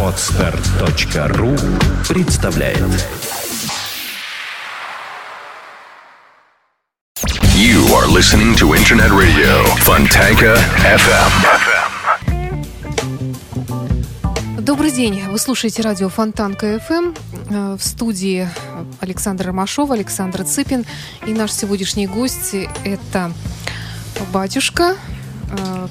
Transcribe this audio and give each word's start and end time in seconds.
Отстар.ру 0.00 1.56
представляет 2.08 2.78
You 7.56 7.84
are 7.96 8.06
listening 8.06 8.54
to 8.58 8.74
Internet 8.76 9.10
Radio 9.10 9.64
Fontanka 9.78 10.56
FM. 10.84 11.32
Добрый 14.60 14.92
день. 14.92 15.24
Вы 15.28 15.38
слушаете 15.38 15.82
радио 15.82 16.08
Фонтанка 16.08 16.78
ФМ. 16.78 17.12
Э, 17.50 17.76
В 17.76 17.82
студии 17.84 18.48
Александр 19.00 19.46
Ромашов, 19.48 19.90
Александр 19.90 20.44
Цыпин. 20.44 20.84
И 21.26 21.32
наш 21.32 21.50
сегодняшний 21.50 22.06
гость– 22.06 22.54
это 22.84 23.32
батюшка, 24.32 24.94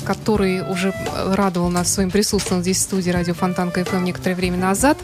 который 0.06 0.62
уже 0.70 0.94
радовал 1.14 1.70
нас 1.70 1.94
своим 1.94 2.12
присутствием 2.12 2.62
здесь 2.62 2.78
в 2.78 2.82
студии 2.82 3.10
радио 3.10 3.34
Фонтанка 3.34 3.84
ФМ 3.86 4.04
некоторое 4.04 4.36
время 4.36 4.58
назад. 4.58 4.98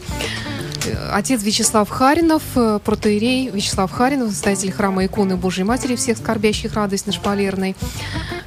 Э, 0.86 1.10
Отец 1.12 1.42
Вячеслав 1.42 1.88
Харинов, 1.88 2.42
э, 2.54 2.78
протеерей 2.84 3.50
Вячеслав 3.50 3.90
Харинов, 3.90 4.28
настоятель 4.28 4.72
храма 4.72 5.04
иконы 5.04 5.36
Божьей 5.36 5.64
Матери 5.64 5.96
всех 5.96 6.18
скорбящих 6.18 6.74
радость 6.74 7.06
на 7.06 7.12
Шпалерной. 7.12 7.76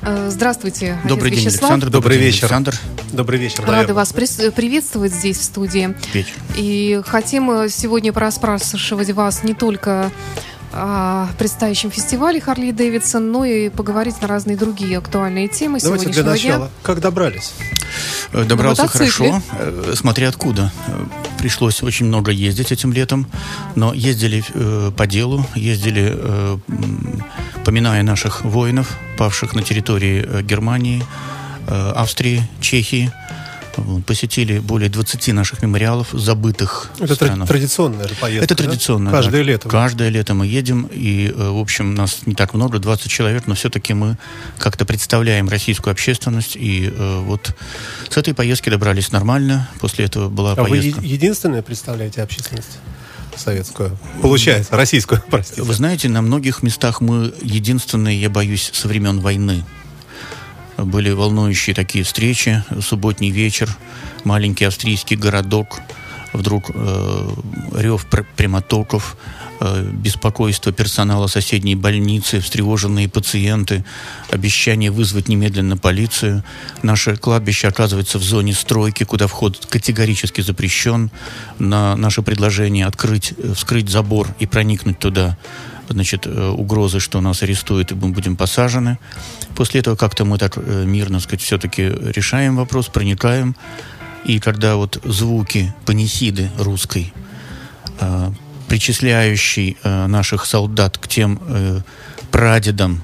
Э, 0.02 0.30
Здравствуйте, 0.32 0.98
отец 1.00 1.10
Добрый 1.10 1.32
день, 1.32 1.40
Вячеслав. 1.40 1.72
Александр. 1.72 1.90
Добрый 1.90 2.18
день, 2.18 2.26
вечер. 2.28 2.46
Александр. 2.46 2.76
Добрый 3.12 3.40
вечер. 3.40 3.60
Рады 3.62 3.72
наверное. 3.72 3.96
вас 3.96 4.14
приветствовать 4.14 5.14
здесь, 5.14 5.38
в 5.38 5.44
студии. 5.44 5.96
Вечер. 6.14 6.34
И 6.58 7.02
хотим 7.06 7.52
э, 7.52 7.70
сегодня 7.70 8.12
пораспрашивать 8.12 9.12
вас 9.12 9.44
не 9.44 9.54
только 9.54 10.12
о 10.74 11.28
предстоящем 11.38 11.92
фестивале 11.92 12.42
Харли 12.42 12.72
Дэвидсон, 12.72 13.32
но 13.32 13.46
и 13.46 13.70
поговорить 13.70 14.22
на 14.22 14.28
разные 14.28 14.58
другие 14.58 14.98
актуальные 14.98 15.48
темы 15.48 15.80
Давайте 15.80 16.06
для 16.06 16.14
сегодняшнего 16.14 16.52
начала. 16.54 16.72
Как 16.82 17.00
добрались? 17.00 17.54
Э, 18.32 18.44
Добрался 18.44 18.88
хорошо, 18.88 19.42
э, 19.60 19.94
смотря 19.96 20.30
откуда. 20.30 20.72
Э, 20.88 21.06
Пришлось 21.40 21.84
очень 21.84 22.06
много 22.06 22.32
ездить 22.32 22.72
этим 22.72 22.94
летом, 22.94 23.28
но 23.76 23.94
ездили 23.94 24.44
э, 24.54 24.92
по 24.96 25.06
делу, 25.06 25.46
ездили, 25.56 26.14
э, 26.16 26.58
поминая 27.66 28.02
наших 28.04 28.46
воинов, 28.46 28.98
павших 29.18 29.54
на 29.54 29.62
территории 29.62 30.26
э, 30.26 30.42
Германии, 30.42 31.04
э, 31.68 31.92
Австрии, 31.96 32.42
Чехии. 32.62 33.12
Посетили 34.06 34.60
более 34.60 34.90
20 34.90 35.28
наших 35.34 35.62
мемориалов, 35.62 36.10
забытых 36.14 36.90
Это 37.00 37.08
тра- 37.08 37.16
странах. 37.16 37.48
традиционная 37.48 38.08
же 38.08 38.16
поездка. 38.16 38.46
Это 38.46 38.56
да? 38.56 38.64
традиционно. 38.64 39.12
Каждое 39.12 39.44
да. 39.44 39.48
лето. 39.52 39.70
Каждое 39.70 40.10
лето 40.10 40.34
мы 40.34 40.46
едем, 40.48 40.88
и, 40.92 41.28
э, 41.36 41.50
в 41.50 41.58
общем, 41.60 41.96
нас 41.96 42.22
не 42.26 42.36
так 42.36 42.54
много, 42.54 42.80
20 42.80 43.10
человек, 43.12 43.48
но 43.48 43.56
все-таки 43.56 43.94
мы 43.94 44.18
как-то 44.58 44.86
представляем 44.86 45.50
российскую 45.50 45.92
общественность, 45.92 46.56
и 46.56 46.92
э, 46.96 47.20
вот 47.22 47.56
с 48.10 48.18
этой 48.18 48.34
поездки 48.34 48.70
добрались 48.70 49.12
нормально, 49.12 49.70
после 49.80 50.06
этого 50.06 50.30
была 50.30 50.54
А 50.54 50.64
вы 50.64 50.70
поездка. 50.70 51.02
е- 51.02 51.10
единственные 51.10 51.64
представляете 51.64 52.22
общественность 52.22 52.78
советскую? 53.36 53.98
Получается, 54.22 54.76
российскую, 54.76 55.22
простите. 55.30 55.64
Вы 55.64 55.74
знаете, 55.74 56.08
на 56.10 56.22
многих 56.22 56.62
местах 56.64 57.02
мы 57.02 57.34
единственные, 57.42 58.22
я 58.22 58.30
боюсь, 58.30 58.70
со 58.74 58.88
времен 58.88 59.20
войны. 59.20 59.64
Были 60.78 61.12
волнующие 61.12 61.76
такие 61.76 62.04
встречи, 62.04 62.64
субботний 62.82 63.32
вечер, 63.32 63.70
маленький 64.24 64.66
австрийский 64.66 65.16
городок, 65.16 65.80
вдруг 66.34 66.72
э, 66.74 67.30
рев 67.76 68.06
пр- 68.08 68.26
прямотоков, 68.36 69.16
э, 69.60 69.84
беспокойство 69.92 70.72
персонала 70.72 71.28
соседней 71.28 71.76
больницы, 71.76 72.40
встревоженные 72.40 73.08
пациенты, 73.08 73.86
обещание 74.32 74.90
вызвать 74.90 75.28
немедленно 75.28 75.78
полицию. 75.78 76.44
Наше 76.82 77.18
кладбище 77.18 77.68
оказывается 77.68 78.18
в 78.18 78.24
зоне 78.24 78.54
стройки, 78.54 79.04
куда 79.04 79.28
вход 79.28 79.66
категорически 79.68 80.42
запрещен. 80.42 81.12
На 81.60 81.96
наше 81.96 82.24
предложение 82.24 82.88
открыть, 82.88 83.34
э, 83.38 83.54
вскрыть 83.54 83.90
забор 83.90 84.28
и 84.40 84.48
проникнуть 84.48 85.00
туда 85.00 85.38
значит, 85.90 86.26
э, 86.26 86.50
угрозы, 86.50 87.00
что 87.00 87.22
нас 87.22 87.44
арестуют 87.44 87.92
и 87.92 87.96
мы 87.96 88.10
будем 88.10 88.36
посажены. 88.36 88.98
После 89.56 89.82
этого 89.82 89.96
как-то 89.96 90.26
мы 90.26 90.38
так 90.38 90.58
э, 90.58 90.84
мирно, 90.86 91.20
сказать, 91.20 91.42
все-таки 91.42 91.84
решаем 91.84 92.56
вопрос, 92.56 92.88
проникаем. 92.88 93.56
И 94.26 94.40
когда 94.40 94.76
вот 94.76 95.02
звуки 95.04 95.74
панихиды 95.86 96.50
русской, 96.58 97.14
э, 98.00 98.32
причисляющий 98.68 99.78
наших 99.84 100.46
солдат 100.46 100.98
к 100.98 101.08
тем 101.08 101.40
прадедам 102.32 103.04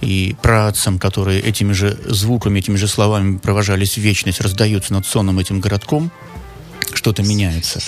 и 0.00 0.36
праотцам, 0.42 1.00
которые 1.00 1.40
этими 1.40 1.72
же 1.72 1.98
звуками, 2.06 2.60
этими 2.60 2.76
же 2.76 2.86
словами 2.86 3.38
провожались 3.38 3.94
в 3.94 4.00
вечность, 4.00 4.40
раздаются 4.40 4.92
над 4.92 5.06
сонным 5.06 5.40
этим 5.40 5.60
городком, 5.60 6.12
что-то 6.94 7.22
меняется. 7.22 7.80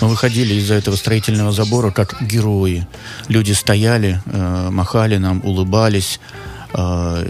Мы 0.00 0.08
выходили 0.08 0.54
из-за 0.54 0.74
этого 0.74 0.96
строительного 0.96 1.52
забора 1.52 1.90
как 1.90 2.22
герои. 2.22 2.86
Люди 3.28 3.52
стояли, 3.52 4.20
э, 4.26 4.68
махали 4.70 5.16
нам, 5.16 5.40
улыбались. 5.44 6.20
Э, 6.72 7.24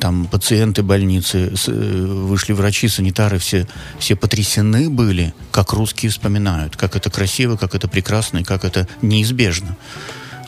там 0.00 0.26
пациенты 0.26 0.82
больницы, 0.82 1.52
э, 1.66 1.70
вышли 1.70 2.52
врачи, 2.52 2.88
санитары, 2.88 3.38
все, 3.38 3.68
все 3.98 4.16
потрясены 4.16 4.90
были, 4.90 5.32
как 5.52 5.72
русские 5.72 6.10
вспоминают, 6.10 6.76
как 6.76 6.96
это 6.96 7.08
красиво, 7.08 7.56
как 7.56 7.74
это 7.74 7.86
прекрасно 7.86 8.38
и 8.38 8.44
как 8.44 8.64
это 8.64 8.88
неизбежно. 9.00 9.76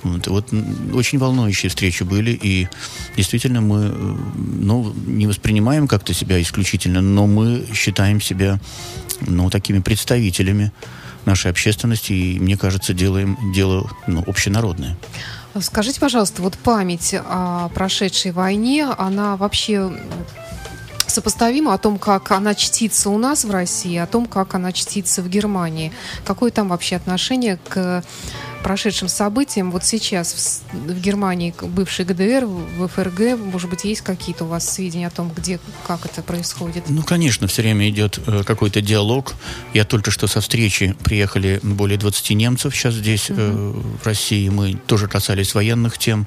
Вот, 0.04 0.26
вот 0.26 0.48
очень 0.92 1.18
волнующие 1.18 1.70
встречи 1.70 2.02
были, 2.02 2.30
и 2.30 2.68
действительно 3.16 3.60
мы 3.60 3.86
э, 3.86 4.16
ну, 4.36 4.92
не 5.06 5.26
воспринимаем 5.26 5.88
как-то 5.88 6.12
себя 6.12 6.40
исключительно, 6.40 7.00
но 7.00 7.26
мы 7.26 7.66
считаем 7.72 8.20
себя 8.20 8.60
ну, 9.22 9.50
такими 9.50 9.80
представителями 9.80 10.72
нашей 11.24 11.50
общественности, 11.50 12.12
и, 12.12 12.38
мне 12.38 12.56
кажется, 12.56 12.92
делаем 12.92 13.36
дело 13.54 13.90
ну, 14.06 14.22
общенародное. 14.26 14.96
Скажите, 15.60 16.00
пожалуйста, 16.00 16.42
вот 16.42 16.58
память 16.58 17.14
о 17.14 17.68
прошедшей 17.70 18.32
войне, 18.32 18.86
она 18.98 19.36
вообще 19.36 19.90
сопоставима 21.06 21.74
о 21.74 21.78
том, 21.78 21.98
как 21.98 22.32
она 22.32 22.54
чтится 22.54 23.08
у 23.10 23.18
нас 23.18 23.44
в 23.44 23.50
России, 23.50 23.96
о 23.96 24.06
том, 24.06 24.26
как 24.26 24.54
она 24.54 24.72
чтится 24.72 25.22
в 25.22 25.28
Германии. 25.28 25.92
Какое 26.24 26.50
там 26.50 26.68
вообще 26.68 26.96
отношение 26.96 27.58
к 27.68 28.02
прошедшим 28.64 29.08
событиям 29.08 29.70
вот 29.70 29.84
сейчас 29.84 30.62
в, 30.72 30.90
в 30.90 31.00
Германии, 31.00 31.54
бывшей 31.60 32.06
ГДР, 32.06 32.46
в 32.46 32.88
ФРГ? 32.88 33.38
Может 33.38 33.68
быть, 33.68 33.84
есть 33.84 34.00
какие-то 34.00 34.44
у 34.44 34.48
вас 34.48 34.68
сведения 34.68 35.06
о 35.06 35.10
том, 35.10 35.30
где, 35.36 35.60
как 35.86 36.06
это 36.06 36.22
происходит? 36.22 36.84
Ну, 36.88 37.02
конечно, 37.02 37.46
все 37.46 37.60
время 37.60 37.88
идет 37.90 38.18
э, 38.26 38.42
какой-то 38.42 38.80
диалог. 38.80 39.34
Я 39.74 39.84
только 39.84 40.10
что 40.10 40.26
со 40.26 40.40
встречи 40.40 40.96
приехали 41.04 41.60
более 41.62 41.98
20 41.98 42.30
немцев 42.30 42.74
сейчас 42.74 42.94
здесь, 42.94 43.26
э, 43.28 43.34
в 43.34 44.06
России. 44.06 44.48
Мы 44.48 44.74
тоже 44.86 45.08
касались 45.08 45.54
военных 45.54 45.98
тем. 45.98 46.26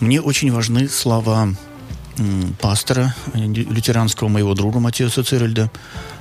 Мне 0.00 0.20
очень 0.20 0.50
важны 0.50 0.88
слова 0.88 1.48
пастора 2.58 3.14
э, 3.34 3.38
лю- 3.38 3.70
лютеранского 3.70 4.28
моего 4.28 4.54
друга 4.54 4.80
Матеуса 4.80 5.22
Цирельда, 5.22 5.70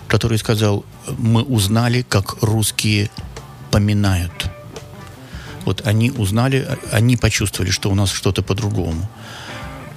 который 0.09 0.38
сказал, 0.38 0.84
мы 1.18 1.44
узнали, 1.44 2.06
как 2.07 2.44
русские 2.44 3.09
поминают. 3.72 4.51
Вот 5.66 5.88
они 5.88 6.11
узнали, 6.11 6.67
они 6.91 7.17
почувствовали, 7.17 7.72
что 7.72 7.91
у 7.91 7.95
нас 7.95 8.11
что-то 8.11 8.41
по-другому. 8.41 9.07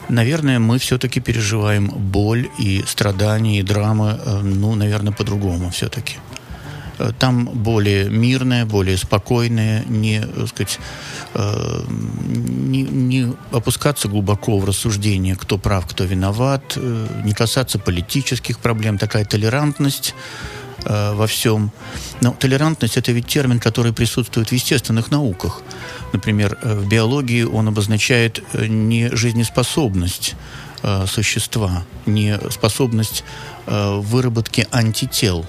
Наверное, 0.08 0.58
мы 0.58 0.78
все-таки 0.78 1.20
переживаем 1.20 1.86
боль 1.86 2.48
и 2.58 2.84
страдания, 2.86 3.60
и 3.60 3.62
драмы, 3.62 4.19
э, 4.24 4.41
ну, 4.42 4.74
наверное, 4.74 5.12
по-другому 5.12 5.70
все-таки. 5.70 6.16
Э, 6.98 7.12
Там 7.19 7.47
более 7.47 8.10
мирное, 8.10 8.66
более 8.66 8.98
спокойное, 8.98 9.82
не, 9.88 10.20
так 10.20 10.48
сказать, 10.48 10.78
э, 11.34 11.84
не, 11.88 12.82
не 12.82 13.32
опускаться 13.50 14.08
глубоко 14.08 14.58
в 14.58 14.64
рассуждение, 14.66 15.36
кто 15.36 15.56
прав, 15.56 15.86
кто 15.86 16.04
виноват, 16.04 16.76
не 17.24 17.32
касаться 17.32 17.78
политических 17.78 18.58
проблем, 18.58 18.98
такая 18.98 19.24
толерантность 19.24 20.15
э, 20.84 21.15
во 21.15 21.26
всем. 21.26 21.71
Но 22.21 22.32
толерантность– 22.32 22.97
это 22.98 23.12
ведь 23.12 23.26
термин, 23.26 23.59
который 23.59 23.92
присутствует 23.92 24.48
в 24.48 24.53
естественных 24.53 25.10
науках. 25.10 25.62
Например, 26.12 26.59
э, 26.62 26.74
в 26.74 26.88
биологии 26.88 27.44
он 27.44 27.68
обозначает 27.68 28.42
э, 28.53 28.66
не 28.66 29.09
жизнеспособность 29.15 30.34
э, 30.82 31.06
существа, 31.06 31.84
не 32.06 32.38
способность 32.50 33.24
э, 33.66 34.00
выработки 34.00 34.66
антител, 34.71 35.44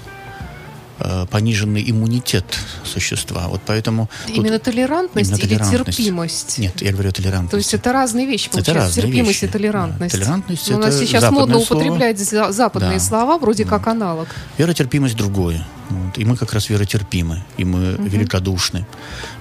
э, 1.00 1.26
пониженный 1.30 1.84
иммунитет 1.90 2.46
существа. 2.84 3.48
Вот 3.48 3.62
поэтому... 3.66 4.10
тут- 4.28 4.36
Именно 4.38 4.60
толерантность 4.60 5.30
Именно 5.32 5.42
или 5.42 5.56
толерантность. 5.58 5.98
терпимость? 5.98 6.58
Нет, 6.60 6.82
я 6.82 6.92
говорю 6.92 7.10
о 7.10 7.12
толерантности. 7.12 7.52
То 7.52 7.58
есть 7.58 7.74
это 7.74 7.92
разные 7.94 8.26
вещи, 8.26 8.46
Это 8.48 8.52
получается, 8.58 8.82
разные 8.88 9.04
терпимость 9.04 9.42
вещи. 9.42 9.46
и 9.46 9.48
толерантность. 9.54 10.14
Да, 10.14 10.20
толерантность 10.20 10.70
Но 10.70 10.76
У 10.76 10.80
нас 10.80 10.96
это 10.96 11.06
сейчас 11.06 11.32
модно 11.32 11.60
слово. 11.60 11.80
употреблять 11.82 12.20
за- 12.20 12.52
западные 12.52 12.94
Да. 12.94 13.00
слова, 13.00 13.38
вроде 13.38 13.66
как 13.66 13.88
аналог. 13.88 14.28
Веротерпимость 14.58 15.16
другое. 15.16 15.66
Вот. 15.90 16.18
И 16.18 16.26
мы 16.26 16.36
как 16.36 16.52
раз 16.54 16.70
веротерпимы, 16.70 17.44
и 17.58 17.64
мы 17.66 17.96
великодушны. 18.00 18.86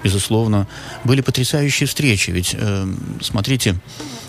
Безусловно, 0.03 0.67
были 1.05 1.21
потрясающие 1.23 1.87
встречи. 1.87 2.31
Ведь, 2.31 2.55
э, 2.59 2.87
смотрите, 3.23 3.77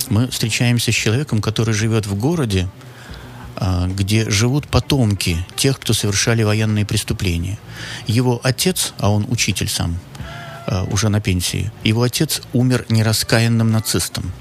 мы 0.09 0.27
встречаемся 0.29 0.91
с 0.91 0.95
человеком, 0.95 1.41
который 1.41 1.73
живет 1.73 2.05
в 2.05 2.15
городе, 2.15 2.69
где 3.87 4.29
живут 4.29 4.67
потомки 4.67 5.37
тех, 5.55 5.79
кто 5.79 5.93
совершали 5.93 6.43
военные 6.43 6.85
преступления. 6.85 7.57
Его 8.07 8.39
отец, 8.43 8.93
а 8.97 9.09
он 9.09 9.25
учитель 9.29 9.69
сам, 9.69 9.97
а, 10.67 10.83
уже 10.91 11.09
на 11.09 11.21
пенсии, 11.21 11.71
его 11.83 12.03
отец 12.03 12.41
умер 12.53 12.85
нераскаянным 12.89 13.71
нацистом. 13.71 14.31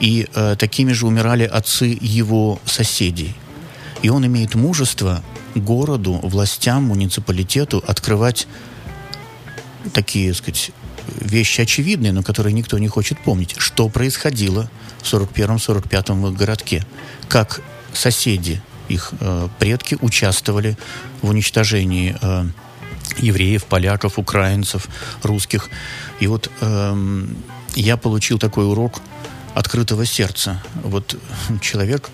И 0.00 0.26
э, 0.34 0.56
такими 0.58 0.92
же 0.92 1.06
умирали 1.06 1.44
отцы 1.44 1.96
его 2.00 2.58
соседей. 2.64 3.34
И 4.00 4.08
он 4.08 4.24
имеет 4.24 4.54
мужество 4.54 5.22
городу, 5.54 6.20
властям, 6.22 6.84
муниципалитету 6.84 7.84
открывать 7.86 8.48
такие, 9.92 10.32
так 10.32 10.38
сказать, 10.38 10.70
вещи 11.20 11.60
очевидные, 11.60 12.12
но 12.12 12.22
которые 12.22 12.52
никто 12.52 12.78
не 12.78 12.88
хочет 12.88 13.18
помнить. 13.22 13.54
Что 13.58 13.88
происходило 13.88 14.70
в 15.02 15.12
41-45 15.12 16.20
в 16.20 16.30
их 16.30 16.36
городке? 16.36 16.86
Как 17.28 17.60
соседи, 17.92 18.62
их 18.88 19.12
э, 19.20 19.48
предки 19.58 19.96
участвовали 20.00 20.76
в 21.22 21.30
уничтожении 21.30 22.16
э, 22.20 22.44
евреев, 23.18 23.64
поляков, 23.64 24.18
украинцев, 24.18 24.88
русских. 25.22 25.68
И 26.18 26.26
вот 26.26 26.50
э, 26.60 27.24
я 27.74 27.96
получил 27.96 28.38
такой 28.38 28.66
урок 28.66 29.00
открытого 29.54 30.06
сердца. 30.06 30.62
Вот 30.82 31.16
человек 31.60 32.10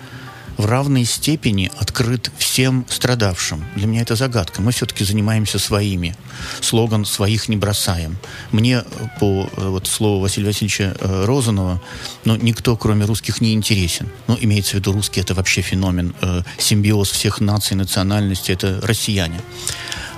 в 0.56 0.66
равной 0.66 1.04
степени 1.04 1.70
открыт 1.78 2.30
всем 2.38 2.86
страдавшим. 2.88 3.64
Для 3.76 3.86
меня 3.86 4.02
это 4.02 4.16
загадка. 4.16 4.62
Мы 4.62 4.72
все-таки 4.72 5.04
занимаемся 5.04 5.58
своими. 5.58 6.16
Слоган 6.60 7.04
«своих 7.04 7.48
не 7.48 7.56
бросаем». 7.56 8.16
Мне 8.52 8.84
по 9.20 9.48
вот, 9.56 9.86
слову 9.86 10.20
Василия 10.20 10.48
Васильевича 10.48 10.96
э, 10.98 11.24
Розанова, 11.24 11.82
ну, 12.24 12.36
никто, 12.36 12.76
кроме 12.76 13.04
русских, 13.04 13.40
не 13.40 13.52
интересен. 13.52 14.08
Ну, 14.26 14.36
имеется 14.40 14.72
в 14.72 14.74
виду, 14.74 14.92
русский– 14.92 15.20
это 15.22 15.34
вообще 15.34 15.62
феномен, 15.62 16.14
э, 16.20 16.42
симбиоз 16.58 17.10
всех 17.10 17.40
наций, 17.40 17.76
национальностей, 17.76 18.54
это 18.54 18.80
россияне. 18.82 19.40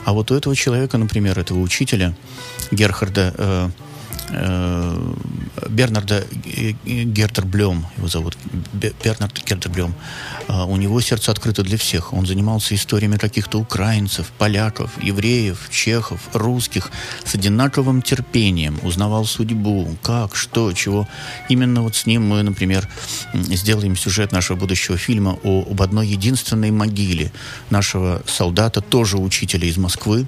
А 0.05 0.13
вот 0.13 0.31
у 0.31 0.35
этого 0.35 0.55
человека, 0.57 0.99
например, 0.99 1.39
этого 1.39 1.61
учителя 1.61 2.15
Герхарда 2.71 3.35
э, 3.37 3.49
Э, 3.49 3.71
Бернарда 5.69 6.25
Гертерблем, 6.85 7.87
его 7.97 8.09
зовут, 8.09 8.37
Бернард 8.73 9.43
Гертерблем, 9.45 9.95
э, 10.49 10.63
у 10.65 10.77
него 10.77 11.01
сердце 11.01 11.31
открыто 11.31 11.63
для 11.63 11.77
всех. 11.77 12.13
Он 12.13 12.27
занимался 12.27 12.75
историями 12.75 13.17
каких-то 13.17 13.59
украинцев, 13.59 14.31
поляков, 14.39 14.91
евреев, 15.03 15.69
чехов, 15.71 16.21
русских 16.33 16.91
с 17.25 17.35
одинаковым 17.35 18.03
терпением, 18.03 18.79
узнавал 18.83 19.25
судьбу, 19.25 19.97
как, 20.03 20.37
что, 20.37 20.73
чего. 20.73 21.09
Именно 21.49 21.83
вот 21.83 21.97
с 21.97 22.07
ним 22.07 22.27
мы, 22.27 22.43
например, 22.43 22.89
сделаем 23.35 23.97
сюжет 23.97 24.33
нашего 24.33 24.57
будущего 24.57 24.97
фильма 24.97 25.39
о, 25.43 25.67
об 25.71 25.83
одной 25.83 26.09
единственной 26.09 26.71
могиле 26.71 27.33
нашего 27.71 28.23
солдата, 28.27 28.81
тоже 28.81 29.19
учителя 29.19 29.69
из 29.69 29.77
Москвы, 29.77 30.27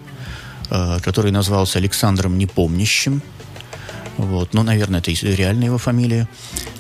э, 0.71 0.99
который 1.03 1.33
назвался 1.33 1.79
Александром 1.79 2.39
Непомнящим, 2.39 3.23
вот, 4.27 4.55
ну, 4.55 4.63
наверное, 4.63 5.01
это 5.01 5.11
реальная 5.11 5.67
его 5.67 5.79
фамилия, 5.79 6.29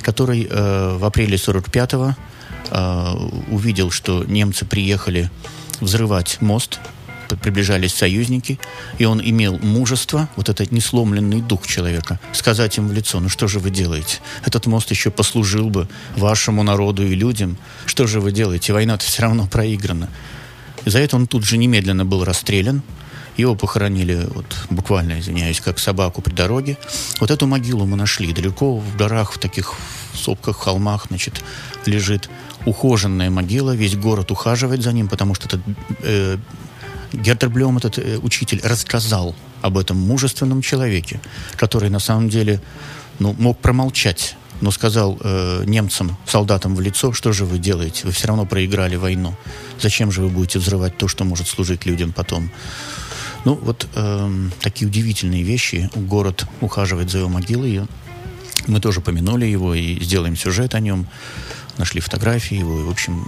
который 0.02 0.46
э, 0.48 0.96
в 0.96 1.04
апреле 1.04 1.36
45-го 1.36 2.14
э, 2.70 3.52
увидел, 3.52 3.90
что 3.90 4.24
немцы 4.24 4.64
приехали 4.64 5.30
взрывать 5.80 6.38
мост, 6.40 6.80
приближались 7.36 7.94
союзники, 7.94 8.58
и 8.98 9.04
он 9.04 9.20
имел 9.20 9.58
мужество, 9.58 10.28
вот 10.36 10.48
этот 10.48 10.72
несломленный 10.72 11.40
дух 11.40 11.66
человека, 11.66 12.18
сказать 12.32 12.76
им 12.78 12.88
в 12.88 12.92
лицо, 12.92 13.20
ну 13.20 13.28
что 13.28 13.48
же 13.48 13.58
вы 13.58 13.70
делаете? 13.70 14.18
Этот 14.44 14.66
мост 14.66 14.90
еще 14.90 15.10
послужил 15.10 15.70
бы 15.70 15.88
вашему 16.16 16.62
народу 16.62 17.06
и 17.06 17.14
людям. 17.14 17.56
Что 17.86 18.06
же 18.06 18.20
вы 18.20 18.32
делаете? 18.32 18.72
Война-то 18.72 19.04
все 19.04 19.22
равно 19.22 19.46
проиграна. 19.46 20.08
За 20.86 20.98
это 20.98 21.16
он 21.16 21.26
тут 21.26 21.44
же 21.44 21.56
немедленно 21.58 22.04
был 22.04 22.24
расстрелян, 22.24 22.82
его 23.36 23.54
похоронили, 23.54 24.26
вот, 24.34 24.46
буквально, 24.70 25.20
извиняюсь, 25.20 25.60
как 25.60 25.78
собаку 25.78 26.22
при 26.22 26.32
дороге. 26.32 26.76
Вот 27.20 27.30
эту 27.30 27.46
могилу 27.46 27.86
мы 27.86 27.96
нашли. 27.96 28.32
Далеко 28.32 28.76
в 28.76 28.96
горах, 28.96 29.32
в 29.32 29.38
таких 29.38 29.74
сопках, 30.14 30.56
холмах, 30.58 31.06
значит, 31.08 31.42
лежит 31.86 32.28
ухоженная 32.66 33.30
могила. 33.30 33.74
Весь 33.74 33.96
город 33.96 34.30
ухаживает 34.30 34.82
за 34.82 34.92
ним, 34.92 35.08
потому 35.08 35.34
что 35.34 35.46
этот 35.46 35.60
э, 36.02 36.36
Гертерблем, 37.12 37.78
этот 37.78 37.98
э, 37.98 38.18
учитель, 38.18 38.60
рассказал 38.62 39.34
об 39.62 39.78
этом 39.78 39.96
мужественном 39.96 40.62
человеке, 40.62 41.20
который 41.56 41.90
на 41.90 41.98
самом 41.98 42.28
деле 42.28 42.60
ну, 43.18 43.34
мог 43.38 43.58
промолчать 43.58 44.36
но 44.60 44.70
сказал 44.70 45.18
э, 45.20 45.64
немцам, 45.66 46.16
солдатам 46.26 46.74
в 46.74 46.80
лицо, 46.80 47.12
что 47.12 47.32
же 47.32 47.44
вы 47.44 47.58
делаете? 47.58 48.02
Вы 48.04 48.12
все 48.12 48.28
равно 48.28 48.44
проиграли 48.46 48.96
войну. 48.96 49.34
Зачем 49.80 50.12
же 50.12 50.20
вы 50.20 50.28
будете 50.28 50.58
взрывать 50.58 50.96
то, 50.98 51.08
что 51.08 51.24
может 51.24 51.48
служить 51.48 51.86
людям 51.86 52.12
потом? 52.12 52.50
Ну, 53.44 53.54
вот 53.54 53.88
э, 53.94 54.48
такие 54.60 54.86
удивительные 54.86 55.42
вещи. 55.42 55.90
Город 55.94 56.46
ухаживает 56.60 57.10
за 57.10 57.18
его 57.18 57.28
могилой. 57.28 57.86
Мы 58.66 58.80
тоже 58.80 59.00
помянули 59.00 59.46
его 59.46 59.74
и 59.74 59.98
сделаем 60.02 60.36
сюжет 60.36 60.74
о 60.74 60.80
нем. 60.80 61.06
Нашли 61.78 62.00
фотографии 62.00 62.58
его. 62.58 62.80
И, 62.80 62.82
в 62.82 62.90
общем, 62.90 63.26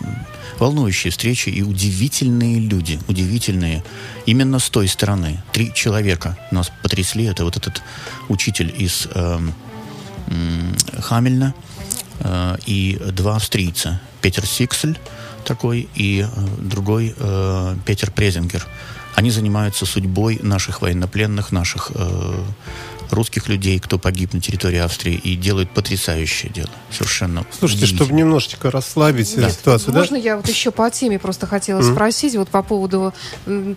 волнующие 0.59 1.11
встречи 1.11 1.49
и 1.49 1.63
удивительные 1.63 2.61
люди. 2.61 3.01
Удивительные. 3.09 3.83
Именно 4.27 4.59
с 4.59 4.69
той 4.69 4.87
стороны. 4.87 5.43
Три 5.53 5.73
человека 5.73 6.37
нас 6.51 6.71
потрясли. 6.83 7.25
Это 7.25 7.45
вот 7.45 7.57
этот 7.57 7.83
учитель 8.29 8.75
из 8.77 9.09
э, 9.15 9.39
э, 10.27 11.01
Хамельна 11.01 11.55
э, 12.21 12.57
и 12.67 13.01
два 13.13 13.37
австрийца. 13.37 13.99
Петер 14.21 14.45
Сиксель 14.45 14.99
такой 15.47 15.89
и 15.95 16.27
э, 16.29 16.47
другой 16.59 17.15
э, 17.17 17.77
Петер 17.87 18.11
Презингер– 18.11 18.67
они 19.15 19.31
занимаются 19.31 19.87
судьбой 19.87 20.39
наших 20.43 20.81
военнопленных, 20.83 21.53
наших 21.53 21.93
э, 21.95 22.45
русских 23.13 23.49
людей, 23.49 23.79
кто 23.79 23.99
погиб 23.99 24.33
на 24.33 24.41
территории 24.41 24.79
Австрии, 24.79 25.15
и 25.15 25.37
делают 25.37 25.71
потрясающее 25.71 26.51
дело. 26.51 26.71
Совершенно. 26.91 27.45
Слушайте, 27.59 27.87
чтобы 27.87 28.13
немножечко 28.15 28.71
расслабить 28.71 29.35
да. 29.37 29.51
ситуацию, 29.51 29.95
Можно 29.95 30.17
да? 30.17 30.23
я 30.23 30.37
вот 30.37 30.49
еще 30.49 30.71
по 30.71 30.91
теме 30.91 31.19
просто 31.19 31.47
хотела 31.47 31.81
mm-hmm. 31.81 31.93
спросить, 31.93 32.37
вот 32.37 32.49
по 32.49 32.63
поводу 32.63 33.13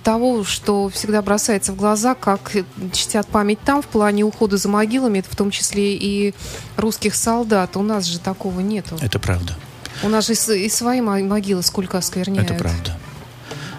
того, 0.03 0.43
что 0.43 0.89
всегда 0.89 1.21
бросается 1.21 1.73
в 1.73 1.75
глаза, 1.75 2.15
как 2.15 2.53
чтят 2.93 3.27
память 3.27 3.59
там 3.61 3.81
в 3.81 3.87
плане 3.87 4.23
ухода 4.23 4.57
за 4.57 4.69
могилами, 4.69 5.19
это 5.19 5.29
в 5.29 5.35
том 5.35 5.51
числе 5.51 5.95
и 5.95 6.33
русских 6.77 7.15
солдат. 7.15 7.75
У 7.77 7.81
нас 7.81 8.05
же 8.05 8.19
такого 8.19 8.59
нету. 8.61 8.97
Это 9.01 9.19
правда. 9.19 9.55
У 10.03 10.09
нас 10.09 10.27
же 10.27 10.33
и 10.33 10.69
свои 10.69 11.01
могилы 11.01 11.61
сколько 11.63 11.97
оскверняют. 11.97 12.49
Это 12.49 12.59
правда. 12.59 12.97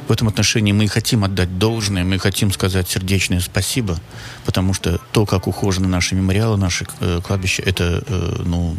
В 0.08 0.12
этом 0.12 0.28
отношении 0.28 0.72
мы 0.72 0.86
хотим 0.86 1.24
отдать 1.24 1.58
должное, 1.58 2.04
мы 2.04 2.18
хотим 2.18 2.52
сказать 2.52 2.88
сердечное 2.88 3.40
спасибо, 3.40 3.98
потому 4.44 4.72
что 4.72 5.00
то, 5.12 5.26
как 5.26 5.48
ухожены 5.48 5.88
наши 5.88 6.14
мемориалы, 6.14 6.56
наши 6.56 6.86
э, 7.00 7.20
кладбища, 7.26 7.62
это, 7.62 8.04
э, 8.06 8.42
ну, 8.44 8.76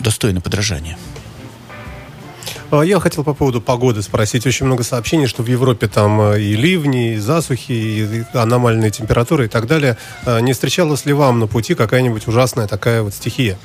достойно 0.00 0.40
подражания. 0.40 0.98
А 2.70 2.82
я 2.82 3.00
хотел 3.00 3.24
по 3.24 3.32
поводу 3.32 3.62
погоды 3.62 4.02
спросить. 4.02 4.46
Очень 4.46 4.66
много 4.66 4.82
сообщений, 4.82 5.26
что 5.26 5.42
в 5.42 5.46
Европе 5.46 5.88
там 5.88 6.20
э, 6.20 6.40
и 6.40 6.54
ливни, 6.54 7.14
и 7.14 7.16
засухи, 7.16 7.72
и 7.72 8.24
аномальные 8.34 8.90
температуры 8.90 9.46
и 9.46 9.48
так 9.48 9.66
далее. 9.66 9.96
А 10.26 10.40
не 10.40 10.52
встречалась 10.52 11.06
ли 11.06 11.14
вам 11.14 11.38
на 11.38 11.46
пути 11.46 11.74
какая-нибудь 11.74 12.26
ужасная 12.26 12.66
такая 12.66 13.02
вот 13.02 13.14
стихия? 13.14 13.58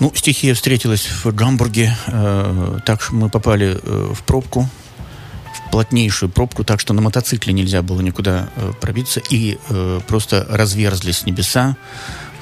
Ну, 0.00 0.10
стихия 0.14 0.54
встретилась 0.54 1.06
в 1.06 1.32
Гамбурге. 1.34 1.94
Э, 2.06 2.78
так 2.86 3.10
мы 3.12 3.28
попали 3.28 3.78
э, 3.80 4.12
в 4.14 4.22
пробку, 4.22 4.66
в 5.54 5.70
плотнейшую 5.70 6.30
пробку, 6.30 6.64
так 6.64 6.80
что 6.80 6.94
на 6.94 7.02
мотоцикле 7.02 7.52
нельзя 7.52 7.82
было 7.82 8.00
никуда 8.00 8.48
э, 8.56 8.72
пробиться. 8.80 9.20
И 9.28 9.58
э, 9.68 10.00
просто 10.08 10.46
разверзлись 10.48 11.26
небеса. 11.26 11.76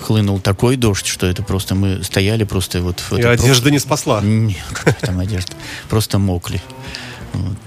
Хлынул 0.00 0.38
такой 0.38 0.76
дождь, 0.76 1.06
что 1.06 1.26
это 1.26 1.42
просто 1.42 1.74
мы 1.74 2.04
стояли 2.04 2.44
просто 2.44 2.80
вот... 2.80 3.00
В 3.00 3.14
и 3.18 3.22
одежда 3.22 3.62
пробке. 3.62 3.70
не 3.72 3.78
спасла. 3.80 4.20
Нет, 4.22 4.56
там 5.00 5.18
одежда. 5.18 5.52
Просто 5.88 6.20
мокли. 6.20 6.62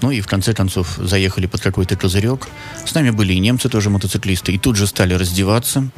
Ну 0.00 0.10
и 0.10 0.22
в 0.22 0.26
конце 0.26 0.54
концов 0.54 0.96
заехали 0.96 1.44
под 1.44 1.60
какой-то 1.60 1.96
козырек. 1.96 2.48
С 2.86 2.94
нами 2.94 3.10
были 3.10 3.34
и 3.34 3.38
немцы 3.38 3.68
тоже 3.68 3.90
мотоциклисты. 3.90 4.52
И 4.52 4.58
тут 4.58 4.76
же 4.76 4.86
стали 4.86 5.12
раздеваться 5.12 5.88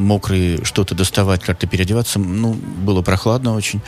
мокрые 0.00 0.64
что-то 0.64 0.94
доставать, 0.94 1.42
как-то 1.42 1.66
переодеваться. 1.66 2.18
Ну, 2.18 2.54
было 2.54 3.02
прохладно 3.02 3.54
очень. 3.54 3.80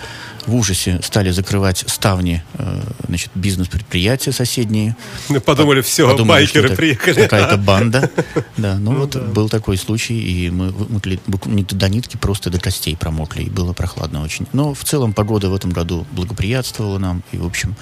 В 0.47 0.55
ужасе 0.55 1.01
стали 1.03 1.31
закрывать 1.31 1.85
ставни, 1.87 2.43
э, 2.55 2.81
значит, 3.07 3.31
бизнес-предприятия 3.35 4.33
соседние. 4.33 4.97
Мы 5.29 5.41
подумали, 5.41 5.81
все, 5.81 6.09
подумали, 6.09 6.41
байкеры 6.41 6.69
что 6.69 6.77
приехали. 6.77 7.23
Какая-то 7.23 7.57
банда. 7.57 8.11
Да, 8.57 8.77
ну, 8.79 8.93
ну 8.93 9.01
вот 9.01 9.11
да. 9.11 9.21
был 9.21 9.49
такой 9.49 9.77
случай, 9.77 10.15
и 10.15 10.51
мы 10.51 10.71
вымокли 10.71 11.19
не 11.47 11.63
до 11.65 11.89
нитки, 11.89 12.17
просто 12.17 12.51
до 12.51 12.61
костей 12.61 12.97
промокли, 12.97 13.45
и 13.45 13.51
было 13.51 13.73
прохладно 13.73 14.23
очень. 14.23 14.47
Но 14.53 14.75
в 14.75 14.85
целом 14.85 15.15
погода 15.15 15.49
в 15.49 15.55
этом 15.55 15.71
году 15.71 16.07
благоприятствовала 16.13 16.99
нам, 16.99 17.23
и, 17.33 17.39
в 17.39 17.47
общем, 17.47 17.75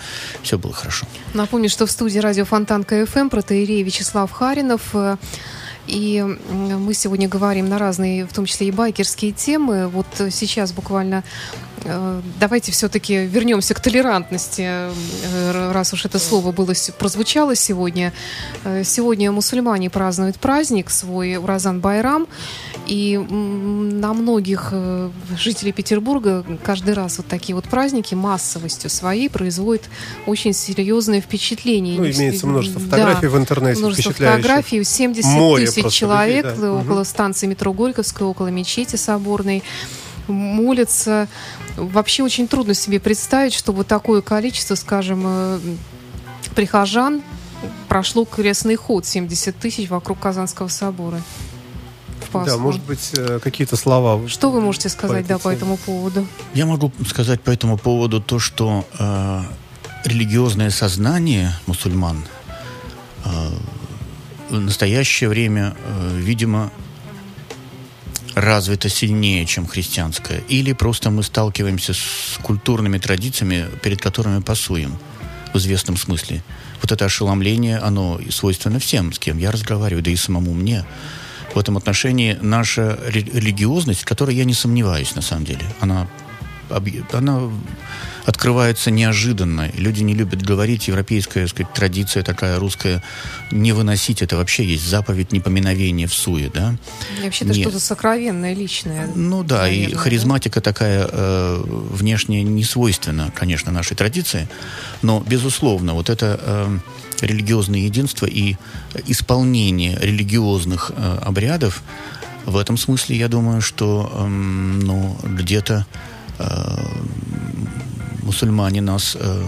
все 0.42 0.58
было 0.58 0.72
хорошо. 0.72 1.06
Напомню, 1.34 1.68
что 1.68 1.86
в 1.86 1.90
студии 1.90 2.18
радио 2.18 2.44
Фонтан 2.44 2.84
КФМ 2.84 3.28
протеерей 3.28 3.82
Вячеслав 3.82 4.30
Харинов 4.30 4.82
э, 4.94 5.16
и 5.86 6.24
мы 6.50 6.94
сегодня 6.94 7.28
говорим 7.28 7.68
на 7.68 7.78
разные, 7.78 8.26
в 8.26 8.32
том 8.32 8.46
числе 8.46 8.68
и 8.68 8.70
байкерские 8.70 9.32
темы. 9.32 9.88
Вот 9.88 10.06
сейчас 10.30 10.72
буквально 10.72 11.24
давайте 12.38 12.72
все-таки 12.72 13.26
вернемся 13.26 13.74
к 13.74 13.80
толерантности, 13.80 14.62
э, 14.62 15.72
раз 15.72 15.92
уж 15.92 16.04
это 16.04 16.18
слово 16.18 16.52
было, 16.52 16.72
прозвучало 16.98 17.54
сегодня. 17.54 18.12
Э, 18.64 18.82
сегодня 18.84 19.32
мусульмане 19.32 19.90
празднуют 19.90 20.36
праздник 20.36 20.90
свой 20.90 21.36
Уразан 21.36 21.80
Байрам, 21.80 22.26
и 22.86 23.16
на 23.18 24.12
многих 24.12 24.72
жителей 25.38 25.72
Петербурга 25.72 26.44
каждый 26.64 26.94
раз 26.94 27.18
вот 27.18 27.26
такие 27.26 27.54
вот 27.54 27.66
праздники 27.66 28.14
массовостью 28.14 28.90
своей 28.90 29.30
производят 29.30 29.88
очень 30.26 30.52
серьезное 30.52 31.20
впечатление. 31.20 31.98
Ну, 31.98 32.10
имеется 32.10 32.46
множество 32.46 32.80
фотографий 32.80 33.26
да, 33.26 33.28
в 33.28 33.36
интернете 33.38 33.80
множество 33.80 34.12
фотографий, 34.12 34.82
70 34.82 35.24
Море 35.30 35.66
тысяч 35.66 35.92
человек 35.92 36.44
людей, 36.46 36.60
да. 36.60 36.72
около 36.72 37.04
станции 37.04 37.46
метро 37.46 37.72
Горьковской, 37.72 38.26
около 38.26 38.48
мечети 38.48 38.96
Соборной 38.96 39.62
молятся. 40.28 41.28
Вообще 41.76 42.22
очень 42.22 42.48
трудно 42.48 42.74
себе 42.74 43.00
представить, 43.00 43.54
чтобы 43.54 43.84
такое 43.84 44.20
количество, 44.20 44.74
скажем, 44.74 45.22
э, 45.24 45.60
прихожан 46.54 47.22
прошло 47.88 48.24
крестный 48.24 48.76
ход 48.76 49.06
70 49.06 49.58
тысяч 49.58 49.88
вокруг 49.90 50.18
Казанского 50.18 50.68
собора. 50.68 51.20
Да, 52.32 52.56
может 52.58 52.82
быть, 52.82 53.10
э, 53.16 53.40
какие-то 53.42 53.76
слова. 53.76 54.28
Что 54.28 54.50
вы 54.50 54.60
можете 54.60 54.88
сказать 54.88 55.24
по, 55.24 55.28
да, 55.30 55.38
по 55.38 55.48
этому 55.48 55.76
поводу? 55.76 56.26
Я 56.54 56.66
могу 56.66 56.92
сказать 57.06 57.40
по 57.40 57.50
этому 57.50 57.76
поводу 57.76 58.20
то, 58.20 58.38
что 58.38 58.86
э, 58.98 59.42
религиозное 60.04 60.70
сознание 60.70 61.52
мусульман 61.66 62.24
э, 63.24 63.30
в 64.48 64.60
настоящее 64.60 65.28
время, 65.28 65.74
э, 65.84 66.18
видимо, 66.18 66.70
развито 68.34 68.88
сильнее, 68.88 69.46
чем 69.46 69.66
христианское, 69.66 70.42
или 70.48 70.72
просто 70.72 71.10
мы 71.10 71.22
сталкиваемся 71.22 71.94
с 71.94 72.38
культурными 72.42 72.98
традициями, 72.98 73.66
перед 73.82 74.00
которыми 74.00 74.40
пасуем 74.40 74.98
в 75.52 75.58
известном 75.58 75.96
смысле. 75.96 76.42
Вот 76.80 76.92
это 76.92 77.04
ошеломление, 77.04 77.78
оно 77.78 78.20
свойственно 78.30 78.78
всем, 78.78 79.12
с 79.12 79.18
кем 79.18 79.38
я 79.38 79.50
разговариваю, 79.50 80.02
да 80.02 80.10
и 80.10 80.16
самому 80.16 80.54
мне. 80.54 80.84
В 81.54 81.58
этом 81.58 81.76
отношении 81.76 82.38
наша 82.40 82.98
религиозность, 83.06 84.02
в 84.02 84.04
которой 84.04 84.36
я 84.36 84.44
не 84.44 84.54
сомневаюсь, 84.54 85.14
на 85.14 85.22
самом 85.22 85.44
деле, 85.44 85.64
она, 85.80 86.06
она 87.12 87.50
открывается 88.24 88.90
неожиданно. 88.90 89.70
Люди 89.74 90.02
не 90.02 90.14
любят 90.14 90.42
говорить, 90.42 90.88
европейская 90.88 91.46
сказать, 91.46 91.72
традиция 91.72 92.22
такая 92.22 92.58
русская, 92.58 93.02
не 93.50 93.72
выносить 93.72 94.22
это 94.22 94.36
вообще 94.36 94.64
есть 94.64 94.86
заповедь 94.86 95.32
непоминовения 95.32 96.06
в 96.06 96.14
суе, 96.14 96.50
да? 96.52 96.76
И 97.18 97.24
вообще 97.24 97.44
это 97.44 97.54
не... 97.54 97.62
что-то 97.62 97.80
сокровенное, 97.80 98.54
личное. 98.54 99.08
Ну 99.14 99.42
да, 99.42 99.62
наверное, 99.62 99.88
и 99.88 99.94
харизматика 99.94 100.60
да? 100.60 100.64
такая 100.72 101.08
э, 101.10 101.62
внешне 101.64 102.42
не 102.42 102.64
свойственна, 102.64 103.32
конечно, 103.34 103.72
нашей 103.72 103.96
традиции, 103.96 104.48
но, 105.02 105.20
безусловно, 105.26 105.94
вот 105.94 106.10
это... 106.10 106.40
Э, 106.42 106.78
религиозное 107.22 107.80
единство 107.80 108.26
и 108.26 108.56
исполнение 109.06 109.98
религиозных 110.00 110.90
э, 110.94 111.18
обрядов, 111.22 111.82
в 112.46 112.56
этом 112.56 112.76
смысле 112.76 113.16
я 113.16 113.28
думаю, 113.28 113.60
что 113.60 114.10
э, 114.12 114.26
ну, 114.26 115.16
где-то 115.22 115.86
э, 116.38 116.86
мусульмане 118.30 118.80
нас, 118.80 119.16
э, 119.20 119.44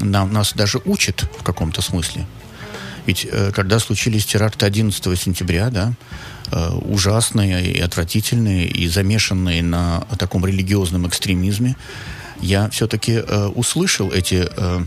нам, 0.00 0.32
нас 0.32 0.54
даже 0.54 0.80
учат 0.86 1.28
в 1.38 1.42
каком-то 1.42 1.82
смысле. 1.82 2.24
Ведь 3.06 3.26
э, 3.30 3.52
когда 3.52 3.78
случились 3.78 4.24
теракты 4.24 4.64
11 4.66 5.20
сентября, 5.20 5.70
да, 5.70 5.92
э, 6.50 6.70
ужасные 6.94 7.72
и 7.72 7.80
отвратительные, 7.80 8.66
и 8.66 8.88
замешанные 8.88 9.62
на 9.62 10.00
таком 10.18 10.46
религиозном 10.46 11.06
экстремизме, 11.06 11.76
я 12.40 12.68
все-таки 12.70 13.12
э, 13.12 13.46
услышал 13.54 14.10
эти 14.10 14.48
э, 14.48 14.84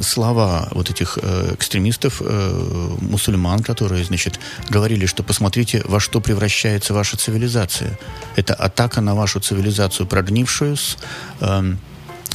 слова 0.00 0.68
вот 0.72 0.90
этих 0.90 1.18
э, 1.22 1.54
экстремистов, 1.54 2.22
э, 2.24 2.96
мусульман, 3.00 3.62
которые, 3.62 4.04
значит, 4.04 4.40
говорили, 4.68 5.06
что 5.06 5.22
посмотрите, 5.22 5.82
во 5.84 6.00
что 6.00 6.20
превращается 6.20 6.94
ваша 6.94 7.16
цивилизация. 7.16 7.98
Это 8.36 8.54
атака 8.54 9.00
на 9.00 9.14
вашу 9.14 9.40
цивилизацию, 9.40 10.06
прогнившую 10.06 10.76
с 10.76 10.96
э, 11.40 11.74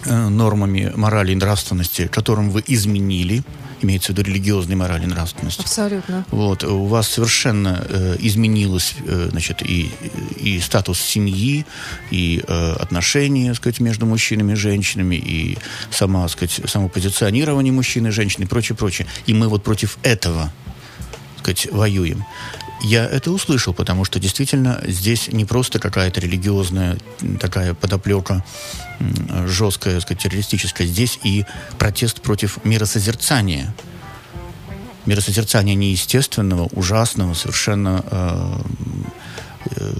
нормами 0.05 0.91
морали 0.95 1.31
и 1.31 1.35
нравственности, 1.35 2.07
которым 2.07 2.49
вы 2.49 2.63
изменили, 2.67 3.43
имеется 3.81 4.13
в 4.13 4.17
виду 4.17 4.29
религиозной 4.29 4.75
морали 4.75 5.03
и 5.03 5.07
нравственности. 5.07 5.61
Абсолютно. 5.61 6.25
Вот, 6.31 6.63
у 6.63 6.85
вас 6.85 7.09
совершенно 7.09 7.85
э, 7.87 8.15
изменилось, 8.19 8.95
э, 9.05 9.29
значит, 9.31 9.61
и, 9.61 9.91
и 10.37 10.59
статус 10.59 10.99
семьи, 10.99 11.65
и 12.11 12.43
э, 12.47 12.71
отношения, 12.73 13.49
так 13.49 13.57
сказать, 13.57 13.79
между 13.79 14.05
мужчинами 14.05 14.53
и 14.53 14.55
женщинами, 14.55 15.15
и 15.15 15.57
сама, 15.91 16.23
так 16.23 16.31
сказать, 16.31 16.69
самопозиционирование 16.69 17.73
мужчины 17.73 18.07
и 18.07 18.11
женщины, 18.11 18.43
и 18.43 18.47
прочее, 18.47 18.75
прочее. 18.75 19.07
И 19.25 19.33
мы 19.33 19.47
вот 19.47 19.63
против 19.63 19.97
этого, 20.03 20.51
сказать, 21.39 21.67
воюем. 21.71 22.25
Я 22.81 23.05
это 23.05 23.31
услышал, 23.31 23.73
потому 23.73 24.05
что 24.05 24.19
действительно 24.19 24.81
здесь 24.85 25.29
не 25.31 25.45
просто 25.45 25.79
какая-то 25.79 26.19
религиозная 26.19 26.97
такая 27.39 27.73
подоплека 27.73 28.43
жесткая, 29.45 29.99
сказать, 29.99 30.21
террористическая. 30.21 30.87
Здесь 30.87 31.19
и 31.23 31.45
протест 31.77 32.21
против 32.21 32.63
миросозерцания. 32.63 33.73
Миросозерцания 35.05 35.75
неестественного, 35.75 36.67
ужасного, 36.71 37.33
совершенно 37.33 38.03
э, 38.09 38.57
э, 39.75 39.93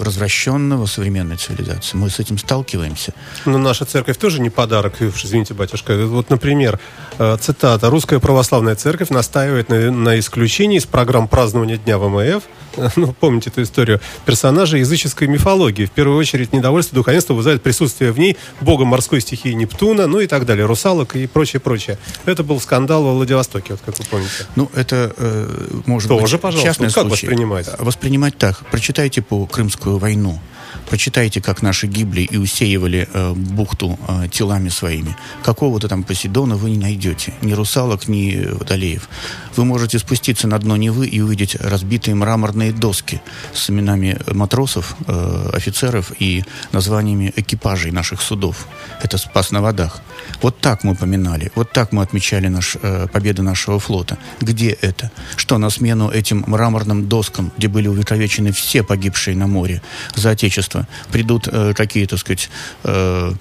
развращенного 0.00 0.86
современной 0.86 1.36
цивилизации. 1.36 1.96
Мы 1.96 2.10
с 2.10 2.18
этим 2.18 2.38
сталкиваемся. 2.38 3.12
Но 3.44 3.58
наша 3.58 3.84
церковь 3.84 4.16
тоже 4.18 4.40
не 4.40 4.50
подарок, 4.50 5.00
извините, 5.00 5.54
батюшка. 5.54 5.96
Вот, 6.06 6.30
например, 6.30 6.78
э, 7.18 7.36
цитата. 7.40 7.90
«Русская 7.90 8.18
православная 8.18 8.74
церковь 8.74 9.10
настаивает 9.10 9.68
на, 9.68 9.90
на 9.90 10.18
исключении 10.18 10.78
из 10.78 10.86
программ 10.86 11.28
празднования 11.28 11.76
Дня 11.76 11.98
ВМФ 11.98 12.42
ну, 12.96 13.12
помните 13.12 13.50
эту 13.50 13.62
историю, 13.62 14.00
персонажа 14.24 14.76
языческой 14.76 15.28
мифологии. 15.28 15.86
В 15.86 15.90
первую 15.90 16.18
очередь, 16.18 16.52
недовольство 16.52 16.94
духовенства 16.94 17.34
вызывает 17.34 17.62
присутствие 17.62 18.12
в 18.12 18.18
ней 18.18 18.36
бога 18.60 18.84
морской 18.84 19.20
стихии 19.20 19.52
Нептуна, 19.52 20.06
ну 20.06 20.20
и 20.20 20.26
так 20.26 20.46
далее, 20.46 20.66
русалок 20.66 21.16
и 21.16 21.26
прочее, 21.26 21.60
прочее. 21.60 21.98
Это 22.24 22.42
был 22.42 22.60
скандал 22.60 23.04
во 23.04 23.14
Владивостоке, 23.14 23.74
вот 23.74 23.80
как 23.84 23.98
вы 23.98 24.04
помните. 24.04 24.46
Ну, 24.56 24.70
это 24.74 25.12
э, 25.16 25.80
может 25.86 26.08
Тоже, 26.08 26.36
быть 26.36 26.42
пожалуйста. 26.42 26.68
частный 26.68 26.88
ну, 26.88 26.92
как 26.92 27.06
случай. 27.06 27.26
воспринимать? 27.26 27.68
Воспринимать 27.78 28.38
так. 28.38 28.64
Прочитайте 28.70 29.22
по 29.22 29.46
Крымскую 29.46 29.98
войну. 29.98 30.40
Прочитайте, 30.88 31.40
как 31.40 31.62
наши 31.62 31.86
гибли 31.86 32.22
и 32.22 32.36
усеивали 32.36 33.08
э, 33.12 33.32
бухту 33.32 33.98
э, 34.08 34.28
телами 34.30 34.68
своими. 34.68 35.16
Какого-то 35.42 35.88
там 35.88 36.04
Посейдона 36.04 36.56
вы 36.56 36.70
не 36.70 36.78
найдете. 36.78 37.32
Ни 37.42 37.52
русалок, 37.54 38.08
ни 38.08 38.46
водолеев. 38.52 39.08
Вы 39.56 39.64
можете 39.64 39.98
спуститься 39.98 40.46
на 40.46 40.58
дно 40.58 40.76
Невы 40.76 41.06
и 41.06 41.20
увидеть 41.20 41.56
разбитые 41.56 42.14
мраморные 42.14 42.72
доски 42.72 43.20
с 43.52 43.70
именами 43.70 44.18
матросов, 44.32 44.96
э, 45.06 45.50
офицеров 45.54 46.12
и 46.18 46.44
названиями 46.72 47.32
экипажей 47.36 47.90
наших 47.90 48.20
судов. 48.20 48.66
Это 49.02 49.18
спас 49.18 49.50
на 49.50 49.62
водах. 49.62 50.02
Вот 50.42 50.60
так 50.60 50.84
мы 50.84 50.94
поминали, 50.94 51.50
вот 51.54 51.72
так 51.72 51.92
мы 51.92 52.02
отмечали 52.02 52.48
наш, 52.48 52.76
э, 52.82 53.06
победы 53.12 53.42
нашего 53.42 53.78
флота. 53.78 54.18
Где 54.40 54.70
это? 54.70 55.10
Что 55.36 55.58
на 55.58 55.70
смену 55.70 56.10
этим 56.10 56.44
мраморным 56.46 57.08
доскам, 57.08 57.52
где 57.56 57.68
были 57.68 57.88
увековечены 57.88 58.52
все 58.52 58.82
погибшие 58.82 59.36
на 59.36 59.46
море 59.46 59.82
за 60.14 60.30
Отечество, 60.30 60.75
придут 61.10 61.48
э, 61.50 61.72
какие, 61.74 62.06
так 62.06 62.18
сказать, 62.18 62.50
э, 62.84 63.32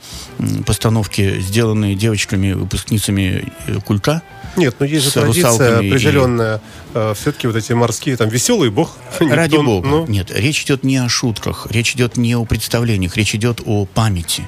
постановки, 0.65 1.39
сделанные 1.39 1.95
девочками, 1.95 2.53
выпускницами 2.53 3.51
э, 3.67 3.79
кулька? 3.85 4.21
Нет, 4.55 4.75
но 4.79 4.85
есть 4.85 5.05
же 5.05 5.11
традиция 5.11 5.77
определенная. 5.77 6.57
И... 6.57 6.59
Э, 6.93 7.13
все-таки 7.15 7.47
вот 7.47 7.55
эти 7.55 7.73
морские, 7.73 8.17
там, 8.17 8.29
веселый 8.29 8.69
бог. 8.69 8.97
Ради 9.19 9.57
бога. 9.57 9.87
Ну... 9.87 10.07
Нет, 10.07 10.31
речь 10.33 10.63
идет 10.63 10.83
не 10.83 10.97
о 10.97 11.09
шутках, 11.09 11.67
речь 11.69 11.93
идет 11.93 12.17
не 12.17 12.35
о 12.35 12.45
представлениях, 12.45 13.17
речь 13.17 13.35
идет 13.35 13.61
о 13.65 13.85
памяти 13.85 14.43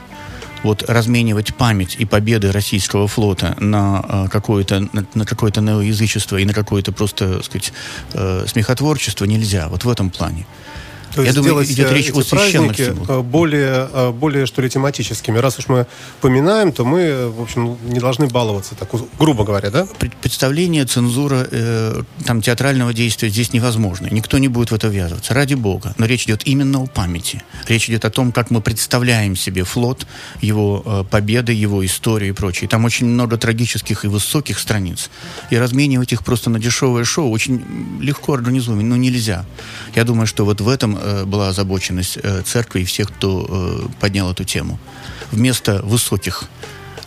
вот 0.63 0.83
разменивать 0.89 1.55
память 1.55 1.95
и 1.99 2.05
победы 2.05 2.51
российского 2.51 3.07
флота 3.07 3.55
на 3.59 4.03
э, 4.07 4.27
какое-то 4.29 4.87
на, 4.91 5.05
на 5.13 5.25
какое-то 5.25 5.61
неоязычество 5.61 6.37
и 6.37 6.45
на 6.45 6.53
какое-то 6.53 6.91
просто, 6.91 7.35
так 7.35 7.45
сказать, 7.45 7.73
э, 8.13 8.45
смехотворчество 8.47 9.25
нельзя. 9.25 9.69
Вот 9.69 9.83
в 9.83 9.89
этом 9.89 10.09
плане. 10.09 10.45
То 11.17 11.23
Я 11.23 11.33
думаю, 11.33 11.65
идет 11.65 11.91
речь 11.91 12.11
о 12.11 12.21
священных 12.21 12.79
э, 12.79 13.21
более, 13.21 13.89
э, 13.91 14.11
более, 14.11 14.45
что 14.45 14.61
ли, 14.61 14.69
тематическими. 14.69 15.39
Раз 15.39 15.57
уж 15.57 15.67
мы 15.67 15.87
поминаем, 16.21 16.71
то 16.71 16.85
мы, 16.85 17.31
в 17.31 17.41
общем, 17.41 17.75
не 17.85 17.99
должны 17.99 18.27
баловаться, 18.27 18.75
так 18.75 18.87
грубо 19.17 19.43
говоря, 19.43 19.71
да? 19.71 19.87
Представление, 20.21 20.85
цензура 20.85 21.47
э, 21.49 22.03
там, 22.23 22.43
театрального 22.43 22.93
действия 22.93 23.29
здесь 23.29 23.51
невозможно. 23.51 24.07
Никто 24.11 24.37
не 24.37 24.47
будет 24.47 24.69
в 24.69 24.75
это 24.75 24.89
ввязываться. 24.89 25.33
Ради 25.33 25.55
бога. 25.55 25.95
Но 25.97 26.05
речь 26.05 26.25
идет 26.25 26.45
именно 26.45 26.83
о 26.83 26.85
памяти. 26.85 27.41
Речь 27.67 27.89
идет 27.89 28.05
о 28.05 28.11
том, 28.11 28.31
как 28.31 28.51
мы 28.51 28.61
представляем 28.61 29.35
себе 29.35 29.63
флот, 29.63 30.05
его 30.39 30.83
э, 30.85 31.03
победы, 31.09 31.51
его 31.51 31.83
историю 31.83 32.29
и 32.29 32.33
прочее. 32.33 32.69
Там 32.69 32.85
очень 32.85 33.07
много 33.07 33.37
трагических 33.37 34.05
и 34.05 34.07
высоких 34.07 34.59
страниц. 34.59 35.09
И 35.49 35.57
разменивать 35.57 36.13
их 36.13 36.23
просто 36.23 36.51
на 36.51 36.59
дешевое 36.59 37.05
шоу 37.05 37.31
очень 37.31 37.63
легко 37.99 38.33
организуемо, 38.33 38.83
но 38.83 38.97
нельзя. 38.97 39.45
Я 39.95 40.03
думаю, 40.03 40.27
что 40.27 40.45
вот 40.45 40.61
в 40.61 40.69
этом 40.69 40.95
э, 41.07 41.25
была 41.25 41.49
озабоченность 41.49 42.17
э, 42.21 42.41
церкви 42.43 42.81
и 42.81 42.85
всех, 42.85 43.07
кто 43.07 43.45
э, 43.49 43.87
поднял 43.99 44.31
эту 44.31 44.43
тему. 44.43 44.79
Вместо 45.31 45.81
высоких 45.83 46.43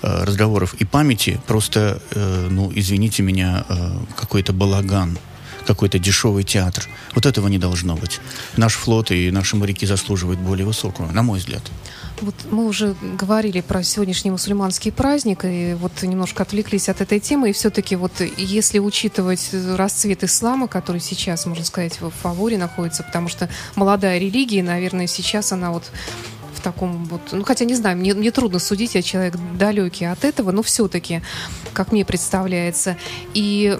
разговоров 0.02 0.74
и 0.80 0.86
памяти 0.86 1.38
просто, 1.46 2.00
ну, 2.50 2.72
извините 2.74 3.22
меня, 3.22 3.64
какой-то 4.16 4.54
балаган, 4.54 5.18
какой-то 5.66 5.98
дешевый 5.98 6.42
театр. 6.42 6.88
Вот 7.14 7.26
этого 7.26 7.48
не 7.48 7.58
должно 7.58 7.96
быть. 7.96 8.20
Наш 8.56 8.74
флот 8.74 9.10
и 9.10 9.30
наши 9.30 9.56
моряки 9.56 9.86
заслуживают 9.86 10.40
более 10.40 10.66
высокого, 10.66 11.12
на 11.12 11.22
мой 11.22 11.38
взгляд. 11.38 11.62
Вот 12.20 12.34
мы 12.50 12.66
уже 12.66 12.94
говорили 13.18 13.60
про 13.60 13.82
сегодняшний 13.82 14.30
мусульманский 14.30 14.92
праздник, 14.92 15.44
и 15.44 15.74
вот 15.74 16.02
немножко 16.02 16.42
отвлеклись 16.42 16.88
от 16.88 17.00
этой 17.00 17.20
темы. 17.20 17.50
И 17.50 17.52
все-таки 17.52 17.96
вот 17.96 18.12
если 18.36 18.78
учитывать 18.78 19.50
расцвет 19.52 20.24
ислама, 20.24 20.68
который 20.68 21.00
сейчас, 21.00 21.46
можно 21.46 21.64
сказать, 21.64 22.00
в 22.00 22.10
фаворе 22.10 22.58
находится, 22.58 23.02
потому 23.02 23.28
что 23.28 23.48
молодая 23.74 24.18
религия, 24.18 24.62
наверное, 24.62 25.06
сейчас 25.06 25.52
она 25.52 25.70
вот 25.70 25.90
в 26.60 26.62
таком 26.62 27.04
вот, 27.06 27.20
ну 27.32 27.42
хотя 27.42 27.64
не 27.64 27.74
знаю, 27.74 27.96
мне, 27.96 28.14
мне 28.14 28.30
трудно 28.30 28.58
судить, 28.58 28.94
я 28.94 29.02
человек 29.02 29.34
далекий 29.58 30.04
от 30.04 30.24
этого, 30.24 30.50
но 30.52 30.62
все-таки, 30.62 31.22
как 31.72 31.90
мне 31.90 32.04
представляется. 32.04 32.96
И 33.34 33.78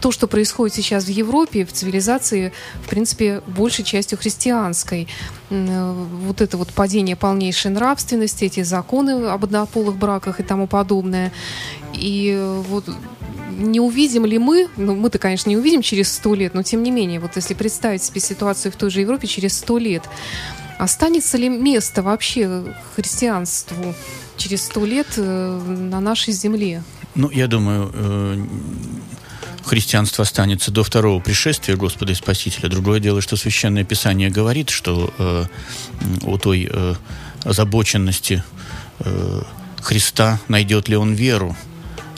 то, 0.00 0.12
что 0.12 0.26
происходит 0.26 0.76
сейчас 0.76 1.04
в 1.04 1.08
Европе, 1.08 1.64
в 1.64 1.72
цивилизации, 1.72 2.52
в 2.84 2.88
принципе, 2.88 3.42
большей 3.46 3.84
частью 3.84 4.18
христианской, 4.18 5.08
э, 5.48 6.06
вот 6.26 6.40
это 6.40 6.56
вот 6.56 6.68
падение 6.68 7.16
полнейшей 7.16 7.70
нравственности, 7.70 8.44
эти 8.44 8.62
законы 8.62 9.26
об 9.26 9.44
однополых 9.44 9.96
браках 9.96 10.40
и 10.40 10.42
тому 10.42 10.66
подобное. 10.66 11.32
И 11.94 12.34
э, 12.36 12.62
вот 12.68 12.84
не 13.50 13.80
увидим 13.80 14.26
ли 14.26 14.38
мы, 14.38 14.68
ну 14.76 14.94
мы-то, 14.94 15.18
конечно, 15.18 15.48
не 15.48 15.56
увидим 15.56 15.82
через 15.82 16.12
сто 16.12 16.34
лет, 16.34 16.54
но 16.54 16.62
тем 16.62 16.82
не 16.82 16.90
менее, 16.90 17.20
вот 17.20 17.36
если 17.36 17.54
представить 17.54 18.02
себе 18.02 18.20
ситуацию 18.20 18.72
в 18.72 18.76
той 18.76 18.90
же 18.90 19.00
Европе 19.00 19.26
через 19.26 19.56
сто 19.56 19.78
лет, 19.78 20.02
Останется 20.80 21.36
ли 21.36 21.50
место 21.50 22.02
вообще 22.02 22.74
христианству 22.96 23.94
через 24.38 24.62
сто 24.62 24.86
лет 24.86 25.08
э, 25.18 25.60
на 25.68 26.00
нашей 26.00 26.32
земле? 26.32 26.82
Ну, 27.14 27.28
я 27.28 27.48
думаю, 27.48 27.90
э, 27.92 28.46
христианство 29.62 30.22
останется 30.22 30.70
до 30.70 30.82
второго 30.82 31.20
пришествия 31.20 31.76
Господа 31.76 32.12
и 32.12 32.14
Спасителя. 32.14 32.70
Другое 32.70 32.98
дело, 32.98 33.20
что 33.20 33.36
Священное 33.36 33.84
Писание 33.84 34.30
говорит, 34.30 34.70
что 34.70 35.12
э, 35.18 35.44
о 36.22 36.38
той 36.38 36.66
э, 36.72 36.94
озабоченности 37.44 38.42
э, 39.00 39.42
Христа, 39.82 40.40
найдет 40.48 40.88
ли 40.88 40.96
он 40.96 41.12
веру 41.12 41.58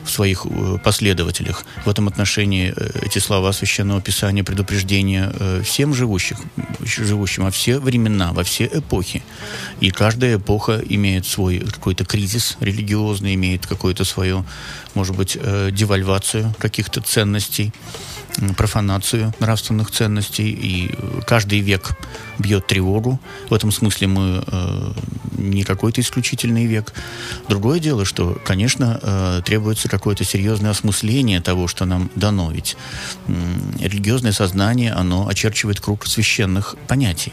в 0.04 0.10
своих 0.10 0.46
э, 0.46 0.78
последователях. 0.82 1.64
В 1.84 1.88
этом 1.88 2.08
отношении 2.08 2.72
э, 2.76 3.06
эти 3.06 3.18
слова 3.18 3.52
Священного 3.52 4.00
Писания 4.00 4.44
предупреждения 4.44 5.32
э, 5.38 5.62
всем 5.64 5.94
живущих, 5.94 6.38
живущим 6.84 7.44
во 7.44 7.50
все 7.50 7.78
времена, 7.78 8.32
во 8.32 8.42
все 8.42 8.66
эпохи. 8.66 9.22
И 9.80 9.90
каждая 9.90 10.36
эпоха 10.36 10.82
имеет 10.88 11.26
свой 11.26 11.58
какой-то 11.58 12.04
кризис 12.04 12.56
религиозный, 12.60 13.34
имеет 13.34 13.66
какую-то 13.66 14.04
свою, 14.04 14.44
может 14.94 15.16
быть, 15.16 15.38
девальвацию 15.72 16.54
каких-то 16.58 17.00
ценностей 17.00 17.72
профанацию 18.56 19.32
нравственных 19.40 19.90
ценностей, 19.90 20.50
и 20.50 20.94
каждый 21.26 21.60
век 21.60 21.92
бьет 22.38 22.66
тревогу. 22.66 23.20
В 23.50 23.54
этом 23.54 23.70
смысле 23.70 24.06
мы 24.08 24.44
э, 24.46 24.92
не 25.36 25.64
какой-то 25.64 26.00
исключительный 26.00 26.66
век. 26.66 26.92
Другое 27.48 27.78
дело, 27.78 28.04
что, 28.04 28.38
конечно, 28.44 28.98
э, 29.02 29.42
требуется 29.44 29.88
какое-то 29.88 30.24
серьезное 30.24 30.70
осмысление 30.70 31.40
того, 31.40 31.68
что 31.68 31.84
нам 31.84 32.10
дано. 32.14 32.50
Ведь 32.50 32.76
э, 33.28 33.32
религиозное 33.80 34.32
сознание, 34.32 34.92
оно 34.92 35.28
очерчивает 35.28 35.80
круг 35.80 36.06
священных 36.06 36.76
понятий, 36.88 37.32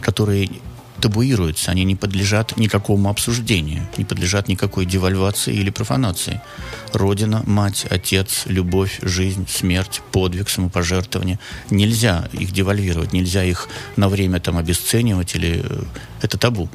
которые 0.00 0.50
табуируются, 1.00 1.70
они 1.70 1.84
не 1.84 1.96
подлежат 1.96 2.56
никакому 2.56 3.08
обсуждению, 3.08 3.86
не 3.96 4.04
подлежат 4.04 4.48
никакой 4.48 4.86
девальвации 4.86 5.54
или 5.54 5.70
профанации. 5.70 6.40
Родина, 6.92 7.42
мать, 7.46 7.86
отец, 7.90 8.42
любовь, 8.46 8.98
жизнь, 9.02 9.46
смерть, 9.48 10.02
подвиг, 10.12 10.48
самопожертвование. 10.48 11.38
Нельзя 11.70 12.28
их 12.32 12.52
девальвировать, 12.52 13.12
нельзя 13.12 13.44
их 13.44 13.68
на 13.96 14.08
время 14.08 14.40
там 14.40 14.58
обесценивать 14.58 15.34
или 15.34 15.62
э, 15.64 15.82
это 16.22 16.36
табу. 16.38 16.68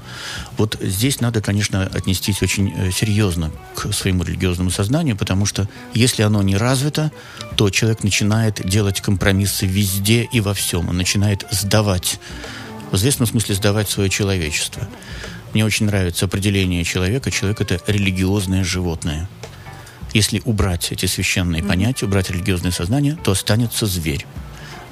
Вот 0.58 0.78
здесь 0.82 1.21
надо, 1.21 1.41
конечно, 1.41 1.84
отнестись 1.84 2.41
очень 2.41 2.73
э, 2.76 2.91
серьезно 2.91 3.52
к 3.76 3.91
своему 3.93 4.23
религиозному 4.23 4.71
сознанию, 4.71 5.17
потому 5.17 5.45
что 5.45 5.67
если 5.93 6.23
оно 6.23 6.41
не 6.41 6.58
развито, 6.58 7.12
то 7.56 7.69
человек 7.69 8.04
начинает 8.04 8.67
делать 8.67 9.02
компромиссы 9.02 9.65
везде 9.65 10.23
и 10.23 10.39
во 10.39 10.54
всем. 10.54 10.89
Он 10.89 10.97
начинает 10.97 11.45
сдавать 11.52 12.19
в 12.95 12.97
известном 12.97 13.27
смысле 13.27 13.55
сдавать 13.55 13.89
свое 13.89 14.10
человечество. 14.10 14.88
Мне 15.53 15.65
очень 15.65 15.86
нравится 15.86 16.25
определение 16.25 16.84
человека. 16.86 17.29
Человек— 17.29 17.60
это 17.62 17.81
религиозное 17.88 18.63
животное. 18.63 19.27
Если 20.13 20.41
убрать 20.45 20.93
эти 20.93 21.05
священные 21.05 21.62
mm-hmm. 21.62 21.67
понятия, 21.67 22.05
убрать 22.05 22.29
религиозное 22.29 22.71
сознание, 22.71 23.17
то 23.21 23.31
останется 23.31 23.86
зверь 23.86 24.25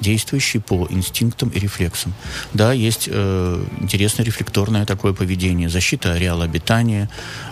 действующий 0.00 0.58
по 0.58 0.86
инстинктам 0.90 1.48
и 1.48 1.58
рефлексам. 1.58 2.12
Да, 2.52 2.72
есть 2.72 3.08
э, 3.10 3.64
интересное 3.80 4.26
рефлекторное 4.26 4.84
такое 4.84 5.14
поведение, 5.14 5.70
защита 5.70 6.12
ареала 6.12 6.44
обитания, 6.44 7.08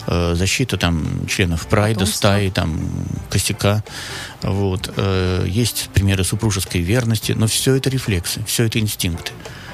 э, 0.07 0.35
защита 0.35 0.77
там 0.77 1.27
членов 1.29 1.67
прайда, 1.67 2.01
Потомство. 2.01 2.17
стаи, 2.19 2.51
там 2.51 2.91
косяка. 3.31 3.83
Вот. 4.43 4.93
Э, 4.97 5.47
есть 5.49 5.89
примеры 5.95 6.25
супружеской 6.25 6.83
верности, 6.83 7.33
но 7.33 7.47
все 7.47 7.75
это 7.75 7.89
рефлексы, 7.89 8.45
все 8.45 8.65
это 8.65 8.79
инстинкты. 8.81 9.33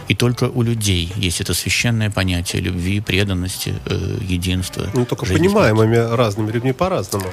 И 0.09 0.15
только 0.15 0.45
у 0.45 0.63
людей 0.63 1.13
есть 1.17 1.41
это 1.41 1.55
священное 1.55 2.11
понятие 2.11 2.63
любви, 2.63 3.01
преданности, 3.01 3.75
э, 3.87 4.19
единства. 4.23 4.87
Ну, 4.95 5.05
только 5.05 5.27
понимаемыми 5.27 5.97
разными 5.97 6.51
людьми 6.51 6.73
по-разному. 6.73 7.27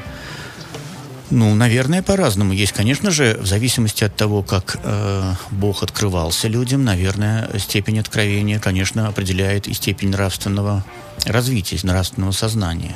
Ну, 1.32 1.56
наверное, 1.56 2.04
по-разному. 2.04 2.54
Есть, 2.54 2.74
конечно 2.74 3.10
же, 3.12 3.38
в 3.42 3.48
зависимости 3.48 4.04
от 4.04 4.16
того, 4.16 4.44
как 4.44 4.78
э, 4.84 5.34
Бог 5.52 5.82
открывался 5.82 6.48
людям, 6.48 6.84
наверное, 6.84 7.50
степень 7.58 8.00
откровения, 8.00 8.60
конечно, 8.60 9.08
определяет 9.08 9.68
и 9.68 9.74
степень 9.74 10.10
нравственного 10.10 10.86
развития, 11.26 11.80
нравственного 11.82 12.32
сознания. 12.32 12.96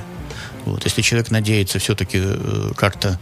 Вот. 0.65 0.85
Если 0.85 1.01
человек 1.01 1.31
надеется 1.31 1.79
все-таки 1.79 2.19
э, 2.21 2.71
как-то 2.75 3.19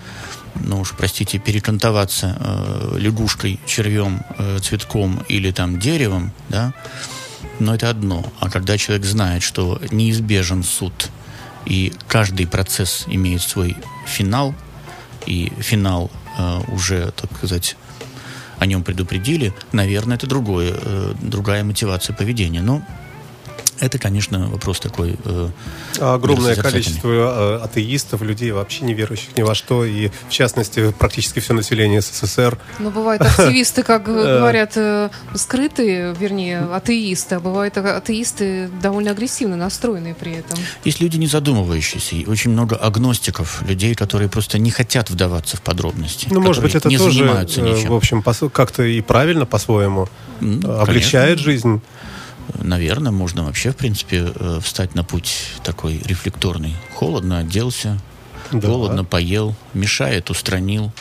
ну 0.64 0.82
уж 0.82 0.94
простите, 0.98 1.40
перекантоваться 1.40 2.38
э, 2.40 2.98
лягушкой, 3.00 3.60
червем, 3.66 4.22
э, 4.38 4.60
цветком 4.60 5.24
или 5.28 5.52
там 5.52 5.80
деревом, 5.80 6.32
да, 6.50 6.74
но 7.60 7.76
это 7.76 7.90
одно. 7.90 8.26
А 8.40 8.50
когда 8.50 8.78
человек 8.78 9.06
знает, 9.06 9.44
что 9.44 9.82
неизбежен 9.92 10.64
суд, 10.64 11.10
и 11.66 11.94
каждый 12.08 12.48
процесс 12.48 13.06
имеет 13.08 13.42
свой 13.42 13.76
финал, 14.06 14.56
и 15.26 15.52
финал 15.60 16.10
э, 16.38 16.62
уже, 16.70 17.12
так 17.12 17.30
сказать, 17.38 17.76
о 18.60 18.66
нем 18.66 18.84
предупредили, 18.84 19.54
наверное, 19.72 20.18
это 20.18 20.28
другое, 20.28 20.74
э, 20.74 21.14
другая 21.22 21.64
мотивация 21.64 22.16
поведения. 22.16 22.62
Но 22.62 22.82
это, 23.80 24.00
конечно, 24.00 24.48
вопрос 24.48 24.80
такой. 24.80 25.18
Э, 25.26 25.50
Огромное 26.00 26.56
количество 26.56 27.60
э, 27.62 27.64
атеистов, 27.64 28.22
людей 28.22 28.52
вообще 28.52 28.86
не 28.86 28.94
верующих 28.94 29.38
ни 29.38 29.42
во 29.42 29.56
что, 29.56 29.86
и 29.86 30.10
в 30.28 30.32
частности 30.32 30.92
практически 30.92 31.40
все 31.40 31.54
население 31.54 32.02
СССР. 32.02 32.58
Но 32.80 32.92
бывают 32.92 33.22
активисты, 33.22 33.84
как 33.84 34.04
э. 34.08 34.40
говорят, 34.40 34.74
э, 34.76 35.10
скрытые, 35.36 36.14
вернее, 36.14 36.60
атеисты, 36.60 37.36
а 37.36 37.40
бывают 37.40 37.78
атеисты 37.78 38.70
довольно 38.82 39.12
агрессивно 39.12 39.56
настроенные 39.56 40.16
при 40.16 40.34
этом. 40.34 40.58
Есть 40.84 41.00
люди, 41.00 41.18
не 41.18 41.28
задумывающиеся, 41.28 42.16
и 42.16 42.26
очень 42.26 42.52
много 42.52 42.76
агностиков, 42.76 43.62
людей, 43.68 43.96
которые 43.96 44.30
просто 44.30 44.60
не 44.60 44.72
хотят 44.72 45.10
вдаваться 45.10 45.58
в 45.58 45.62
подробности. 45.62 46.28
Ну, 46.32 46.42
может 46.42 46.64
быть, 46.64 46.76
это 46.76 46.90
не 46.90 46.98
тоже, 46.98 47.24
ничем. 47.24 47.90
в 47.90 47.96
общем, 47.96 48.24
как-то 48.50 48.84
и 48.84 49.02
правильно 49.02 49.46
по-своему 49.46 50.08
ну, 50.40 50.80
облегчает 50.80 51.40
жизнь. 51.40 51.82
Наверное, 52.62 53.12
можно 53.12 53.44
вообще, 53.44 53.72
в 53.72 53.76
принципе, 53.76 54.32
э, 54.34 54.60
встать 54.62 54.96
на 54.96 55.04
путь 55.04 55.52
такой 55.64 56.02
рефлекторный. 56.06 56.76
Холодно 56.96 57.40
оделся, 57.40 58.00
да. 58.52 58.68
холодно 58.68 59.04
поел, 59.04 59.56
мешает, 59.74 60.30
устранил. 60.30 60.92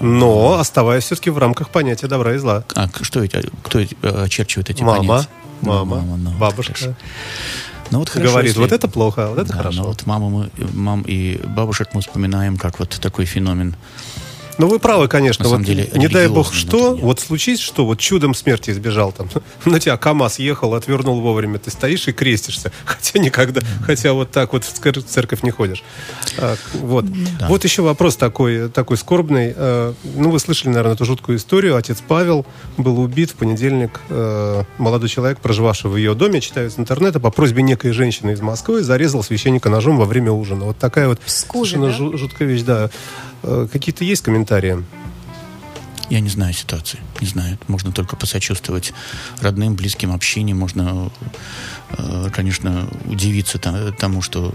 Но 0.00 0.58
оставаясь 0.58 1.04
все-таки 1.04 1.30
в 1.30 1.38
рамках 1.38 1.70
понятия 1.70 2.06
добра 2.06 2.34
и 2.34 2.38
зла. 2.38 2.64
А 2.74 2.88
что 3.02 3.22
эти, 3.22 3.42
кто 3.62 3.80
э, 3.80 3.86
очерчивает 4.02 4.70
эти 4.70 4.82
мама, 4.82 4.98
понятия? 4.98 5.28
Мама, 5.62 5.96
мама 5.96 6.16
ну, 6.16 6.30
бабушка. 6.32 6.74
Хорошо. 6.74 6.96
Ну, 7.90 7.98
вот 7.98 8.08
хорошо, 8.08 8.30
Говорит, 8.30 8.50
если... 8.50 8.60
вот 8.60 8.72
это 8.72 8.88
плохо, 8.88 9.26
а 9.26 9.30
вот 9.30 9.38
это 9.38 9.48
да, 9.48 9.56
хорошо. 9.56 9.82
Ну, 9.82 9.88
вот 9.88 10.06
маму 10.06 10.30
мы, 10.30 10.50
мам 10.72 11.02
и 11.02 11.40
бабушек 11.44 11.88
мы 11.92 12.00
вспоминаем 12.00 12.56
как 12.56 12.78
вот 12.78 12.90
такой 12.90 13.24
феномен 13.24 13.74
Ну, 14.58 14.68
вы 14.68 14.78
правы, 14.78 15.08
конечно. 15.08 15.44
На 15.44 15.48
вот 15.48 15.54
самом 15.56 15.64
деле, 15.64 15.90
не 15.94 16.08
дай 16.08 16.28
бог 16.28 16.52
что, 16.52 16.78
внутренне. 16.78 17.02
вот 17.06 17.20
случись 17.20 17.60
что, 17.60 17.86
вот 17.86 17.98
чудом 17.98 18.34
смерти 18.34 18.70
избежал 18.70 19.12
там. 19.12 19.28
На 19.64 19.80
тебя 19.80 19.96
КАМАЗ 19.96 20.38
ехал, 20.38 20.74
отвернул 20.74 21.20
вовремя, 21.20 21.58
ты 21.58 21.70
стоишь 21.70 22.08
и 22.08 22.12
крестишься. 22.12 22.72
Хотя 22.84 23.18
никогда, 23.18 23.60
хотя 23.84 24.12
вот 24.12 24.30
так 24.30 24.52
вот 24.52 24.64
в 24.64 24.72
цер- 24.72 25.02
церковь 25.02 25.42
не 25.42 25.50
ходишь. 25.50 25.82
А, 26.38 26.56
вот. 26.74 27.06
да. 27.38 27.48
Вот 27.48 27.64
еще 27.64 27.82
вопрос 27.82 28.16
такой, 28.16 28.68
такой 28.68 28.96
скорбный. 28.96 29.52
А, 29.56 29.94
Ну, 30.16 30.30
вы 30.30 30.38
слышали, 30.38 30.68
наверное, 30.70 30.94
эту 30.94 31.04
жуткую 31.04 31.38
историю. 31.38 31.76
Отец 31.76 31.98
Павел 32.06 32.44
был 32.76 33.00
убит 33.00 33.30
в 33.30 33.34
понедельник. 33.36 34.00
э, 34.10 34.62
Молодой 34.78 35.08
человек, 35.08 35.40
проживавший 35.40 35.90
в 35.90 35.96
ее 35.96 36.14
доме, 36.14 36.40
читаю 36.40 36.68
из 36.68 36.78
интернета, 36.78 37.20
по 37.20 37.30
просьбе 37.30 37.62
некой 37.62 37.92
женщины 37.92 38.32
из 38.32 38.40
Москвы, 38.40 38.82
зарезал 38.82 39.22
священника 39.22 39.68
ножом 39.70 39.96
во 39.96 40.04
время 40.04 40.32
ужина. 40.32 40.66
Вот 40.66 40.78
такая 40.78 41.08
вот 41.08 41.20
С 41.24 41.46
совершенно 41.50 41.86
да? 41.88 41.92
жу- 41.96 42.16
жуткая 42.16 42.48
вещь, 42.48 42.62
да. 42.62 42.90
Э, 43.42 43.66
Какие-то 43.70 44.04
есть 44.04 44.22
комментарии? 44.22 44.84
Я 46.10 46.18
не 46.20 46.28
знаю 46.28 46.52
ситуации, 46.52 46.98
не 47.20 47.26
знаю. 47.28 47.56
Можно 47.68 47.92
только 47.92 48.16
посочувствовать 48.16 48.92
родным, 49.40 49.76
близким, 49.76 50.12
общине. 50.12 50.54
Можно, 50.54 51.10
э, 51.90 52.30
конечно, 52.32 52.88
удивиться 53.04 53.58
тому, 53.58 54.20
что... 54.22 54.52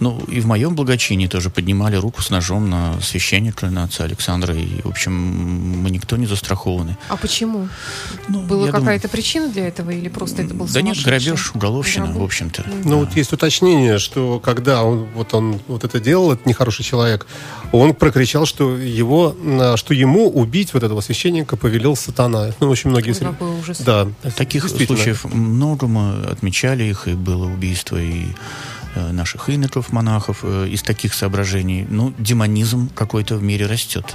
Ну, 0.00 0.20
и 0.28 0.40
в 0.40 0.46
моем 0.46 0.74
благочинии 0.74 1.26
тоже 1.26 1.50
поднимали 1.50 1.96
руку 1.96 2.22
с 2.22 2.30
ножом 2.30 2.70
на 2.70 3.00
священника, 3.00 3.66
на 3.70 3.84
отца 3.84 4.04
Александра. 4.04 4.54
И, 4.54 4.80
в 4.82 4.88
общем, 4.88 5.12
мы 5.12 5.90
никто 5.90 6.16
не 6.16 6.26
застрахованы. 6.26 6.96
А 7.08 7.16
почему? 7.16 7.68
Ну, 8.28 8.42
Была 8.42 8.66
я 8.66 8.72
думаю- 8.72 8.84
какая-то 8.84 9.08
причина 9.08 9.48
для 9.48 9.66
этого 9.68 9.90
или 9.90 10.08
просто 10.08 10.42
это 10.42 10.54
был 10.54 10.66
Да 10.66 10.82
нет, 10.82 10.96
грабеж, 11.02 11.52
уголовщина, 11.54 12.06
Грабеж? 12.06 12.20
в 12.20 12.24
общем-то. 12.24 12.64
Ну, 12.84 12.98
вот 13.00 13.16
есть 13.16 13.32
уточнение, 13.32 13.98
что 13.98 14.40
когда 14.40 14.82
он 14.84 15.06
вот, 15.14 15.34
он 15.34 15.60
вот 15.66 15.84
это 15.84 16.00
делал, 16.00 16.32
этот 16.32 16.46
нехороший 16.46 16.84
человек, 16.84 17.26
он 17.72 17.94
прокричал, 17.94 18.46
что, 18.46 18.76
его, 18.76 19.34
что 19.76 19.94
ему 19.94 20.28
убить 20.28 20.74
вот 20.74 20.82
этого 20.82 21.00
священника 21.00 21.56
повелел 21.56 21.96
сатана. 21.96 22.50
Ну, 22.60 22.68
очень 22.68 22.90
многие... 22.90 23.12
Какой 23.14 23.58
ужас. 23.58 23.80
Да, 23.80 24.08
Таких 24.36 24.68
случаев 24.68 25.24
много, 25.24 25.86
мы 25.86 26.24
отмечали 26.26 26.84
их, 26.84 27.08
и 27.08 27.14
было 27.14 27.46
убийство 27.46 27.96
и 27.96 28.26
наших 28.94 29.50
иноков, 29.50 29.92
монахов 29.92 30.40
э, 30.42 30.68
из 30.68 30.82
таких 30.82 31.14
соображений. 31.14 31.86
Ну, 31.88 32.12
демонизм 32.18 32.88
какой-то 32.94 33.36
в 33.36 33.42
мире 33.42 33.66
растет. 33.66 34.14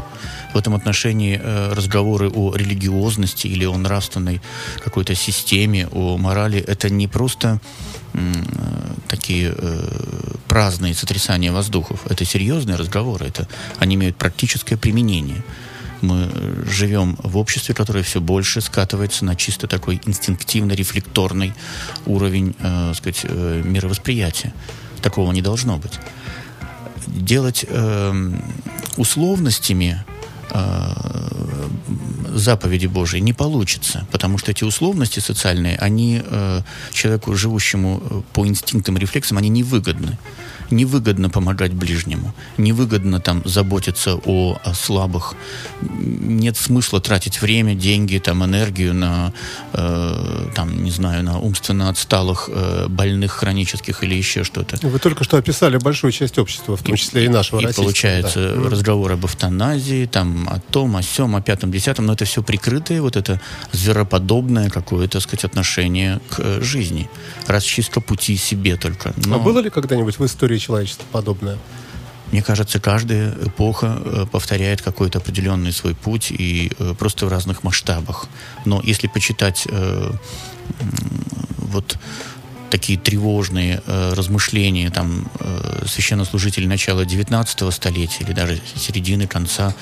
В 0.53 0.57
этом 0.57 0.75
отношении 0.75 1.39
э, 1.41 1.73
разговоры 1.73 2.29
о 2.29 2.55
религиозности 2.55 3.47
или 3.47 3.65
о 3.65 3.77
нравственной 3.77 4.41
какой-то 4.83 5.15
системе, 5.15 5.87
о 5.91 6.17
морали, 6.17 6.59
это 6.59 6.89
не 6.89 7.07
просто 7.07 7.59
э, 8.13 8.19
такие 9.07 9.53
э, 9.55 10.33
праздные 10.47 10.93
сотрясания 10.93 11.51
воздухов. 11.51 12.05
Это 12.09 12.25
серьезные 12.25 12.75
разговоры, 12.77 13.27
это, 13.27 13.47
они 13.79 13.95
имеют 13.95 14.17
практическое 14.17 14.77
применение 14.77 15.43
мы 16.03 16.29
э, 16.31 16.63
живем 16.67 17.17
в 17.23 17.37
обществе, 17.37 17.73
которое 17.73 18.03
все 18.03 18.21
больше 18.21 18.61
скатывается 18.61 19.25
на 19.25 19.35
чисто 19.35 19.67
такой 19.67 20.01
инстинктивно-рефлекторный 20.05 21.53
уровень, 22.05 22.55
э, 22.59 22.93
сказать, 22.95 23.21
э, 23.23 23.61
мировосприятия. 23.65 24.53
Такого 25.01 25.31
не 25.31 25.41
должно 25.41 25.77
быть. 25.77 25.99
Делать 27.07 27.65
э, 27.67 28.31
условностями 28.97 30.03
заповеди 32.33 32.85
Божьей 32.85 33.21
не 33.21 33.33
получится, 33.33 34.05
потому 34.11 34.37
что 34.37 34.51
эти 34.51 34.63
условности 34.63 35.19
социальные, 35.19 35.77
они 35.77 36.21
э, 36.23 36.61
человеку, 36.91 37.35
живущему 37.35 38.23
по 38.33 38.45
инстинктам 38.45 38.97
рефлексам, 38.97 39.37
они 39.37 39.49
невыгодны. 39.49 40.17
Невыгодно 40.73 41.29
помогать 41.29 41.73
ближнему, 41.73 42.33
невыгодно 42.57 43.19
там 43.19 43.43
заботиться 43.45 44.15
о, 44.25 44.57
о 44.63 44.73
слабых. 44.73 45.35
Нет 45.81 46.57
смысла 46.57 46.99
тратить 46.99 47.41
время, 47.41 47.75
деньги, 47.75 48.17
там, 48.17 48.43
энергию 48.43 48.95
на, 48.95 49.33
э, 49.73 50.47
там, 50.55 50.83
не 50.83 50.89
знаю, 50.89 51.23
на 51.23 51.39
умственно 51.39 51.89
отсталых, 51.89 52.49
э, 52.51 52.87
больных 52.87 53.33
хронических 53.33 54.03
или 54.03 54.15
еще 54.15 54.43
что-то. 54.43 54.79
Вы 54.81 54.97
только 54.97 55.23
что 55.23 55.37
описали 55.37 55.77
большую 55.77 56.11
часть 56.11 56.39
общества, 56.39 56.75
в 56.75 56.81
том 56.81 56.95
числе 56.95 57.25
и 57.25 57.29
нашего 57.29 57.59
И 57.59 57.71
получается 57.71 58.55
да. 58.55 58.69
разговор 58.69 59.11
об 59.11 59.25
эвтаназии, 59.25 60.05
там, 60.05 60.49
о 60.49 60.59
том, 60.59 60.95
о 60.95 61.03
сем, 61.03 61.35
о 61.35 61.41
пятом, 61.41 61.71
десятом, 61.71 62.07
но 62.07 62.13
это 62.13 62.25
все 62.25 62.41
прикрытое, 62.41 62.99
вот 63.01 63.15
это 63.15 63.39
звероподобное 63.71 64.69
какое-то, 64.69 65.13
так 65.13 65.21
сказать, 65.21 65.45
отношение 65.45 66.19
к 66.29 66.39
э, 66.39 66.61
жизни. 66.61 67.09
Расчистка 67.45 68.01
пути 68.01 68.37
себе 68.37 68.75
только. 68.75 69.13
Но, 69.25 69.35
А 69.35 69.39
было 69.39 69.59
ли 69.59 69.69
когда-нибудь 69.69 70.17
в 70.17 70.25
истории 70.25 70.57
человечества 70.63 71.05
подобное? 71.11 71.57
мне 72.33 72.41
кажется, 72.41 72.79
каждая 72.79 73.31
эпоха 73.45 74.01
э, 74.03 74.25
повторяет 74.31 74.81
какой-то 74.81 75.19
определенный 75.19 75.71
свой 75.71 75.93
путь 75.93 76.31
и 76.31 76.71
э, 76.79 76.95
просто 76.97 77.27
в 77.27 77.29
разных 77.29 77.63
масштабах. 77.63 78.27
Но 78.65 78.81
если 78.83 79.07
почитать 79.07 79.67
э, 79.69 80.11
вот 81.57 81.97
такие 82.71 82.97
тревожные 82.97 83.83
э, 83.85 84.13
размышления 84.15 84.89
там 84.89 85.29
э, 85.39 85.85
священнослужителей 85.87 86.67
начала 86.67 87.05
19 87.05 87.71
столетия 87.71 88.23
или 88.23 88.33
даже 88.33 88.59
середины, 88.75 89.27
конца, 89.27 89.75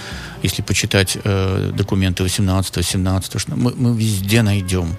если 0.43 0.61
почитать 0.61 1.17
э, 1.23 1.71
документы 1.73 2.23
18 2.23 2.85
17 2.85 3.39
что 3.39 3.55
мы, 3.55 3.73
мы 3.77 3.97
везде 3.97 4.41
найдем 4.41 4.97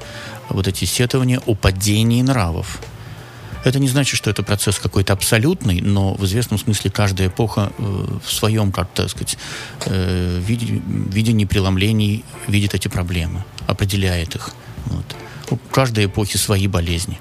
вот 0.49 0.69
эти 0.69 0.87
сетования 0.87 1.39
о 1.45 1.55
падении 1.55 2.23
нравов. 2.23 2.81
Это 3.65 3.79
не 3.79 3.89
значит, 3.89 4.17
что 4.17 4.31
это 4.31 4.43
процесс 4.43 4.79
какой-то 4.79 5.13
абсолютный, 5.13 5.81
но 5.81 6.15
в 6.15 6.25
известном 6.25 6.59
смысле 6.59 6.91
каждая 6.91 7.29
эпоха 7.29 7.73
э, 7.79 8.19
в 8.25 8.33
своем, 8.33 8.73
как-то 8.73 9.09
сказать, 9.09 9.39
э, 9.87 10.41
виде- 10.41 10.83
видении 10.87 11.45
преломлений 11.45 12.25
видит 12.49 12.75
эти 12.75 12.89
проблемы, 12.89 13.45
определяет 13.67 14.35
их. 14.35 14.51
Вот. 14.87 15.05
У 15.51 15.57
каждой 15.57 16.07
эпохи 16.07 16.37
свои 16.37 16.67
болезни. 16.67 17.21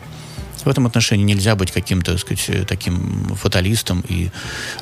В 0.65 0.67
этом 0.67 0.85
отношении 0.85 1.23
нельзя 1.23 1.55
быть 1.55 1.71
каким-то, 1.71 2.11
так 2.11 2.21
сказать, 2.21 2.67
таким 2.67 3.35
фаталистом 3.35 4.03
и 4.07 4.31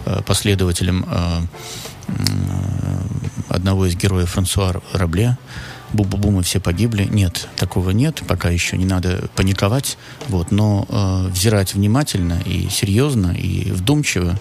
э, 0.05 0.21
последователем 0.25 1.05
э, 1.09 1.41
одного 3.49 3.85
из 3.85 3.95
героев 3.95 4.29
Франсуа 4.31 4.81
Рабле. 4.93 5.37
Бу-бу-бу, 5.93 6.31
мы 6.31 6.43
все 6.43 6.59
погибли. 6.59 7.05
Нет, 7.05 7.47
такого 7.55 7.91
нет, 7.91 8.21
пока 8.27 8.49
еще 8.49 8.77
не 8.77 8.85
надо 8.85 9.29
паниковать. 9.35 9.97
Вот, 10.27 10.51
но 10.51 10.85
э, 10.89 11.29
взирать 11.29 11.73
внимательно 11.73 12.39
и 12.45 12.69
серьезно 12.69 13.31
и 13.31 13.71
вдумчиво 13.71 14.39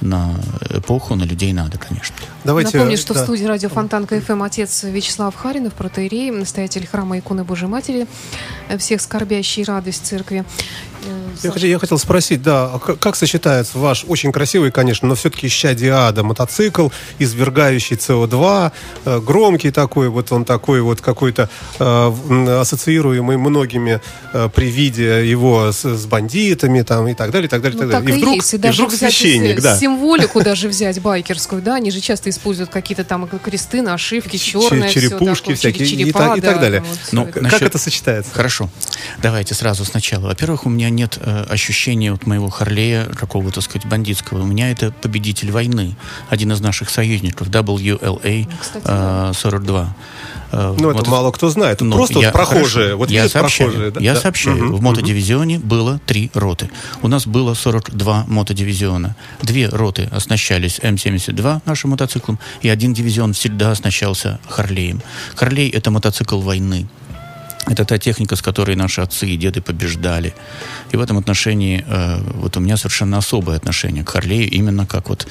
на 0.00 0.34
эпоху, 0.70 1.14
на 1.14 1.24
людей 1.24 1.52
надо, 1.52 1.78
конечно. 1.78 2.14
Давайте, 2.44 2.76
Напомню, 2.76 2.98
что 2.98 3.14
в 3.14 3.16
да. 3.16 3.22
студии 3.22 3.44
радио 3.44 3.68
Фонтан 3.68 4.06
КФМ 4.06 4.42
отец 4.42 4.84
Вячеслав 4.84 5.34
Харинов, 5.34 5.72
протеерей, 5.72 6.30
настоятель 6.30 6.86
храма 6.86 7.18
иконы 7.18 7.44
Божьей 7.44 7.68
Матери, 7.68 8.06
всех 8.78 9.00
скорбящий 9.00 9.64
радость 9.64 10.06
церкви. 10.06 10.44
Э, 11.04 11.28
Я 11.42 11.50
хотел, 11.50 11.68
я 11.68 11.78
хотел 11.78 11.98
спросить, 11.98 12.42
да, 12.42 12.64
а 12.74 12.78
как, 12.78 12.98
как 12.98 13.16
сочетается 13.16 13.78
ваш 13.78 14.04
очень 14.08 14.32
красивый, 14.32 14.70
конечно, 14.70 15.06
но 15.08 15.14
все-таки 15.14 15.46
исчадие 15.48 15.92
ада 15.92 16.22
мотоцикл, 16.22 16.88
извергающий 17.18 17.96
СО2, 17.96 18.72
э, 19.04 19.20
громкий 19.20 19.70
такой, 19.70 20.08
вот 20.08 20.32
он 20.32 20.44
такой 20.44 20.80
вот 20.80 21.00
какой-то 21.00 21.48
э, 21.78 22.58
ассоциируемый 22.60 23.36
многими 23.36 24.00
э, 24.32 24.48
при 24.54 24.66
виде 24.70 25.28
его 25.28 25.72
с, 25.72 25.84
с 25.84 26.06
бандитами 26.06 26.82
там 26.82 27.06
и 27.08 27.14
так 27.14 27.30
далее, 27.30 27.46
и 27.46 27.50
так 27.50 27.62
далее, 27.62 27.76
Ну, 27.80 27.82
так 27.90 27.90
так 27.90 28.04
далее. 28.04 28.16
и, 28.16 28.18
И 28.18 28.22
вдруг, 28.22 28.36
есть. 28.36 28.52
И 28.54 28.56
и 28.56 28.58
даже 28.58 28.76
вдруг 28.82 28.92
взять 28.92 29.12
священник, 29.12 29.60
да. 29.60 29.76
символику 29.78 30.42
даже 30.42 30.68
взять 30.68 31.00
байкерскую, 31.00 31.62
да, 31.62 31.74
они 31.76 31.90
же 31.90 32.00
часто 32.00 32.30
используют 32.30 32.70
какие-то 32.70 33.04
там 33.04 33.26
кресты, 33.28 33.82
нашивки, 33.82 34.36
черные, 34.36 34.90
черепушки 34.90 35.42
такое, 35.42 35.56
всякие 35.56 35.86
и 35.86 35.90
черепа, 35.90 36.18
так- 36.20 36.38
и 36.38 36.40
так 36.40 36.54
да, 36.56 36.60
далее. 36.60 36.80
вот 36.80 36.98
Ну. 37.12 37.26
Как 37.26 37.42
Насчет- 37.42 37.62
это 37.62 37.78
сочетается? 37.78 38.32
Хорошо. 38.32 38.70
Давайте 39.22 39.54
сразу 39.54 39.84
сначала. 39.84 40.26
Во-первых, 40.28 40.66
у 40.66 40.68
меня 40.70 40.85
нет 40.90 41.18
э, 41.20 41.44
ощущения 41.48 42.12
от 42.12 42.26
моего 42.26 42.48
Харлея 42.50 43.04
какого-то, 43.06 43.56
так 43.56 43.64
сказать, 43.64 43.86
бандитского. 43.86 44.42
У 44.42 44.46
меня 44.46 44.70
это 44.70 44.90
победитель 45.02 45.50
войны. 45.50 45.96
Один 46.30 46.52
из 46.52 46.60
наших 46.60 46.90
союзников, 46.90 47.48
WLA 47.48 48.48
Кстати, 48.60 48.84
э, 48.86 49.32
42. 49.34 49.94
Э, 50.52 50.74
Ну, 50.78 50.90
это 50.90 50.98
вот 50.98 51.08
мало 51.08 51.32
кто 51.32 51.50
знает. 51.50 51.80
Ну, 51.80 51.96
Просто 51.96 52.20
я- 52.20 52.26
вот 52.28 52.32
прохожие. 52.34 52.84
хорошо. 52.86 52.96
Вот 52.98 53.10
я 53.10 53.28
сообщаю, 53.28 53.70
прохожие. 53.70 53.90
да? 53.92 54.00
я 54.00 54.14
Да. 54.14 54.20
сообщаю. 54.20 54.56
Мгм, 54.56 54.74
В 54.76 54.80
мотодивизионе 54.82 55.58
было 55.58 56.00
три 56.06 56.30
роты. 56.34 56.70
У 57.02 57.08
нас 57.08 57.26
было 57.26 57.54
42 57.54 58.24
мотодивизиона. 58.28 59.16
Две 59.42 59.68
роты 59.68 60.08
оснащались 60.12 60.78
М-72, 60.82 61.62
нашим 61.66 61.90
мотоциклом, 61.90 62.38
и 62.62 62.68
один 62.68 62.94
дивизион 62.94 63.32
всегда 63.32 63.72
оснащался 63.72 64.38
Харлеем. 64.48 65.02
Харлей— 65.34 65.68
это 65.70 65.90
мотоцикл 65.90 66.40
войны. 66.40 66.86
Это 67.68 67.84
та 67.84 67.98
техника, 67.98 68.36
с 68.36 68.42
которой 68.42 68.76
наши 68.76 69.00
отцы 69.00 69.26
и 69.26 69.36
деды 69.36 69.60
побеждали. 69.60 70.34
И 70.92 70.96
в 70.96 71.00
этом 71.00 71.18
отношении 71.18 71.84
э, 71.86 72.20
вот 72.34 72.56
у 72.56 72.60
меня 72.60 72.76
совершенно 72.76 73.18
особое 73.18 73.56
отношение 73.56 74.04
к 74.04 74.08
Харлею, 74.08 74.48
именно 74.50 74.86
как 74.86 75.08
вот 75.08 75.26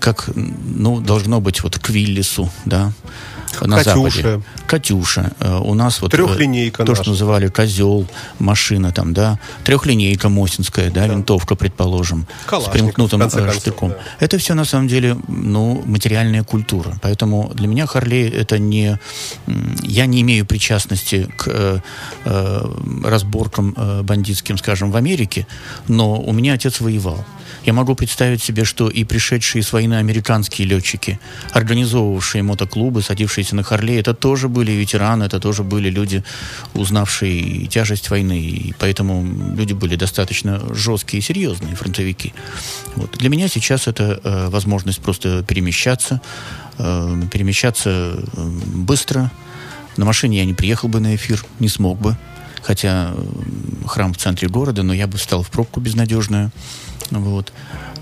как, 0.00 0.30
ну, 0.36 1.00
должно 1.00 1.40
быть 1.40 1.62
вот 1.62 1.78
к 1.78 1.90
Виллису, 1.90 2.50
да, 2.64 2.92
на 3.62 3.76
Катюша. 3.82 4.22
Западе. 4.22 4.42
Катюша. 4.66 5.32
Э, 5.40 5.58
У 5.58 5.74
нас 5.74 6.00
вот... 6.00 6.14
э, 6.14 6.16
Трехлинейка 6.16 6.84
То, 6.84 6.92
наша. 6.92 7.02
что 7.02 7.10
называли 7.10 7.48
козел, 7.48 8.06
машина 8.38 8.92
там, 8.92 9.12
да. 9.12 9.38
Трехлинейка 9.64 10.28
Мосинская, 10.28 10.90
да, 10.90 11.06
винтовка, 11.06 11.54
предположим. 11.56 12.26
С 12.44 12.48
Калашников, 12.48 12.72
примкнутым 12.72 13.22
э, 13.22 13.30
концов, 13.30 13.54
штыком. 13.54 13.88
да. 13.90 13.96
Это 14.18 14.38
все 14.38 14.54
на 14.54 14.64
самом 14.64 14.88
деле, 14.88 15.16
ну, 15.28 15.82
материальная 15.86 16.44
культура. 16.44 16.98
Поэтому 17.02 17.50
для 17.54 17.66
меня 17.66 17.86
Харлей 17.86 18.28
это 18.28 18.58
не... 18.58 18.98
Я 19.82 20.06
не 20.06 20.22
имею 20.22 20.46
причастности 20.46 21.28
к 21.36 21.48
э, 21.48 21.78
э, 22.24 22.74
разборкам 23.04 23.74
э, 23.76 24.02
бандитским, 24.02 24.58
скажем, 24.58 24.90
в 24.90 24.96
Америке, 24.96 25.46
но 25.88 26.20
у 26.20 26.32
меня 26.32 26.54
отец 26.54 26.80
воевал. 26.80 27.24
Я 27.64 27.74
могу 27.74 27.94
представить 27.94 28.42
себе, 28.42 28.64
что 28.64 28.88
и 28.88 29.04
пришедшие 29.04 29.62
с 29.62 29.72
войны 29.72 29.94
американские 29.94 30.66
летчики, 30.66 31.20
организовывавшие 31.52 32.42
мотоклубы, 32.42 33.02
садившиеся 33.02 33.54
на 33.54 33.62
Харлей, 33.62 34.00
это 34.00 34.14
тоже 34.14 34.48
были 34.48 34.72
ветераны, 34.72 35.24
это 35.24 35.40
тоже 35.40 35.62
были 35.62 35.90
люди, 35.90 36.24
узнавшие 36.74 37.66
тяжесть 37.66 38.08
войны, 38.08 38.40
и 38.40 38.74
поэтому 38.78 39.26
люди 39.54 39.74
были 39.74 39.96
достаточно 39.96 40.62
жесткие 40.74 41.18
и 41.18 41.22
серьезные 41.22 41.76
фронтовики. 41.76 42.32
Вот. 42.96 43.18
Для 43.18 43.28
меня 43.28 43.48
сейчас 43.48 43.88
это 43.88 44.20
э, 44.24 44.48
возможность 44.48 45.00
просто 45.00 45.42
перемещаться, 45.42 46.22
э, 46.78 47.22
перемещаться 47.30 47.90
э, 47.90 48.50
быстро. 48.74 49.30
На 49.98 50.06
машине 50.06 50.38
я 50.38 50.44
не 50.46 50.54
приехал 50.54 50.88
бы 50.88 51.00
на 51.00 51.14
эфир, 51.14 51.44
не 51.58 51.68
смог 51.68 51.98
бы. 51.98 52.16
Хотя 52.62 53.14
храм 53.86 54.12
в 54.12 54.18
центре 54.18 54.48
города, 54.48 54.82
но 54.82 54.92
я 54.92 55.06
бы 55.06 55.18
встал 55.18 55.42
в 55.42 55.50
пробку 55.50 55.80
безнадежную. 55.80 56.50
Вот. 57.10 57.52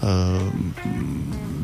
Э, 0.02 0.50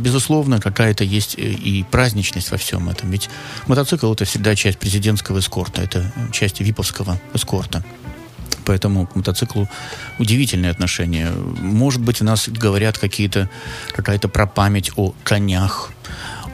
Безусловно, 0.05 0.61
какая-то 0.61 1.03
есть 1.03 1.35
э, 1.39 1.43
и 1.43 1.83
праздничность 1.83 2.51
во 2.51 2.59
всем 2.59 2.91
этом. 2.91 3.11
Ведь 3.11 3.31
мотоцикл 3.67 4.13
это 4.13 4.27
всегда 4.27 4.55
часть 4.55 4.79
президентского 4.79 5.39
эскорта, 5.39 5.81
это 5.81 6.13
часть 6.31 6.61
виповского 6.61 7.19
эскорта. 7.33 7.83
Поэтому 8.67 9.07
к 9.07 9.17
мотоциклу 9.17 9.67
удивительное 10.19 10.71
отношение. 10.71 11.31
Может 11.31 12.03
быть, 12.03 12.21
у 12.21 12.25
нас 12.27 12.51
говорят 12.51 12.99
какие-то, 12.99 13.49
какая-то 13.93 14.29
пропамять 14.29 14.93
о 14.97 15.15
конях, 15.23 15.91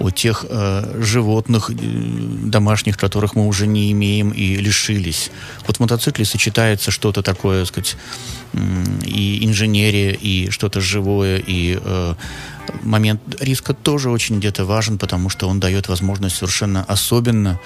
о 0.00 0.10
тех 0.10 0.46
э, 0.48 1.02
животных 1.02 1.70
э, 1.70 1.74
домашних, 1.76 2.96
которых 2.96 3.36
мы 3.36 3.46
уже 3.46 3.66
не 3.66 3.92
имеем 3.92 4.30
и 4.30 4.56
лишились. 4.56 5.30
Вот 5.66 5.76
в 5.76 5.80
мотоцикле 5.80 6.24
сочетается 6.24 6.90
что-то 6.90 7.22
такое, 7.22 7.60
так 7.60 7.68
сказать, 7.68 7.96
м, 8.54 8.98
и 9.04 9.44
инженерия, 9.44 10.12
и 10.12 10.50
что-то 10.50 10.80
живое, 10.80 11.36
и 11.46 11.78
э, 11.78 12.14
момент 12.82 13.20
риска 13.40 13.74
тоже 13.74 14.10
очень 14.10 14.38
где-то 14.38 14.64
важен, 14.64 14.98
потому 14.98 15.28
что 15.28 15.48
он 15.48 15.60
дает 15.60 15.88
возможность 15.88 16.36
совершенно 16.36 16.82
особенно 16.84 17.60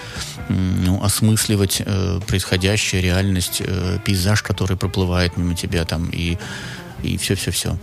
ну, 0.49 1.03
осмысливать 1.03 1.83
э, 1.85 2.20
происходящее, 2.27 3.01
реальность, 3.01 3.62
э, 3.64 3.99
пейзаж, 4.05 4.42
который 4.42 4.77
проплывает 4.77 5.37
мимо 5.37 5.55
тебя 5.55 5.85
там, 5.85 6.11
и, 6.11 6.37
и 7.03 7.16
все-все-все. 7.16 7.79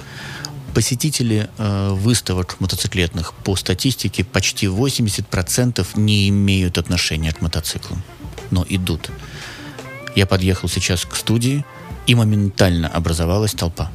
Посетители 0.74 1.50
э, 1.58 1.90
выставок 1.92 2.60
мотоциклетных 2.60 3.34
по 3.34 3.56
статистике 3.56 4.24
почти 4.24 4.68
80% 4.68 5.86
не 5.96 6.30
имеют 6.30 6.78
отношения 6.78 7.34
к 7.34 7.42
мотоциклу, 7.42 7.98
но 8.52 8.66
идут. 8.70 9.10
Я 10.16 10.26
подъехал 10.26 10.70
сейчас 10.70 11.06
к 11.06 11.16
студии, 11.16 11.66
и 12.08 12.16
моментально 12.16 12.88
образовалась 12.88 13.54
толпа. 13.54 13.92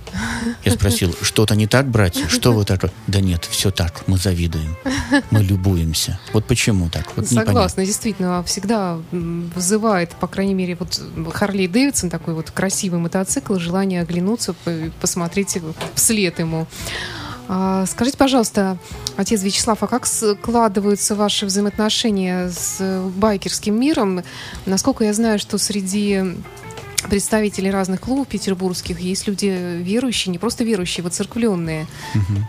Я 0.64 0.72
спросил, 0.72 1.14
что-то 1.22 1.54
не 1.56 1.66
так, 1.66 1.88
братья? 1.88 2.28
Что 2.28 2.52
вы 2.52 2.64
так? 2.64 2.90
Да 3.06 3.20
нет, 3.20 3.44
все 3.44 3.70
так, 3.70 4.06
мы 4.06 4.16
завидуем, 4.18 4.76
мы 5.30 5.42
любуемся. 5.42 6.18
Вот 6.32 6.46
почему 6.46 6.88
так? 6.88 7.06
Вот 7.16 7.24
непонятно. 7.24 7.52
Согласна, 7.52 7.86
действительно, 7.86 8.42
всегда 8.44 8.98
вызывает, 9.10 10.10
по 10.10 10.26
крайней 10.26 10.54
мере, 10.54 10.76
вот 10.78 11.00
Харли 11.32 11.66
Дэвидсон, 11.66 12.10
такой 12.10 12.34
вот 12.34 12.50
красивый 12.50 13.00
мотоцикл, 13.00 13.56
желание 13.56 14.02
оглянуться, 14.02 14.54
посмотреть 15.00 15.58
вслед 15.94 16.38
ему. 16.38 16.66
А, 17.48 17.86
Скажите, 17.86 18.16
пожалуйста, 18.16 18.76
отец 19.16 19.42
Вячеслав, 19.42 19.82
а 19.82 19.86
как 19.86 20.06
складываются 20.06 21.14
ваши 21.14 21.46
взаимоотношения 21.46 22.48
с 22.50 22.80
байкерским 23.16 23.78
миром? 23.78 24.22
Насколько 24.64 25.04
я 25.04 25.12
знаю, 25.12 25.38
что 25.38 25.58
среди 25.58 26.22
представителей 27.08 27.70
разных 27.70 28.00
клубов 28.00 28.28
петербургских 28.28 29.00
есть 29.00 29.26
люди 29.26 29.46
верующие, 29.82 30.32
не 30.32 30.38
просто 30.38 30.64
верующие, 30.64 31.04
воцерквленные. 31.04 31.86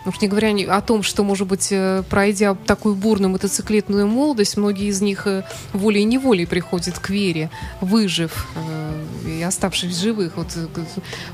Уж 0.06 0.20
не 0.20 0.28
говоря 0.28 0.48
о 0.74 0.80
том, 0.80 1.02
что, 1.02 1.24
может 1.24 1.46
быть, 1.46 1.68
э, 1.70 2.02
пройдя 2.08 2.54
такую 2.54 2.94
бурную 2.94 3.30
мотоциклетную 3.30 4.06
молодость, 4.06 4.56
многие 4.56 4.88
из 4.88 5.00
них 5.00 5.26
э, 5.26 5.44
волей 5.72 6.02
и 6.02 6.04
неволей 6.04 6.46
приходят 6.46 6.98
к 6.98 7.10
вере, 7.10 7.50
выжив 7.80 8.46
э, 8.54 9.38
и 9.38 9.42
оставшись 9.42 9.96
живых. 9.96 10.36
Вот, 10.36 10.56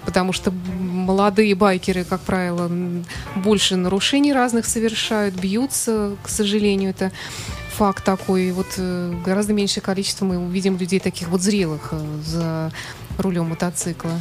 потому 0.05 0.33
что 0.33 0.51
молодые 0.51 1.55
байкеры, 1.55 2.05
как 2.05 2.21
правило, 2.21 2.71
больше 3.37 3.77
нарушений 3.77 4.33
разных 4.33 4.67
совершают, 4.67 5.35
бьются, 5.35 6.17
к 6.23 6.29
сожалению, 6.29 6.91
это 6.91 7.13
факт 7.77 8.05
такой. 8.05 8.53
Вот 8.53 8.79
гораздо 9.25 9.53
меньшее 9.53 9.83
количество 9.83 10.25
мы 10.25 10.39
увидим 10.39 10.77
людей 10.77 11.01
таких 11.01 11.29
вот 11.29 11.43
зрелых 11.43 11.93
за 12.25 12.73
рулем 13.19 13.47
мотоцикла. 13.47 14.21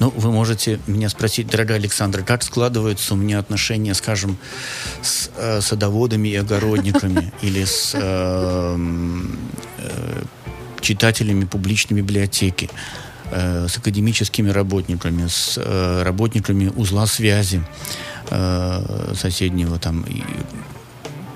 Ну, 0.00 0.08
вы 0.16 0.32
можете 0.32 0.80
меня 0.86 1.10
спросить, 1.10 1.48
дорогая 1.48 1.76
Александра, 1.76 2.22
как 2.22 2.42
складываются 2.42 3.12
у 3.12 3.16
меня 3.18 3.38
отношения, 3.38 3.92
скажем, 3.92 4.38
с 5.02 5.30
э, 5.36 5.60
садоводами 5.60 6.28
и 6.28 6.36
огородниками 6.36 7.32
или 7.42 7.64
с 7.64 7.92
э, 7.94 8.76
э, 9.78 10.22
читателями 10.80 11.44
публичной 11.44 11.98
библиотеки, 11.98 12.70
э, 13.30 13.66
с 13.68 13.76
академическими 13.76 14.48
работниками, 14.48 15.26
с 15.28 15.60
э, 15.62 16.02
работниками 16.02 16.68
узла 16.68 17.06
связи 17.06 17.62
э, 18.30 19.12
соседнего 19.14 19.78
там. 19.78 20.04
И 20.08 20.24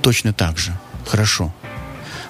точно 0.00 0.32
так 0.32 0.56
же. 0.56 0.72
Хорошо. 1.06 1.52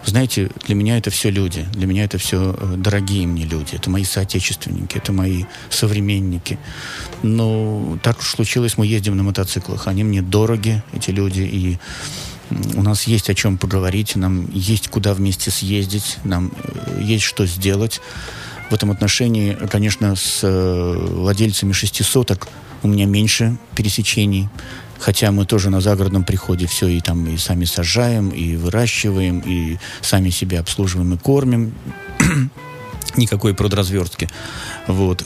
Знаете, 0.07 0.51
для 0.67 0.75
меня 0.75 0.99
это 0.99 1.11
все 1.11 1.31
люди, 1.31 1.67
для 1.73 1.87
меня 1.87 2.05
это 2.05 2.19
все 2.19 2.55
э, 2.59 2.75
дорогие 2.77 3.27
мне 3.27 3.45
люди, 3.45 3.75
это 3.75 3.89
мои 3.89 4.05
соотечественники, 4.05 4.99
это 4.99 5.13
мои 5.13 5.45
современники. 5.71 6.59
Но 7.23 7.99
так 8.03 8.19
уж 8.19 8.27
случилось, 8.27 8.77
мы 8.77 8.87
ездим 8.87 9.17
на 9.17 9.23
мотоциклах, 9.23 9.87
они 9.87 10.05
мне 10.05 10.21
дороги, 10.21 10.83
эти 10.93 11.11
люди, 11.11 11.41
и 11.41 11.79
у 12.75 12.83
нас 12.83 13.05
есть 13.05 13.31
о 13.31 13.35
чем 13.35 13.57
поговорить, 13.57 14.15
нам 14.17 14.51
есть 14.53 14.89
куда 14.89 15.15
вместе 15.15 15.51
съездить, 15.51 16.19
нам 16.25 16.53
э, 16.63 17.01
есть 17.03 17.25
что 17.25 17.47
сделать. 17.47 18.01
В 18.71 18.75
этом 18.75 18.91
отношении, 18.91 19.57
конечно, 19.71 20.17
с 20.17 20.41
э, 20.43 21.07
владельцами 21.11 21.73
шестисоток 21.73 22.49
у 22.83 22.89
меня 22.89 23.07
меньше 23.07 23.57
пересечений. 23.75 24.49
Хотя 24.99 25.33
мы 25.33 25.45
тоже 25.45 25.71
на 25.71 25.81
загородном 25.81 26.25
приходе 26.25 26.67
все 26.67 26.89
и 26.89 27.01
там 27.01 27.27
и 27.27 27.37
сами 27.37 27.65
сажаем, 27.65 28.31
и 28.31 28.57
выращиваем, 28.57 29.41
и 29.41 29.79
сами 30.01 30.31
себя 30.31 30.61
обслуживаем 30.61 31.15
и 31.15 31.19
кормим. 31.19 31.75
Никакой 33.17 33.55
продразверстки. 33.55 34.29
Вот. 34.87 35.25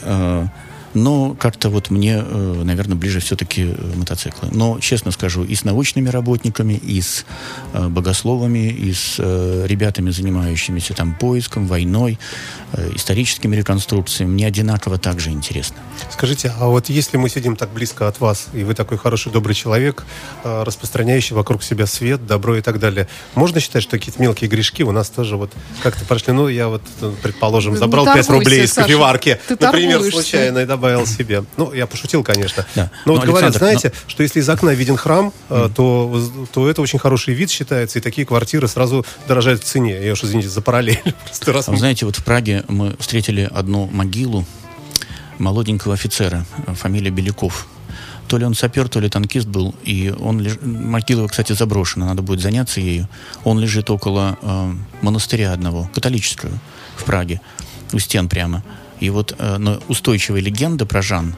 Э, 0.94 0.98
Но 0.98 1.34
как-то 1.34 1.70
вот 1.70 1.90
мне, 1.90 2.22
э, 2.24 2.62
наверное, 2.64 2.96
ближе 2.96 3.20
все-таки 3.20 3.74
мотоциклы. 3.94 4.48
Но, 4.52 4.78
честно 4.80 5.10
скажу, 5.10 5.44
и 5.44 5.54
с 5.54 5.64
научными 5.64 6.08
работниками, 6.08 6.74
и 6.74 7.00
с 7.00 7.24
э, 7.72 7.88
богословами, 7.88 8.68
и 8.68 8.92
с 8.92 9.16
э, 9.18 9.64
ребятами, 9.66 10.10
занимающимися 10.10 10.94
там 10.94 11.14
поиском, 11.14 11.66
войной, 11.66 12.18
э, 12.72 12.90
историческими 12.94 13.56
реконструкциями, 13.56 14.30
мне 14.32 14.46
одинаково 14.46 14.98
так 14.98 15.20
же 15.20 15.30
интересно. 15.30 15.76
Скажите, 16.10 16.52
а 16.58 16.66
вот 16.66 16.88
если 16.88 17.16
мы 17.16 17.28
сидим 17.28 17.56
так 17.56 17.70
близко 17.70 18.08
от 18.08 18.20
вас, 18.20 18.48
и 18.52 18.64
вы 18.64 18.74
такой 18.74 18.98
хороший, 18.98 19.32
добрый 19.32 19.54
человек, 19.54 20.04
э, 20.44 20.62
распространяющий 20.64 21.34
вокруг 21.34 21.62
себя 21.62 21.86
свет, 21.86 22.26
добро 22.26 22.56
и 22.56 22.60
так 22.60 22.78
далее, 22.78 23.08
можно 23.34 23.60
считать, 23.60 23.82
что 23.82 23.98
какие-то 23.98 24.20
мелкие 24.20 24.48
грешки 24.48 24.82
у 24.82 24.92
нас 24.92 25.10
тоже 25.10 25.36
вот 25.36 25.52
как-то 25.82 26.04
прошли? 26.04 26.32
Ну, 26.32 26.48
я 26.48 26.68
вот, 26.68 26.82
э, 27.00 27.12
предположим, 27.22 27.76
забрал 27.76 28.06
не 28.06 28.14
5 28.14 28.26
торгуйся, 28.26 28.50
рублей 28.50 28.64
из 28.64 28.72
кофеварки, 28.72 29.40
например, 29.48 29.98
торгуешься. 29.98 30.22
случайно, 30.22 30.58
и 30.58 30.66
добавил 30.78 31.06
себе. 31.06 31.44
Ну, 31.56 31.72
я 31.72 31.86
пошутил, 31.86 32.22
конечно. 32.22 32.64
Да. 32.74 32.90
Но 33.04 33.12
Ну, 33.12 33.18
вот 33.18 33.26
говорят, 33.26 33.50
Александр, 33.50 33.78
знаете, 33.80 33.92
что 34.06 34.22
если 34.22 34.40
из 34.40 34.48
окна 34.48 34.70
виден 34.70 34.96
храм, 34.96 35.32
э, 35.50 35.68
то, 35.74 36.22
то 36.52 36.70
это 36.70 36.80
очень 36.80 36.98
хороший 36.98 37.34
вид 37.34 37.50
считается, 37.50 37.98
и 37.98 38.02
такие 38.02 38.26
квартиры 38.26 38.68
сразу 38.68 39.04
дорожают 39.26 39.62
в 39.62 39.64
цене. 39.64 40.00
Я 40.04 40.12
уж, 40.12 40.22
извините, 40.22 40.48
за 40.48 40.62
параллель. 40.62 41.02
Раз 41.46 41.68
Вы 41.68 41.76
знаете, 41.76 42.06
вот 42.06 42.16
в 42.16 42.24
Праге 42.24 42.64
мы 42.68 42.94
встретили 42.98 43.48
одну 43.52 43.88
могилу 43.92 44.46
молоденького 45.38 45.94
офицера, 45.94 46.46
фамилия 46.74 47.10
Беляков. 47.10 47.66
То 48.28 48.36
ли 48.36 48.44
он 48.44 48.54
сапер, 48.54 48.88
то 48.88 49.00
ли 49.00 49.08
танкист 49.08 49.46
был, 49.46 49.74
и 49.84 50.14
он 50.20 50.40
леж... 50.40 50.58
могила, 50.60 51.26
кстати, 51.26 51.54
заброшена, 51.54 52.06
надо 52.06 52.22
будет 52.22 52.40
заняться 52.40 52.80
ею. 52.80 53.08
Он 53.42 53.58
лежит 53.58 53.88
около 53.90 54.38
э, 54.42 54.72
монастыря 55.00 55.52
одного, 55.52 55.90
католического. 55.94 56.52
в 56.96 57.04
Праге, 57.04 57.40
у 57.92 57.98
стен 57.98 58.28
прямо. 58.28 58.62
И 59.00 59.10
вот 59.10 59.34
э, 59.38 59.56
но 59.58 59.80
устойчивая 59.88 60.40
легенда 60.40 60.86
про 60.86 61.02
Жан 61.02 61.36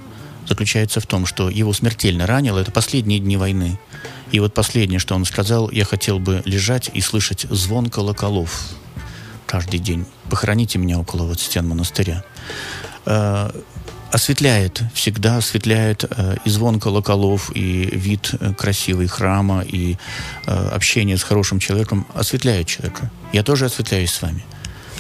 заключается 0.49 1.01
в 1.01 1.07
том, 1.07 1.27
что 1.27 1.49
его 1.49 1.73
смертельно 1.73 2.27
ранило. 2.27 2.59
Это 2.59 2.73
последние 2.73 3.21
дни 3.21 3.37
войны. 3.37 3.79
И 4.33 4.41
вот 4.41 4.55
последнее, 4.55 4.99
что 4.99 5.15
он 5.15 5.25
сказал, 5.25 5.71
я 5.71 5.85
хотел 5.85 6.19
бы 6.19 6.43
лежать 6.45 6.91
и 6.93 7.01
слышать 7.01 7.47
звон 7.51 7.91
колоколов 7.91 8.71
каждый 9.47 9.81
день. 9.81 10.07
Похороните 10.29 10.79
меня 10.79 10.99
около 10.99 11.25
вот 11.25 11.41
стен 11.41 11.69
монастыря. 11.69 12.25
Э, 13.07 13.51
осветляет, 14.11 14.83
всегда 14.95 15.37
осветляет 15.37 16.05
э, 16.05 16.37
и 16.45 16.51
звон 16.51 16.81
колоколов, 16.81 17.51
и 17.55 17.89
вид 17.93 18.35
э, 18.41 18.53
красивый 18.55 19.07
храма, 19.07 19.63
и 19.63 19.97
э, 20.47 20.69
общение 20.69 21.17
с 21.17 21.23
хорошим 21.23 21.59
человеком 21.61 22.07
осветляет 22.15 22.67
человека. 22.67 23.11
Я 23.33 23.43
тоже 23.43 23.67
осветляюсь 23.67 24.11
с 24.11 24.23
вами. 24.23 24.45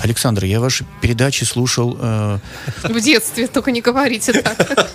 Александр, 0.03 0.45
я 0.45 0.61
ваши 0.61 0.87
передачи 1.01 1.45
слушал... 1.45 1.97
Э, 2.01 2.39
В 2.83 3.01
детстве, 3.01 3.47
только 3.47 3.71
не 3.71 3.81
говорите 3.81 4.33
так. 4.33 4.89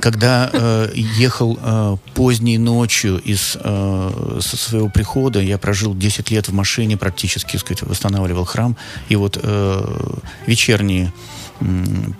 когда 0.00 0.50
э, 0.52 0.90
ехал 0.94 1.58
э, 1.60 1.96
поздней 2.14 2.58
ночью 2.58 3.18
из 3.18 3.56
э, 3.60 4.38
со 4.40 4.56
своего 4.56 4.88
прихода, 4.88 5.40
я 5.40 5.58
прожил 5.58 5.94
10 5.94 6.30
лет 6.30 6.48
в 6.48 6.52
машине, 6.52 6.96
практически, 6.96 7.56
сказать, 7.56 7.82
восстанавливал 7.82 8.44
храм, 8.44 8.76
и 9.08 9.16
вот 9.16 9.38
э, 9.42 10.14
вечерние 10.46 11.12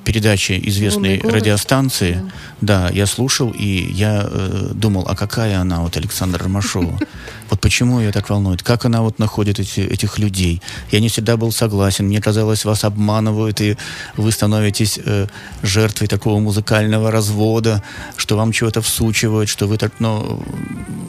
передачи 0.05 0.61
известной 0.65 1.21
радиостанции, 1.21 2.23
да. 2.61 2.89
я 2.91 3.07
слушал, 3.07 3.51
и 3.51 3.93
я 3.93 4.27
э, 4.27 4.71
думал, 4.73 5.05
а 5.09 5.15
какая 5.15 5.61
она, 5.61 5.81
вот 5.81 5.97
Александра 5.97 6.45
Ромашова? 6.45 6.99
Вот 7.49 7.61
почему 7.61 8.01
ее 8.01 8.11
так 8.11 8.29
волнует? 8.29 8.65
Как 8.65 8.87
она 8.87 9.03
вот 9.03 9.21
находит 9.21 9.61
эти, 9.61 9.79
этих 9.79 10.19
людей? 10.19 10.61
Я 10.91 10.99
не 10.99 11.09
всегда 11.09 11.37
был 11.37 11.53
согласен. 11.53 12.07
Мне 12.07 12.21
казалось, 12.21 12.65
вас 12.65 12.83
обманывают, 12.83 13.61
и 13.61 13.77
вы 14.17 14.33
становитесь 14.33 14.99
э, 14.99 15.29
жертвой 15.63 16.09
такого 16.09 16.41
музыкального 16.41 17.13
развода, 17.13 17.85
что 18.17 18.37
вам 18.37 18.51
чего-то 18.51 18.81
всучивают, 18.83 19.49
что 19.49 19.69
вы 19.69 19.79
так... 19.79 19.93
Но 20.01 20.43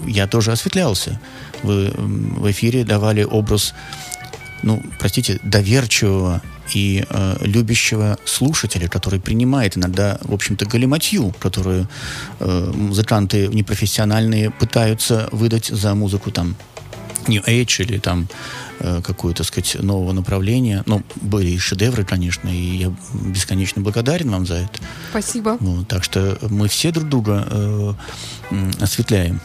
я 0.06 0.28
тоже 0.28 0.52
осветлялся. 0.52 1.20
Вы 1.64 1.92
в 1.98 2.52
эфире 2.52 2.84
давали 2.84 3.24
образ, 3.24 3.74
ну, 4.62 4.84
простите, 5.00 5.40
доверчивого 5.42 6.44
и 6.74 7.06
э, 7.08 7.38
любящего 7.42 8.18
слушателя, 8.26 8.88
который 8.88 9.20
принимает 9.20 9.78
иногда, 9.78 10.20
в 10.22 10.34
общем-то, 10.34 10.66
галиматью, 10.66 11.34
которую 11.40 11.88
э, 12.40 12.72
музыканты 12.76 13.48
непрофессиональные 13.48 14.52
пытаются 14.52 15.30
выдать 15.32 15.68
за 15.68 15.96
музыку 15.96 16.32
там 16.32 16.56
New 17.28 17.42
Age 17.44 17.84
или 17.84 17.98
там 17.98 18.28
э, 18.80 19.02
какое-то, 19.04 19.44
так 19.44 19.48
сказать, 19.48 19.82
нового 19.82 20.14
направления. 20.14 20.84
Ну, 20.86 21.04
были 21.22 21.50
и 21.50 21.58
шедевры, 21.58 22.04
конечно, 22.04 22.50
и 22.50 22.78
я 22.78 22.94
бесконечно 23.14 23.82
благодарен 23.82 24.30
вам 24.32 24.46
за 24.46 24.56
это. 24.56 24.80
Спасибо. 25.12 25.58
Вот, 25.60 25.88
так 25.88 26.04
что 26.04 26.38
мы 26.50 26.68
все 26.68 26.92
друг 26.92 27.10
друга 27.10 27.48
э, 27.50 27.94
осветляем. 28.80 29.42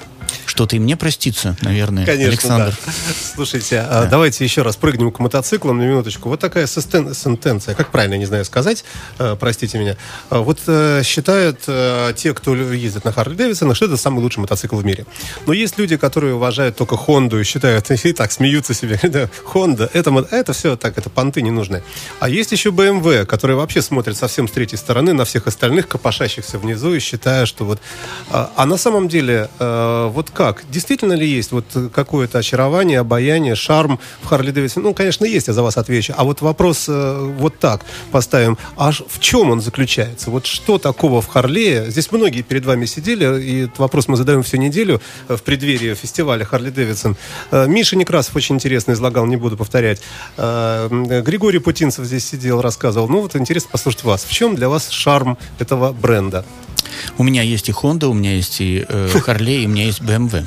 Что-то 0.53 0.77
и 0.77 0.79
мне 0.79 0.99
простится, 0.99 1.57
наверное, 1.63 2.05
Конечно, 2.05 2.29
Александр. 2.29 2.79
да. 2.85 2.93
Слушайте, 3.35 3.81
а 3.81 4.05
давайте 4.05 4.45
еще 4.45 4.61
раз 4.61 4.77
прыгнем 4.77 5.11
к 5.11 5.19
мотоциклам 5.19 5.79
на 5.79 5.83
минуточку. 5.85 6.29
Вот 6.29 6.41
такая 6.41 6.67
сентенция, 6.67 7.75
как 7.75 7.91
правильно, 7.91 8.17
не 8.19 8.27
знаю 8.27 8.45
сказать, 8.45 8.85
э, 9.19 9.35
простите 9.41 9.79
меня. 9.79 9.97
А 10.29 10.41
Вот 10.41 10.59
э, 10.67 11.01
считают 11.05 11.61
э, 11.69 12.13
те, 12.19 12.35
кто 12.35 12.55
ездит 12.55 13.07
на 13.07 13.13
Харли 13.13 13.35
Дэвидсонах, 13.35 13.75
что 13.77 13.87
это 13.87 13.97
самый 13.97 14.21
лучший 14.21 14.41
мотоцикл 14.41 14.77
в 14.77 14.85
мире. 14.85 15.07
Но 15.47 15.55
есть 15.55 15.79
люди, 15.79 15.97
которые 15.97 16.35
уважают 16.35 16.77
только 16.77 16.99
Хонду 16.99 17.41
и 17.41 17.45
считают, 17.45 17.91
и 18.05 18.13
так 18.13 18.31
смеются 18.31 18.75
себе, 18.75 19.01
да, 19.05 19.31
Хонда, 19.45 19.89
это, 19.95 20.11
мо- 20.11 20.29
это 20.31 20.53
все 20.53 20.77
так, 20.77 20.99
это 20.99 21.09
понты 21.09 21.41
ненужные. 21.41 21.83
А 22.21 22.29
есть 22.29 22.53
еще 22.53 22.69
BMW, 22.73 23.25
который 23.25 23.57
вообще 23.57 23.81
смотрит 23.81 24.19
совсем 24.19 24.47
с 24.47 24.51
третьей 24.51 24.77
стороны 24.77 25.15
на 25.15 25.25
всех 25.25 25.47
остальных, 25.47 25.89
копошащихся 25.89 26.59
внизу, 26.59 26.93
и 26.93 26.99
считая, 26.99 27.47
что 27.47 27.65
вот... 27.65 27.81
А, 28.29 28.53
а 28.55 28.67
на 28.67 28.77
самом 28.77 29.09
деле, 29.09 29.49
вот 29.59 30.29
как? 30.29 30.42
Действительно 30.71 31.13
ли 31.13 31.27
есть 31.27 31.53
вот 31.53 31.65
какое-то 31.95 32.39
очарование, 32.39 33.01
обаяние, 33.01 33.55
шарм 33.55 33.99
в 34.23 34.27
Харли 34.27 34.51
Дэвидсон? 34.51 34.83
Ну, 34.83 34.95
конечно, 34.95 35.25
есть, 35.25 35.49
я 35.49 35.53
за 35.53 35.63
вас 35.63 35.77
отвечу. 35.77 36.15
А 36.17 36.25
вот 36.25 36.41
вопрос 36.41 36.87
э, 36.89 37.35
вот 37.39 37.59
так 37.59 37.83
поставим. 38.11 38.59
А 38.77 38.91
в 38.93 39.21
чем 39.21 39.51
он 39.51 39.61
заключается? 39.61 40.31
Вот 40.31 40.47
что 40.47 40.79
такого 40.79 41.23
в 41.23 41.29
Харлее? 41.29 41.91
Здесь 41.91 42.11
многие 42.13 42.43
перед 42.43 42.67
вами 42.67 42.87
сидели, 42.87 43.43
и 43.43 43.65
этот 43.65 43.79
вопрос 43.79 44.09
мы 44.09 44.17
задаем 44.17 44.43
всю 44.43 44.57
неделю 44.57 45.01
э, 45.29 45.37
в 45.37 45.43
преддверии 45.43 45.95
фестиваля 45.95 46.45
Харли 46.45 46.71
Дэвидсон. 46.71 47.17
Э, 47.51 47.67
Миша 47.69 47.97
Некрасов 47.97 48.35
очень 48.37 48.57
интересно 48.57 48.93
излагал, 48.93 49.27
не 49.27 49.37
буду 49.37 49.57
повторять. 49.57 50.01
Э, 50.37 50.89
м, 50.91 51.05
Григорий 51.23 51.59
Путинцев 51.59 52.05
здесь 52.05 52.27
сидел, 52.27 52.61
рассказывал. 52.61 53.09
Ну, 53.09 53.21
вот 53.21 53.37
интересно 53.37 53.71
послушать 53.71 54.05
вас. 54.05 54.25
В 54.25 54.31
чем 54.33 54.55
для 54.55 54.69
вас 54.69 54.91
шарм 54.91 55.39
этого 55.59 55.93
бренда? 55.93 56.45
У 57.19 57.23
меня 57.23 57.43
есть 57.43 57.69
и 57.69 57.73
Honda, 57.73 58.07
у 58.07 58.15
меня 58.15 58.35
есть 58.35 58.61
и 58.61 58.85
э, 58.89 59.11
Harley, 59.15 59.63
и 59.63 59.67
у 59.67 59.69
меня 59.69 59.85
есть 59.85 60.01
BMW. 60.01 60.47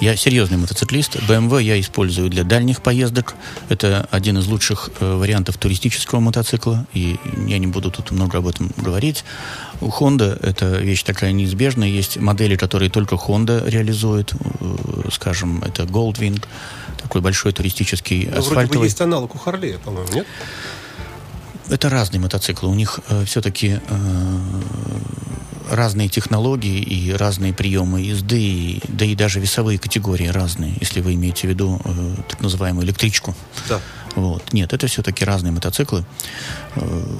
Я 0.00 0.16
серьезный 0.16 0.58
мотоциклист. 0.58 1.16
BMW 1.16 1.62
я 1.62 1.80
использую 1.80 2.28
для 2.30 2.44
дальних 2.44 2.82
поездок. 2.82 3.34
Это 3.68 4.08
один 4.10 4.38
из 4.38 4.46
лучших 4.46 4.90
э, 5.00 5.16
вариантов 5.16 5.56
туристического 5.56 6.20
мотоцикла, 6.20 6.86
и 6.94 7.16
я 7.46 7.58
не 7.58 7.66
буду 7.66 7.90
тут 7.90 8.10
много 8.10 8.38
об 8.38 8.46
этом 8.46 8.70
говорить. 8.76 9.24
У 9.80 9.88
Honda 9.88 10.38
это 10.42 10.76
вещь 10.78 11.02
такая 11.02 11.32
неизбежная. 11.32 11.88
Есть 11.88 12.16
модели, 12.16 12.56
которые 12.56 12.90
только 12.90 13.16
Honda 13.16 13.68
реализует. 13.68 14.32
Э, 14.60 15.08
скажем, 15.12 15.62
это 15.62 15.84
Goldwing, 15.84 16.42
такой 17.02 17.20
большой 17.20 17.52
туристический 17.52 18.24
Ну, 18.24 18.30
вроде 18.30 18.40
бы 18.40 18.46
асфальтовый. 18.48 18.86
есть 18.88 19.00
аналог 19.00 19.34
у 19.34 19.38
Харлея, 19.38 19.78
по-моему, 19.78 20.12
нет? 20.12 20.26
Это 21.70 21.88
разные 21.88 22.20
мотоциклы. 22.20 22.68
У 22.68 22.74
них 22.74 23.00
э, 23.08 23.24
все-таки 23.24 23.78
разные 25.70 26.08
технологии 26.08 26.78
и 26.80 27.12
разные 27.12 27.52
приемы 27.52 28.00
езды, 28.02 28.40
и- 28.40 28.80
да 28.88 29.04
и 29.04 29.14
даже 29.14 29.40
весовые 29.40 29.78
категории 29.78 30.26
разные, 30.28 30.74
если 30.80 31.00
вы 31.00 31.14
имеете 31.14 31.46
в 31.46 31.50
виду 31.50 31.80
э, 31.84 32.14
так 32.28 32.40
называемую 32.40 32.84
электричку. 32.86 33.34
Да. 33.68 33.80
Вот. 34.16 34.52
Нет, 34.52 34.72
это 34.72 34.86
все-таки 34.86 35.24
разные 35.24 35.52
мотоциклы. 35.52 36.04
Э, 36.76 37.16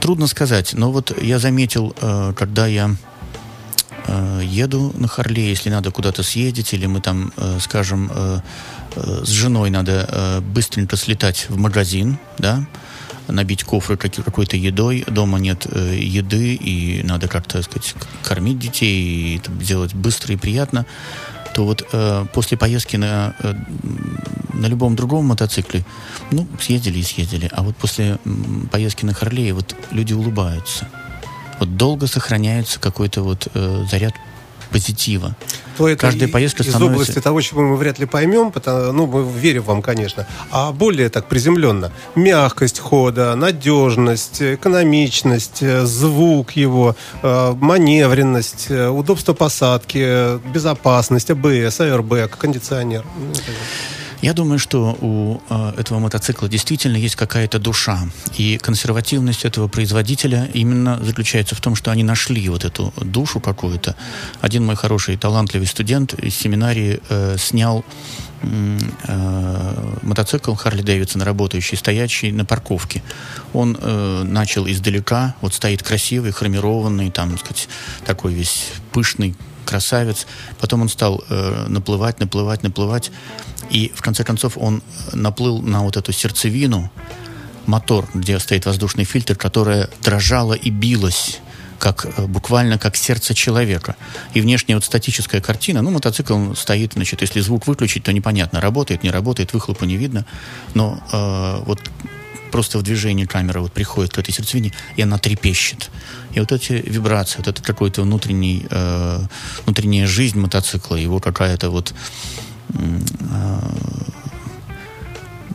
Трудно 0.00 0.26
сказать, 0.26 0.74
но 0.74 0.92
вот 0.92 1.16
я 1.22 1.38
заметил, 1.38 1.94
э, 1.98 2.34
когда 2.36 2.66
я 2.66 2.90
э, 4.06 4.40
еду 4.44 4.92
на 4.98 5.08
Харле, 5.08 5.48
если 5.48 5.70
надо 5.70 5.90
куда-то 5.90 6.22
съездить, 6.22 6.74
или 6.74 6.84
мы 6.86 7.00
там, 7.00 7.32
э, 7.38 7.58
скажем, 7.60 8.10
э, 8.14 8.40
э, 8.96 9.22
с 9.24 9.28
женой 9.30 9.70
надо 9.70 10.06
э, 10.06 10.40
быстренько 10.40 10.96
слетать 10.96 11.46
в 11.48 11.56
магазин, 11.56 12.18
да, 12.38 12.66
набить 13.28 13.64
кофры 13.64 13.96
какой-то 13.96 14.56
едой, 14.56 15.04
дома 15.06 15.38
нет 15.38 15.66
э, 15.70 15.98
еды, 16.00 16.54
и 16.54 17.02
надо 17.02 17.28
как-то, 17.28 17.62
так 17.62 17.64
сказать, 17.64 17.94
кормить 18.22 18.58
детей, 18.58 19.02
и 19.02 19.36
это 19.38 19.50
делать 19.52 19.94
быстро 19.94 20.34
и 20.34 20.36
приятно, 20.36 20.86
то 21.54 21.64
вот 21.64 21.86
э, 21.92 22.26
после 22.32 22.56
поездки 22.56 22.96
на, 22.96 23.34
э, 23.38 23.54
на 24.52 24.66
любом 24.66 24.96
другом 24.96 25.26
мотоцикле, 25.26 25.84
ну, 26.30 26.46
съездили 26.60 26.98
и 26.98 27.02
съездили, 27.02 27.48
а 27.52 27.62
вот 27.62 27.76
после 27.76 28.18
поездки 28.70 29.04
на 29.04 29.14
Харлее 29.14 29.54
вот 29.54 29.74
люди 29.90 30.12
улыбаются. 30.12 30.88
Вот 31.60 31.76
долго 31.76 32.06
сохраняется 32.08 32.80
какой-то 32.80 33.22
вот 33.22 33.48
э, 33.54 33.84
заряд 33.90 34.14
позитива. 34.74 35.34
То 35.78 35.88
это 35.88 36.00
Каждая 36.06 36.28
поездка 36.28 36.62
из 36.62 36.70
становится- 36.70 36.94
области 36.94 37.20
того, 37.20 37.40
чего 37.40 37.62
мы 37.62 37.76
вряд 37.76 37.98
ли 38.00 38.06
поймем, 38.06 38.50
потому, 38.52 38.92
ну, 38.92 39.06
мы 39.06 39.40
верим 39.40 39.62
вам, 39.62 39.82
конечно, 39.82 40.26
а 40.50 40.72
более 40.72 41.08
так 41.08 41.26
приземленно. 41.28 41.90
Мягкость 42.16 42.78
хода, 42.80 43.34
надежность, 43.36 44.42
экономичность, 44.42 45.62
э, 45.62 45.84
звук 45.86 46.52
его, 46.56 46.94
э, 47.22 47.54
маневренность, 47.60 48.66
э, 48.70 48.88
удобство 48.88 49.34
посадки, 49.34 50.38
безопасность, 50.54 51.30
АБС, 51.30 51.80
АРБ, 51.80 52.28
кондиционер. 52.38 53.04
Ну. 53.18 53.32
Я 54.24 54.32
думаю, 54.32 54.58
что 54.58 54.96
у 55.02 55.42
э, 55.50 55.74
этого 55.76 55.98
мотоцикла 55.98 56.48
действительно 56.48 56.96
есть 56.96 57.14
какая-то 57.14 57.58
душа. 57.58 58.08
И 58.38 58.56
консервативность 58.56 59.44
этого 59.44 59.68
производителя 59.68 60.48
именно 60.54 60.98
заключается 61.04 61.54
в 61.54 61.60
том, 61.60 61.76
что 61.76 61.90
они 61.90 62.04
нашли 62.04 62.48
вот 62.48 62.64
эту 62.64 62.94
душу 62.96 63.38
какую-то. 63.38 63.94
Один 64.40 64.64
мой 64.64 64.76
хороший, 64.76 65.18
талантливый 65.18 65.66
студент 65.66 66.14
из 66.14 66.34
семинарии 66.34 67.02
э, 67.10 67.36
снял 67.38 67.84
э, 68.40 69.98
мотоцикл 70.00 70.54
Харли 70.54 70.80
Дэвидсон, 70.80 71.20
работающий, 71.20 71.76
стоящий 71.76 72.32
на 72.32 72.46
парковке. 72.46 73.02
Он 73.52 73.76
э, 73.78 74.22
начал 74.24 74.66
издалека, 74.66 75.34
вот 75.42 75.52
стоит 75.52 75.82
красивый, 75.82 76.30
хромированный, 76.30 77.10
там, 77.10 77.32
так 77.32 77.40
сказать, 77.40 77.68
такой 78.06 78.32
весь 78.32 78.72
пышный, 78.90 79.34
красавец. 79.64 80.26
Потом 80.60 80.82
он 80.82 80.88
стал 80.88 81.24
э, 81.28 81.66
наплывать, 81.68 82.20
наплывать, 82.20 82.62
наплывать. 82.62 83.10
И 83.70 83.92
в 83.94 84.02
конце 84.02 84.24
концов 84.24 84.56
он 84.56 84.82
наплыл 85.12 85.60
на 85.62 85.82
вот 85.82 85.96
эту 85.96 86.12
сердцевину, 86.12 86.90
мотор, 87.66 88.08
где 88.14 88.38
стоит 88.38 88.66
воздушный 88.66 89.04
фильтр, 89.04 89.36
которая 89.36 89.88
дрожала 90.02 90.54
и 90.54 90.70
билась 90.70 91.40
как, 91.78 92.06
э, 92.06 92.26
буквально 92.26 92.78
как 92.78 92.96
сердце 92.96 93.34
человека. 93.34 93.96
И 94.32 94.40
внешняя 94.40 94.76
вот 94.76 94.84
статическая 94.84 95.40
картина, 95.40 95.82
ну, 95.82 95.90
мотоцикл 95.90 96.54
стоит, 96.54 96.94
значит, 96.94 97.20
если 97.20 97.40
звук 97.40 97.66
выключить, 97.66 98.04
то 98.04 98.12
непонятно, 98.12 98.60
работает, 98.60 99.02
не 99.02 99.10
работает, 99.10 99.52
выхлопа 99.52 99.84
не 99.84 99.96
видно. 99.96 100.24
Но 100.74 101.02
э, 101.12 101.62
вот 101.66 101.80
просто 102.50 102.78
в 102.78 102.82
движении 102.82 103.24
камера 103.24 103.60
вот 103.60 103.72
приходит 103.72 104.12
к 104.12 104.18
этой 104.18 104.32
сердцевине, 104.32 104.72
и 104.96 105.02
она 105.02 105.18
трепещет. 105.18 105.90
И 106.34 106.40
вот 106.40 106.52
эти 106.52 106.72
вибрации, 106.72 107.38
вот 107.38 107.48
это 107.48 107.62
какой-то 107.62 108.02
внутренний, 108.02 108.66
э, 108.70 109.20
внутренняя 109.64 110.06
жизнь 110.06 110.38
мотоцикла, 110.38 110.96
его 110.96 111.20
какая-то 111.20 111.70
вот 111.70 111.94
э, 112.70 113.60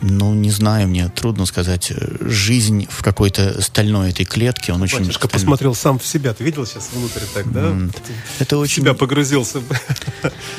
ну, 0.02 0.32
не 0.32 0.50
знаю, 0.50 0.88
мне 0.88 1.08
трудно 1.08 1.44
сказать. 1.46 1.92
Жизнь 2.20 2.86
в 2.90 3.02
какой-то 3.02 3.60
стальной 3.60 4.10
этой 4.10 4.24
клетке, 4.24 4.72
он 4.72 4.82
очень... 4.82 5.00
Батюшка 5.00 5.28
посмотрел 5.28 5.74
сам 5.74 5.98
в 5.98 6.06
себя. 6.06 6.32
Ты 6.32 6.44
видел 6.44 6.64
сейчас 6.64 6.90
внутрь 6.92 7.20
так, 7.34 7.52
да? 7.52 7.60
Mm. 7.60 7.94
Это 8.38 8.56
в 8.56 8.60
очень... 8.60 8.82
себя 8.82 8.94
погрузился. 8.94 9.60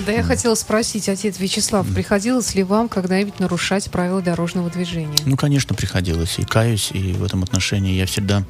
Да, 0.05 0.11
я 0.11 0.23
хотела 0.23 0.55
спросить, 0.55 1.07
отец 1.07 1.39
Вячеслав, 1.39 1.85
приходилось 1.93 2.55
ли 2.55 2.63
вам 2.63 2.89
когда-нибудь 2.89 3.39
нарушать 3.39 3.91
правила 3.91 4.21
дорожного 4.21 4.69
движения? 4.69 5.17
Ну, 5.25 5.37
конечно, 5.37 5.75
приходилось. 5.75 6.39
И 6.39 6.43
каюсь, 6.43 6.89
и 6.91 7.13
в 7.13 7.23
этом 7.23 7.43
отношении 7.43 7.93
я 7.93 8.07
всегда 8.07 8.43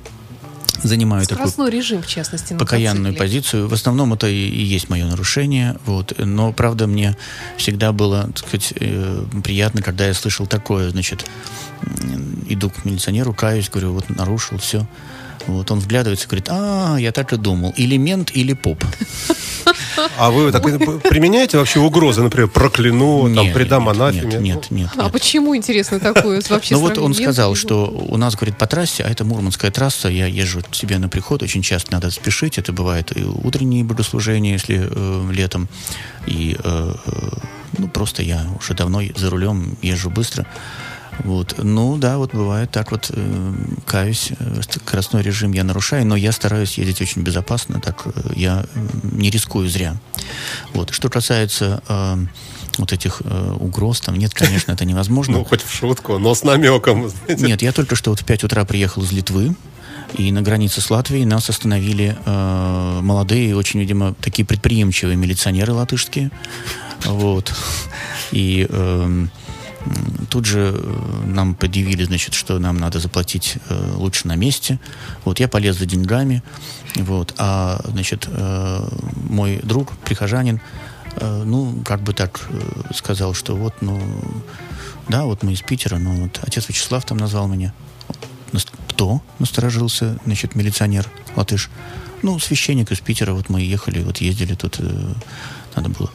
занимаю 0.83 1.25
Скоростной 1.25 1.67
такую 1.67 1.71
режим, 1.71 2.01
в 2.01 2.07
частности, 2.07 2.53
покаянную 2.53 3.15
позицию. 3.15 3.67
В 3.67 3.73
основном 3.73 4.13
это 4.13 4.27
и, 4.27 4.49
и 4.49 4.61
есть 4.61 4.89
мое 4.89 5.05
нарушение. 5.05 5.77
Вот. 5.85 6.13
Но, 6.17 6.51
правда, 6.53 6.87
мне 6.87 7.15
всегда 7.57 7.91
было 7.91 8.27
так 8.27 8.37
сказать, 8.37 8.73
э, 8.79 9.23
приятно, 9.43 9.81
когда 9.81 10.07
я 10.07 10.13
слышал 10.13 10.47
такое. 10.47 10.89
Значит, 10.89 11.25
иду 12.47 12.69
к 12.69 12.85
милиционеру, 12.85 13.33
каюсь, 13.33 13.69
говорю, 13.69 13.93
вот 13.93 14.09
нарушил, 14.09 14.57
все. 14.57 14.85
Вот 15.51 15.71
он 15.71 15.79
вглядывается, 15.79 16.27
говорит, 16.27 16.47
а, 16.49 16.97
я 16.97 17.11
так 17.11 17.33
и 17.33 17.37
думал, 17.37 17.73
или 17.77 17.97
мент, 17.97 18.31
или 18.33 18.53
поп. 18.53 18.83
А 20.17 20.31
вы 20.31 20.51
так 20.51 20.63
применяете 20.63 21.57
вообще 21.57 21.79
угрозы, 21.79 22.21
например, 22.21 22.49
прокляну, 22.49 23.33
там, 23.33 23.45
Нет, 23.45 23.53
предам 23.53 23.85
нет, 23.85 23.95
анафеме? 23.95 24.33
Нет, 24.33 24.41
нет, 24.41 24.71
нет. 24.71 24.89
А 24.97 25.09
почему, 25.09 25.55
интересно, 25.55 25.99
такое 25.99 26.41
вообще 26.49 26.75
Ну 26.75 26.81
вот 26.81 26.97
он 26.97 27.13
сказал, 27.13 27.55
что 27.55 27.87
у 27.87 28.17
нас, 28.17 28.35
говорит, 28.35 28.57
по 28.57 28.67
трассе, 28.67 29.03
а 29.03 29.09
это 29.09 29.25
Мурманская 29.25 29.71
трасса, 29.71 30.09
я 30.09 30.25
езжу 30.27 30.61
к 30.69 30.75
себе 30.75 30.97
на 30.97 31.09
приход, 31.09 31.43
очень 31.43 31.61
часто 31.61 31.91
надо 31.91 32.09
спешить, 32.11 32.57
это 32.57 32.73
бывает 32.73 33.15
и 33.15 33.23
утренние 33.23 33.83
богослужения, 33.83 34.53
если 34.53 34.89
э, 34.89 35.31
летом, 35.31 35.67
и 36.25 36.57
э, 36.63 36.93
э, 37.05 37.29
ну 37.77 37.87
просто 37.87 38.23
я 38.23 38.45
уже 38.59 38.73
давно 38.73 39.01
за 39.15 39.29
рулем 39.29 39.77
езжу 39.81 40.09
быстро, 40.09 40.45
вот. 41.19 41.55
Ну 41.57 41.97
да, 41.97 42.17
вот 42.17 42.33
бывает 42.33 42.71
так 42.71 42.91
вот, 42.91 43.11
э, 43.13 43.53
каюсь, 43.85 44.31
э, 44.39 44.61
скоростной 44.61 45.21
режим 45.21 45.51
я 45.51 45.63
нарушаю, 45.63 46.05
но 46.05 46.15
я 46.15 46.31
стараюсь 46.31 46.77
ездить 46.77 47.01
очень 47.01 47.21
безопасно, 47.21 47.79
так 47.79 48.03
э, 48.05 48.11
я 48.35 48.65
э, 48.73 48.87
не 49.03 49.29
рискую 49.29 49.69
зря. 49.69 49.95
Вот. 50.73 50.91
Что 50.93 51.09
касается 51.09 51.81
э, 51.87 52.17
вот 52.77 52.93
этих 52.93 53.21
э, 53.23 53.55
угроз, 53.59 54.01
там 54.01 54.15
нет, 54.15 54.33
конечно, 54.33 54.71
это 54.71 54.85
невозможно. 54.85 55.37
Ну, 55.37 55.45
хоть 55.45 55.63
в 55.63 55.73
шутку, 55.73 56.17
но 56.17 56.33
с 56.33 56.43
намеком. 56.43 57.09
знаете. 57.09 57.45
Нет, 57.45 57.61
я 57.61 57.71
только 57.71 57.95
что 57.95 58.09
вот 58.11 58.19
в 58.19 58.25
5 58.25 58.45
утра 58.45 58.65
приехал 58.65 59.03
из 59.03 59.11
Литвы, 59.11 59.55
и 60.17 60.31
на 60.31 60.41
границе 60.41 60.81
с 60.81 60.89
Латвией 60.89 61.25
нас 61.25 61.49
остановили 61.49 62.17
э, 62.25 62.99
молодые, 63.01 63.55
очень, 63.55 63.79
видимо, 63.79 64.13
такие 64.15 64.45
предприимчивые 64.45 65.15
милиционеры 65.15 65.71
латышские. 65.73 66.31
Вот. 67.05 67.53
И 68.31 68.67
м, 68.69 69.31
тут 70.29 70.45
же 70.45 70.73
э, 70.73 71.23
нам 71.25 71.55
предъявили, 71.55 72.03
значит, 72.03 72.33
что 72.33 72.59
нам 72.59 72.77
надо 72.77 72.99
заплатить 72.99 73.57
э, 73.69 73.93
лучше 73.95 74.27
на 74.27 74.35
месте. 74.35 74.79
Вот 75.25 75.39
я 75.39 75.47
полез 75.47 75.77
за 75.77 75.85
деньгами. 75.85 76.43
Вот. 76.95 77.33
А, 77.37 77.81
значит, 77.85 78.27
э, 78.27 78.87
мой 79.29 79.59
друг, 79.63 79.91
прихожанин, 79.97 80.61
э, 81.15 81.43
ну, 81.45 81.81
как 81.85 82.01
бы 82.01 82.13
так 82.13 82.47
э, 82.49 82.93
сказал, 82.93 83.33
что 83.33 83.55
вот, 83.55 83.81
ну, 83.81 84.01
да, 85.09 85.25
вот 85.25 85.43
мы 85.43 85.53
из 85.53 85.61
Питера, 85.61 85.97
но 85.97 86.11
вот 86.11 86.39
отец 86.41 86.69
Вячеслав 86.69 87.05
там 87.05 87.17
назвал 87.17 87.47
меня. 87.47 87.73
Кто? 88.87 89.21
Насторожился, 89.39 90.19
значит, 90.25 90.55
милиционер, 90.55 91.09
латыш. 91.35 91.69
Ну, 92.21 92.37
священник 92.39 92.91
из 92.91 92.99
Питера, 92.99 93.33
вот 93.33 93.49
мы 93.49 93.61
ехали, 93.61 94.03
вот 94.03 94.17
ездили 94.17 94.53
тут, 94.53 94.75
э, 94.79 95.13
надо 95.75 95.89
было. 95.89 96.11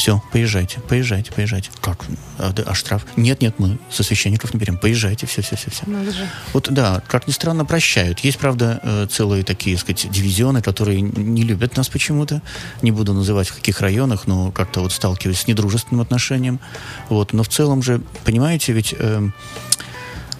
Все, 0.00 0.22
поезжайте, 0.32 0.80
поезжайте, 0.80 1.30
поезжайте. 1.30 1.68
Как? 1.82 2.06
А, 2.38 2.52
да, 2.52 2.62
а 2.64 2.74
штраф? 2.74 3.04
Нет, 3.16 3.42
нет, 3.42 3.56
мы 3.58 3.78
со 3.90 4.02
священников 4.02 4.54
не 4.54 4.58
берем. 4.58 4.78
Поезжайте, 4.78 5.26
все, 5.26 5.42
все, 5.42 5.56
все, 5.56 5.70
все. 5.70 5.82
Надо 5.86 6.10
же. 6.10 6.26
Вот 6.54 6.68
да, 6.70 7.02
как 7.06 7.26
ни 7.26 7.32
странно, 7.32 7.66
прощают. 7.66 8.20
Есть, 8.20 8.38
правда, 8.38 8.80
э, 8.82 9.06
целые 9.10 9.44
такие, 9.44 9.76
так 9.76 9.82
сказать, 9.82 10.10
дивизионы, 10.10 10.62
которые 10.62 11.02
не 11.02 11.42
любят 11.42 11.76
нас 11.76 11.90
почему-то. 11.90 12.40
Не 12.80 12.92
буду 12.92 13.12
называть 13.12 13.50
в 13.50 13.54
каких 13.56 13.82
районах, 13.82 14.26
но 14.26 14.50
как-то 14.50 14.80
вот 14.80 14.92
сталкиваюсь 14.92 15.40
с 15.40 15.46
недружественным 15.46 16.00
отношением. 16.00 16.60
Вот. 17.10 17.34
Но 17.34 17.42
в 17.42 17.48
целом 17.48 17.82
же, 17.82 18.00
понимаете, 18.24 18.72
ведь 18.72 18.94
э, 18.98 19.28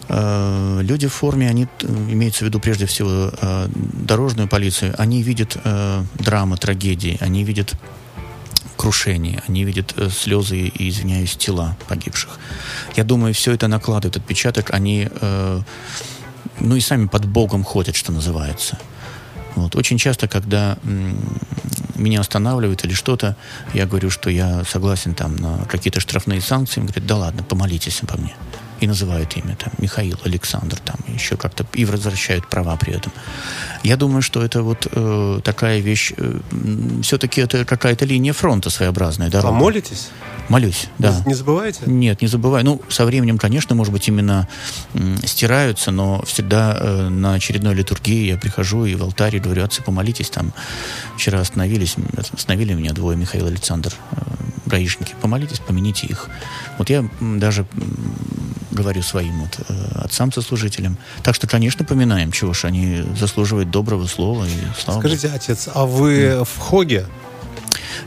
э, 0.08 0.80
люди 0.80 1.06
в 1.06 1.12
форме, 1.12 1.50
они, 1.50 1.68
имеется 1.82 2.44
в 2.44 2.48
виду 2.48 2.60
прежде 2.60 2.86
всего 2.86 3.30
э, 3.38 3.68
дорожную 3.74 4.48
полицию, 4.48 4.94
они 4.96 5.22
видят 5.22 5.58
э, 5.62 6.02
драмы, 6.14 6.56
трагедии, 6.56 7.18
они 7.20 7.44
видят 7.44 7.74
крушение, 8.80 9.42
они 9.46 9.64
видят 9.64 9.92
э, 9.98 10.08
слезы 10.08 10.56
и, 10.56 10.88
извиняюсь, 10.88 11.36
тела 11.36 11.76
погибших. 11.86 12.38
Я 12.96 13.04
думаю, 13.04 13.34
все 13.34 13.52
это 13.52 13.68
накладывает 13.68 14.16
отпечаток, 14.16 14.70
они, 14.70 15.06
э, 15.10 15.60
ну 16.60 16.76
и 16.76 16.80
сами 16.80 17.06
под 17.06 17.26
Богом 17.26 17.62
ходят, 17.62 17.94
что 17.94 18.10
называется. 18.10 18.78
Вот. 19.54 19.76
Очень 19.76 19.98
часто, 19.98 20.28
когда 20.28 20.78
меня 21.94 22.20
останавливают 22.20 22.82
или 22.86 22.94
что-то, 22.94 23.36
я 23.74 23.84
говорю, 23.84 24.08
что 24.08 24.30
я 24.30 24.64
согласен 24.64 25.14
там 25.14 25.36
на 25.36 25.58
какие-то 25.66 26.00
штрафные 26.00 26.40
санкции. 26.40 26.80
Им 26.80 26.86
говорят, 26.86 27.06
да 27.06 27.16
ладно, 27.16 27.42
помолитесь 27.42 28.00
по 28.08 28.16
мне. 28.16 28.34
И 28.80 28.86
называют 28.86 29.36
имя 29.36 29.56
там 29.56 29.72
Михаил, 29.78 30.18
Александр, 30.24 30.78
там 30.78 30.96
еще 31.14 31.36
как-то 31.36 31.66
и 31.74 31.84
возвращают 31.84 32.48
права 32.48 32.76
при 32.76 32.94
этом. 32.94 33.12
Я 33.82 33.96
думаю, 33.96 34.22
что 34.22 34.42
это 34.42 34.62
вот 34.62 34.86
э, 34.90 35.40
такая 35.44 35.80
вещь, 35.80 36.12
все-таки 37.02 37.42
это 37.42 37.64
какая-то 37.64 38.06
линия 38.06 38.32
фронта 38.32 38.70
своеобразная, 38.70 39.28
А 39.28 39.30
дорога. 39.30 39.54
молитесь? 39.54 40.08
Молюсь, 40.48 40.88
да. 40.98 41.22
Не 41.26 41.34
забывайте? 41.34 41.82
Нет, 41.86 42.22
не 42.22 42.26
забывай. 42.28 42.64
Ну, 42.64 42.80
со 42.88 43.04
временем, 43.04 43.38
конечно, 43.38 43.74
может 43.76 43.92
быть, 43.92 44.08
именно 44.08 44.48
м, 44.94 45.16
стираются, 45.24 45.90
но 45.92 46.22
всегда 46.24 46.76
э, 46.80 47.08
на 47.08 47.34
очередной 47.34 47.74
литургии 47.74 48.30
я 48.30 48.36
прихожу 48.36 48.84
и 48.86 48.94
в 48.96 49.02
алтаре 49.02 49.38
говорю, 49.38 49.62
отцы, 49.62 49.82
помолитесь, 49.82 50.30
там 50.30 50.52
вчера 51.16 51.40
остановились, 51.40 51.94
остановили 52.32 52.72
меня 52.74 52.92
двое, 52.92 53.16
Михаил 53.16 53.46
и 53.46 53.50
Александр, 53.50 53.92
э, 54.12 54.16
гаишники, 54.66 55.14
помолитесь, 55.20 55.60
помяните 55.60 56.06
их. 56.08 56.28
Вот 56.78 56.90
я 56.90 57.08
даже 57.20 57.64
говорю 58.80 59.02
своим 59.02 59.40
вот, 59.40 59.58
э, 59.68 59.74
отцам-сослужителям. 60.04 60.96
Так 61.22 61.34
что, 61.34 61.46
конечно, 61.46 61.84
поминаем, 61.84 62.32
чего 62.32 62.52
ж, 62.52 62.64
они 62.64 63.04
заслуживают 63.18 63.70
доброго 63.70 64.06
слова 64.06 64.44
и 64.44 64.80
слава 64.82 64.98
Богу. 64.98 65.08
Скажите, 65.08 65.30
отец, 65.34 65.68
а 65.72 65.84
вы 65.84 66.44
в 66.44 66.58
Хоге? 66.58 67.06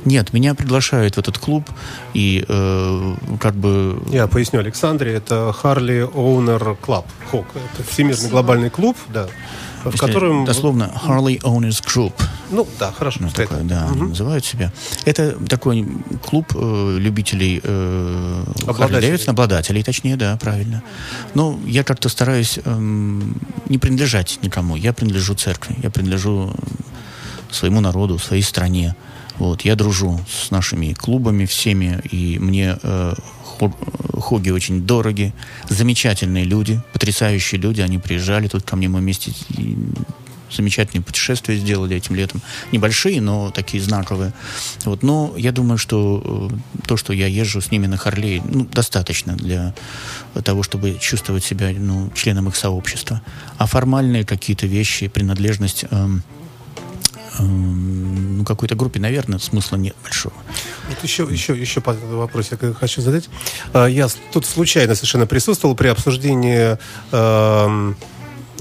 Нет, 0.05 0.33
меня 0.33 0.53
приглашают 0.53 1.15
в 1.15 1.19
этот 1.19 1.37
клуб, 1.37 1.69
и 2.13 2.43
э, 2.47 3.15
как 3.39 3.55
бы 3.55 4.01
Я 4.09 4.27
поясню 4.27 4.59
Александре, 4.59 5.13
это 5.13 5.55
Harley 5.63 6.11
Owner 6.11 6.77
Club, 6.81 7.05
Хог. 7.31 7.45
Это 7.55 7.89
всемирный 7.89 8.29
глобальный 8.29 8.69
клуб, 8.69 8.97
да, 9.13 9.27
в 9.83 9.93
если 9.93 9.97
котором... 9.97 10.45
дословно 10.45 10.91
Harley 11.05 11.39
Owners 11.41 11.83
Group. 11.83 12.13
Ну, 12.51 12.67
да, 12.79 12.91
хорошо. 12.91 13.19
Ну, 13.21 13.29
такое, 13.29 13.59
так. 13.59 13.67
да, 13.67 13.87
Мгм. 13.87 14.09
называют 14.09 14.45
себя. 14.45 14.71
Это 15.05 15.31
такой 15.47 15.87
клуб 16.25 16.45
э, 16.55 16.97
любителей 16.99 17.59
э, 17.63 18.43
Обладателей. 18.67 19.23
Обладателей, 19.25 19.83
точнее, 19.83 20.15
да, 20.15 20.37
правильно. 20.37 20.83
Но 21.33 21.59
я 21.65 21.83
как-то 21.83 22.09
стараюсь 22.09 22.59
эм, 22.65 23.35
не 23.69 23.77
принадлежать 23.77 24.39
никому. 24.41 24.75
Я 24.75 24.93
принадлежу 24.93 25.35
церкви, 25.35 25.75
я 25.81 25.89
принадлежу 25.89 26.53
своему 27.51 27.81
народу, 27.81 28.19
своей 28.19 28.43
стране. 28.43 28.95
Вот, 29.37 29.61
я 29.61 29.75
дружу 29.75 30.19
с 30.29 30.51
нашими 30.51 30.93
клубами 30.93 31.45
всеми, 31.45 32.01
и 32.11 32.37
мне 32.39 32.77
э, 32.81 33.13
хо- 33.59 33.73
хоги 34.19 34.49
очень 34.49 34.81
дороги, 34.81 35.33
замечательные 35.69 36.45
люди, 36.45 36.81
потрясающие 36.93 37.59
люди, 37.59 37.81
они 37.81 37.99
приезжали 37.99 38.47
тут 38.47 38.63
ко 38.63 38.75
мне, 38.75 38.87
мы 38.87 38.99
вместе 38.99 39.31
замечательные 40.51 41.03
путешествия 41.03 41.55
сделали 41.55 41.95
этим 41.95 42.15
летом. 42.15 42.41
Небольшие, 42.71 43.21
но 43.21 43.49
такие 43.51 43.81
знаковые. 43.81 44.33
Вот, 44.85 45.03
но 45.03 45.33
я 45.35 45.51
думаю, 45.51 45.77
что 45.77 46.49
э, 46.51 46.85
то, 46.87 46.95
что 46.95 47.13
я 47.13 47.27
езжу 47.27 47.59
с 47.59 47.71
ними 47.71 47.87
на 47.87 47.97
Харлей, 47.97 48.41
ну, 48.47 48.65
достаточно 48.65 49.35
для 49.35 49.73
того, 50.43 50.61
чтобы 50.63 50.97
чувствовать 50.99 51.43
себя 51.43 51.71
ну, 51.75 52.11
членом 52.13 52.49
их 52.49 52.55
сообщества. 52.55 53.21
А 53.57 53.65
формальные 53.65 54.25
какие-то 54.25 54.67
вещи, 54.67 55.07
принадлежность 55.07 55.85
эм, 55.89 56.23
ну, 57.39 58.43
какой-то 58.45 58.75
группе, 58.75 58.99
наверное, 58.99 59.39
смысла 59.39 59.77
нет 59.77 59.95
большого. 60.03 60.33
Вот 60.89 60.97
еще, 61.03 61.23
еще, 61.29 61.55
еще 61.57 61.81
по- 61.81 61.93
вопрос 61.93 62.49
я 62.51 62.73
хочу 62.73 63.01
задать. 63.01 63.29
А, 63.73 63.85
Я 63.87 64.07
тут 64.31 64.45
случайно 64.45 64.95
совершенно 64.95 65.25
присутствовал 65.25 65.75
при 65.75 65.87
обсуждении 65.87 66.77
эм, 67.11 67.95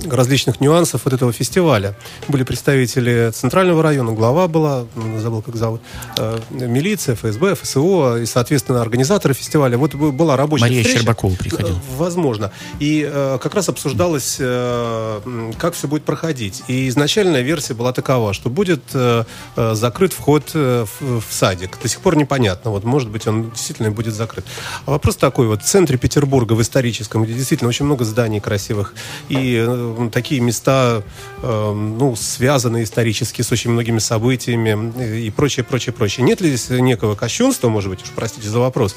различных 0.05 0.61
нюансов 0.61 1.03
вот 1.05 1.15
этого 1.15 1.33
фестиваля. 1.33 1.97
Были 2.29 2.43
представители 2.43 3.31
Центрального 3.35 3.83
района, 3.83 4.13
глава 4.13 4.49
была, 4.49 4.87
забыл 5.19 5.43
как 5.43 5.57
зовут, 5.57 5.81
э, 6.19 6.39
милиция, 6.51 7.15
ФСБ, 7.15 7.55
ФСО 7.55 8.19
и, 8.19 8.27
соответственно, 8.27 8.81
организаторы 8.83 9.35
фестиваля. 9.35 9.79
Вот 9.79 9.95
была 9.95 10.37
рабочая 10.37 10.65
Мария 10.65 10.83
встреча. 10.83 11.01
Щербакова 11.01 11.35
приходила. 11.35 11.77
Э, 11.77 11.97
возможно. 11.97 12.53
И 12.81 13.09
э, 13.11 13.39
как 13.41 13.55
раз 13.55 13.69
обсуждалось, 13.69 14.37
э, 14.41 15.53
как 15.59 15.75
все 15.75 15.89
будет 15.89 16.05
проходить. 16.05 16.63
И 16.69 16.89
изначальная 16.89 17.43
версия 17.43 17.75
была 17.75 17.93
такова, 17.93 18.33
что 18.33 18.51
будет 18.51 18.83
э, 18.95 19.25
э, 19.57 19.75
закрыт 19.75 20.13
вход 20.13 20.51
э, 20.55 20.87
в, 21.01 21.21
в 21.21 21.33
садик. 21.33 21.79
До 21.83 21.89
сих 21.89 22.01
пор 22.01 22.17
непонятно. 22.17 22.71
Вот, 22.71 22.85
может 22.85 23.11
быть, 23.11 23.27
он 23.27 23.51
действительно 23.51 23.91
будет 23.91 24.15
закрыт. 24.15 24.45
А 24.87 24.93
вопрос 24.93 25.17
такой. 25.17 25.47
Вот 25.47 25.63
в 25.63 25.67
центре 25.67 25.99
Петербурга, 25.99 26.55
в 26.55 26.63
историческом, 26.63 27.25
где 27.25 27.35
действительно 27.35 27.69
очень 27.69 27.85
много 27.85 28.05
зданий 28.05 28.41
красивых, 28.41 28.95
и 29.29 29.65
э, 29.83 30.11
такие 30.11 30.41
места, 30.41 31.03
э, 31.43 31.73
ну, 31.73 32.17
связанные 32.17 32.85
исторически 32.85 33.43
с 33.43 33.53
очень 33.53 33.71
многими 33.71 33.99
событиями 33.99 34.93
э, 34.97 35.19
и 35.21 35.31
прочее, 35.31 35.65
прочее, 35.65 35.93
прочее. 35.93 36.25
Нет 36.25 36.41
ли 36.41 36.49
здесь 36.49 36.71
некого 36.71 37.15
кощунства, 37.15 37.69
может 37.69 37.91
быть, 37.91 38.03
уж 38.03 38.11
простите 38.15 38.49
за 38.49 38.59
вопрос, 38.59 38.97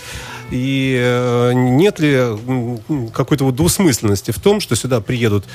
и 0.52 0.98
э, 1.02 1.52
нет 1.54 2.00
ли 2.00 3.12
какой-то 3.14 3.46
вот 3.46 3.56
двусмысленности 3.56 4.32
в 4.32 4.40
том, 4.40 4.60
что 4.60 4.76
сюда 4.76 5.02
приедут 5.02 5.46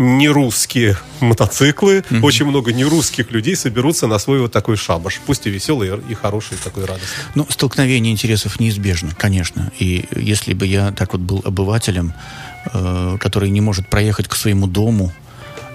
нерусские 0.00 0.96
мотоциклы, 1.20 2.02
очень 2.22 2.46
много 2.46 2.72
нерусских 2.72 3.30
людей 3.30 3.54
соберутся 3.54 4.06
на 4.06 4.18
свой 4.18 4.40
вот 4.40 4.50
такой 4.50 4.76
шабаш, 4.76 5.20
пусть 5.26 5.46
и 5.46 5.50
веселый, 5.50 5.90
и 6.08 6.14
хороший, 6.14 6.54
и 6.54 6.56
такой 6.56 6.86
радостный. 6.86 7.24
Ну, 7.34 7.46
столкновение 7.48 8.12
интересов 8.12 8.58
неизбежно, 8.60 9.10
конечно. 9.16 9.70
И 9.78 10.06
если 10.16 10.54
бы 10.54 10.66
я 10.66 10.92
так 10.92 11.12
вот 11.12 11.20
был 11.20 11.42
обывателем, 11.44 12.14
который 13.20 13.50
не 13.50 13.60
может 13.60 13.88
проехать 13.88 14.28
к 14.28 14.34
своему 14.34 14.66
дому, 14.66 15.12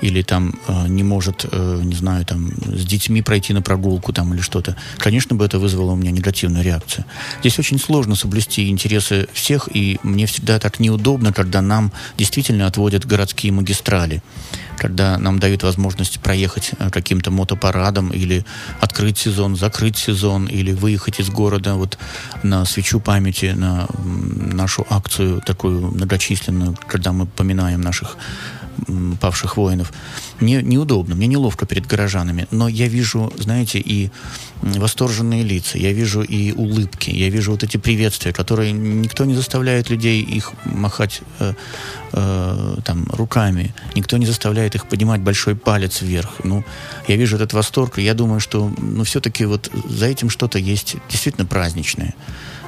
или 0.02 0.22
там 0.22 0.54
э, 0.68 0.88
не 0.88 1.04
может, 1.04 1.46
э, 1.52 1.82
не 1.84 1.96
знаю, 1.96 2.26
там 2.26 2.52
с 2.66 2.86
детьми 2.86 3.22
пройти 3.22 3.54
на 3.54 3.62
прогулку 3.62 4.14
там 4.14 4.34
или 4.34 4.41
что-то, 4.41 4.76
конечно 4.98 5.36
бы 5.36 5.46
это 5.46 5.60
вызвало 5.60 5.91
у 5.91 5.96
меня 5.96 6.12
негативную 6.12 6.64
реакцию. 6.64 7.06
Здесь 7.39 7.60
очень 7.60 7.80
сложно 7.80 8.16
соблюсти 8.16 8.70
интересы 8.70 9.28
всех, 9.34 9.70
и 9.74 10.00
мне 10.04 10.26
всегда 10.26 10.60
так 10.60 10.80
неудобно, 10.80 11.34
когда 11.34 11.62
нам 11.62 11.91
действительно 12.18 12.68
отводят 12.68 13.06
городские 13.06 13.52
магистрали 13.52 14.22
когда 14.78 15.18
нам 15.18 15.39
дают 15.39 15.64
возможность 15.64 16.20
проехать 16.20 16.72
э, 16.78 16.89
каким-то 16.89 17.32
мотопарадом 17.32 18.10
или 18.10 18.46
открыть 18.82 19.18
сезон, 19.18 19.56
закрыть 19.56 19.98
сезон 19.98 20.48
или 20.48 20.74
выехать 20.74 21.20
из 21.20 21.30
города 21.30 21.76
вот 21.76 21.98
на 22.43 22.66
свечу 22.66 23.00
памяти, 23.00 23.54
на 23.56 23.88
нашу 24.04 24.86
акцию 24.89 25.41
такую 25.41 25.91
многочисленную, 25.91 26.78
когда 26.88 27.12
мы 27.12 27.26
поминаем 27.26 27.82
наших 27.82 28.18
павших 29.19 29.57
воинов. 29.57 29.93
Мне 30.39 30.61
неудобно, 30.61 31.15
мне 31.15 31.28
неловко 31.28 31.65
перед 31.65 31.86
горожанами, 31.86 32.47
но 32.51 32.67
я 32.67 32.88
вижу, 32.88 33.32
знаете, 33.38 33.80
и 33.80 34.11
восторженные 34.61 35.43
лица, 35.43 35.78
я 35.78 35.91
вижу 35.91 36.21
и 36.21 36.51
улыбки, 36.51 37.09
я 37.09 37.30
вижу 37.30 37.51
вот 37.51 37.63
эти 37.63 37.78
приветствия, 37.78 38.34
которые 38.34 38.71
никто 38.71 39.26
не 39.26 39.36
заставляет 39.36 39.89
людей 39.89 40.21
их 40.21 40.53
махать 40.65 41.21
э, 41.39 41.53
э, 42.13 42.78
там 42.84 43.05
руками, 43.09 43.73
никто 43.95 44.17
не 44.17 44.26
заставляет 44.26 44.76
их 44.76 44.88
поднимать 44.88 45.21
большой 45.21 45.55
палец 45.55 46.01
вверх. 46.01 46.30
Ну, 46.43 46.63
я 47.07 47.15
вижу 47.15 47.36
этот 47.36 47.53
восторг, 47.53 47.99
и 47.99 48.03
я 48.03 48.13
думаю, 48.13 48.39
что, 48.39 48.71
ну, 48.78 49.03
все-таки 49.03 49.45
вот 49.45 49.71
за 49.89 50.07
этим 50.07 50.30
что-то 50.30 50.57
есть 50.57 50.95
действительно 51.09 51.45
праздничное. 51.45 52.15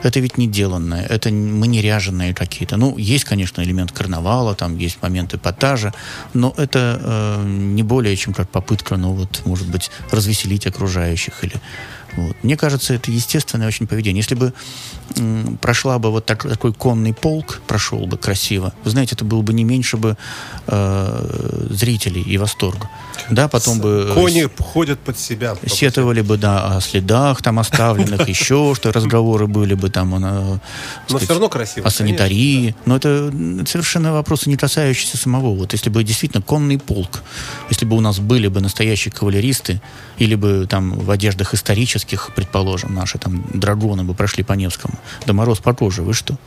Это 0.04 0.20
ведь 0.20 0.38
не 0.38 0.48
деланное, 0.48 1.06
это 1.06 1.30
мы 1.30 1.68
не 1.68 1.82
ряженые 1.82 2.34
какие-то. 2.34 2.78
Ну, 2.78 2.98
есть, 2.98 3.26
конечно, 3.26 3.62
элемент 3.62 3.92
карнавала, 3.92 4.56
там 4.56 4.78
есть 4.78 5.02
момент 5.02 5.34
эпатажа, 5.34 5.94
но 6.34 6.54
это 6.58 7.00
э, 7.02 7.44
не 7.46 7.84
более 7.84 8.16
чем 8.16 8.34
как 8.34 8.50
попытка, 8.50 8.98
ну, 8.98 9.14
вот, 9.14 9.42
может 9.46 9.68
быть, 9.68 9.92
развеселить 10.12 10.68
окружающих 10.68 11.44
или 11.44 11.56
вот. 12.18 12.36
Мне 12.44 12.58
кажется, 12.58 12.94
это 12.94 13.12
естественное 13.12 13.68
очень 13.68 13.88
поведение. 13.88 14.20
Если 14.20 14.36
бы 14.36 14.54
м, 15.16 15.58
прошла 15.62 15.98
бы 16.00 16.12
вот 16.12 16.26
так- 16.26 16.44
такой 16.50 16.74
конный 16.74 17.14
полк, 17.14 17.62
прошел 17.68 18.06
бы 18.08 18.18
красиво, 18.18 18.74
вы 18.84 18.92
знаете, 18.92 19.16
это 19.16 19.24
было 19.26 19.42
бы 19.42 19.54
не 19.54 19.64
меньше 19.64 19.96
бы 19.98 20.18
э, 20.68 21.68
зрителей 21.70 22.22
и 22.22 22.38
восторга. 22.38 22.90
Да, 23.30 23.48
потом 23.48 23.80
бы... 23.80 24.08
э, 24.10 24.14
Кони 24.14 24.48
ходят 24.60 25.00
под 25.00 25.18
себя. 25.20 25.56
Сетовали 25.66 26.22
бы, 26.22 26.38
да, 26.38 26.78
о 26.78 26.82
следах 26.82 27.42
там 27.42 27.60
оставленных, 27.60 28.28
еще 28.36 28.74
что, 28.76 28.92
разговоры 28.92 29.48
были 29.48 29.74
бы 29.74 29.90
там 29.90 30.14
о, 30.14 30.20
на- 30.20 30.62
Но 31.10 31.18
все 31.18 31.28
равно 31.30 31.50
красиво. 31.50 31.88
о 31.88 31.90
санитарии. 31.90 32.76
Но 32.86 32.96
это 32.98 33.32
совершенно 33.66 34.14
вопросы, 34.14 34.50
не 34.50 34.58
касающиеся 34.58 35.18
самого. 35.18 35.56
Вот 35.56 35.74
если 35.74 35.90
бы 35.90 36.04
действительно 36.04 36.42
конный 36.42 36.78
полк, 36.80 37.22
если 37.70 37.86
бы 37.86 37.96
у 37.96 38.02
нас 38.02 38.20
были 38.20 38.48
бы 38.48 38.62
настоящие 38.62 39.12
кавалеристы, 39.12 39.82
или 40.20 40.36
бы 40.36 40.66
там 40.70 40.98
в 40.98 41.12
одеждах 41.12 41.54
исторических, 41.54 42.07
предположим, 42.36 42.94
наши 42.94 43.18
там 43.18 43.44
драгоны 43.54 44.04
бы 44.04 44.14
прошли 44.14 44.44
по 44.44 44.54
Невскому, 44.54 44.96
да 45.26 45.34
мороз 45.34 45.60
по 45.60 45.74
коже, 45.74 46.02
вы 46.02 46.14
что? 46.14 46.38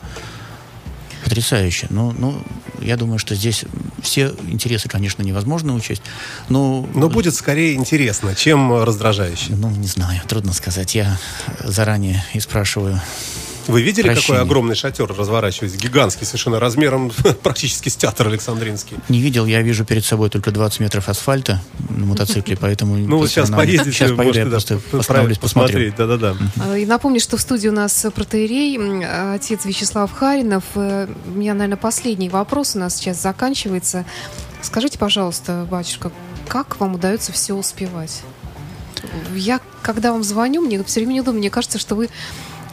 Потрясающе. 1.23 1.87
Ну, 1.91 2.13
ну, 2.17 2.41
я 2.79 2.97
думаю, 2.97 3.19
что 3.19 3.35
здесь 3.35 3.63
все 4.01 4.33
интересы, 4.47 4.89
конечно, 4.89 5.21
невозможно 5.21 5.75
учесть, 5.75 6.01
но... 6.49 6.87
Но 6.95 7.09
будет 7.09 7.35
скорее 7.35 7.75
интересно, 7.75 8.33
чем 8.33 8.83
раздражающе. 8.83 9.55
Ну, 9.55 9.69
не 9.69 9.87
знаю, 9.87 10.21
трудно 10.27 10.51
сказать. 10.53 10.95
Я 10.95 11.19
заранее 11.63 12.25
и 12.33 12.39
спрашиваю. 12.39 12.99
Вы 13.67 13.81
видели, 13.81 14.05
Прощение. 14.07 14.27
какой 14.27 14.41
огромный 14.41 14.75
шатер 14.75 15.07
разворачивается? 15.13 15.77
Гигантский, 15.77 16.25
совершенно 16.25 16.59
размером 16.59 17.11
практически 17.43 17.89
с 17.89 17.95
театр 17.95 18.27
Александринский. 18.27 18.97
Не 19.09 19.21
видел, 19.21 19.45
я 19.45 19.61
вижу 19.61 19.85
перед 19.85 20.03
собой 20.05 20.29
только 20.29 20.51
20 20.51 20.79
метров 20.79 21.09
асфальта 21.09 21.61
на 21.89 22.05
мотоцикле, 22.05 22.57
поэтому... 22.57 22.97
Ну, 22.97 23.17
вот 23.17 23.29
сейчас 23.29 23.49
поездите, 23.49 23.91
Сейчас 23.91 24.11
поеду, 24.11 24.39
я 24.39 24.45
просто 24.45 24.79
остановлюсь, 24.91 25.37
посмотрю. 25.37 25.91
посмотреть. 25.91 25.95
Да-да-да. 25.95 26.35
А, 26.59 26.77
И 26.77 26.85
напомню, 26.85 27.19
что 27.19 27.37
в 27.37 27.41
студии 27.41 27.67
у 27.67 27.73
нас 27.73 28.05
протеерей, 28.13 29.05
отец 29.35 29.65
Вячеслав 29.65 30.11
Харинов. 30.11 30.63
Э, 30.75 31.07
У 31.27 31.37
меня, 31.37 31.53
наверное, 31.53 31.77
последний 31.77 32.29
вопрос 32.29 32.75
у 32.75 32.79
нас 32.79 32.95
сейчас 32.95 33.21
заканчивается. 33.21 34.05
Скажите, 34.61 34.97
пожалуйста, 34.97 35.67
батюшка, 35.69 36.11
как 36.47 36.79
вам 36.79 36.95
удается 36.95 37.31
все 37.31 37.53
успевать? 37.53 38.21
Я, 39.33 39.59
когда 39.81 40.11
вам 40.11 40.23
звоню, 40.23 40.61
мне 40.61 40.83
все 40.83 40.99
время 40.99 41.13
неудобно. 41.13 41.39
Мне 41.39 41.49
кажется, 41.49 41.79
что 41.79 41.95
вы 41.95 42.09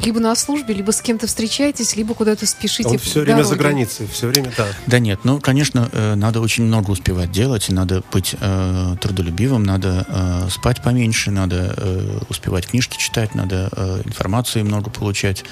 либо 0.00 0.20
на 0.20 0.34
службе, 0.34 0.74
либо 0.74 0.90
с 0.90 1.00
кем-то 1.00 1.26
встречаетесь, 1.26 1.96
либо 1.96 2.14
куда-то 2.14 2.46
спешите. 2.46 2.88
Он 2.88 2.98
все 2.98 3.20
время 3.20 3.42
за 3.42 3.50
дороге. 3.50 3.62
границей, 3.62 4.08
все 4.12 4.26
время, 4.28 4.52
да. 4.56 4.66
Да 4.86 4.98
нет, 4.98 5.20
ну, 5.24 5.40
конечно, 5.40 5.88
э, 5.92 6.14
надо 6.14 6.40
очень 6.40 6.64
много 6.64 6.90
успевать 6.90 7.32
делать, 7.32 7.68
и 7.68 7.72
надо 7.72 8.02
быть 8.12 8.34
э, 8.40 8.96
трудолюбивым, 9.00 9.64
надо 9.64 10.06
э, 10.08 10.48
спать 10.50 10.82
поменьше, 10.82 11.30
надо 11.30 11.74
э, 11.76 12.20
успевать 12.28 12.66
книжки 12.66 12.96
читать, 12.98 13.34
надо 13.34 13.68
э, 13.72 14.02
информации 14.04 14.62
много 14.62 14.90
получать, 14.90 15.44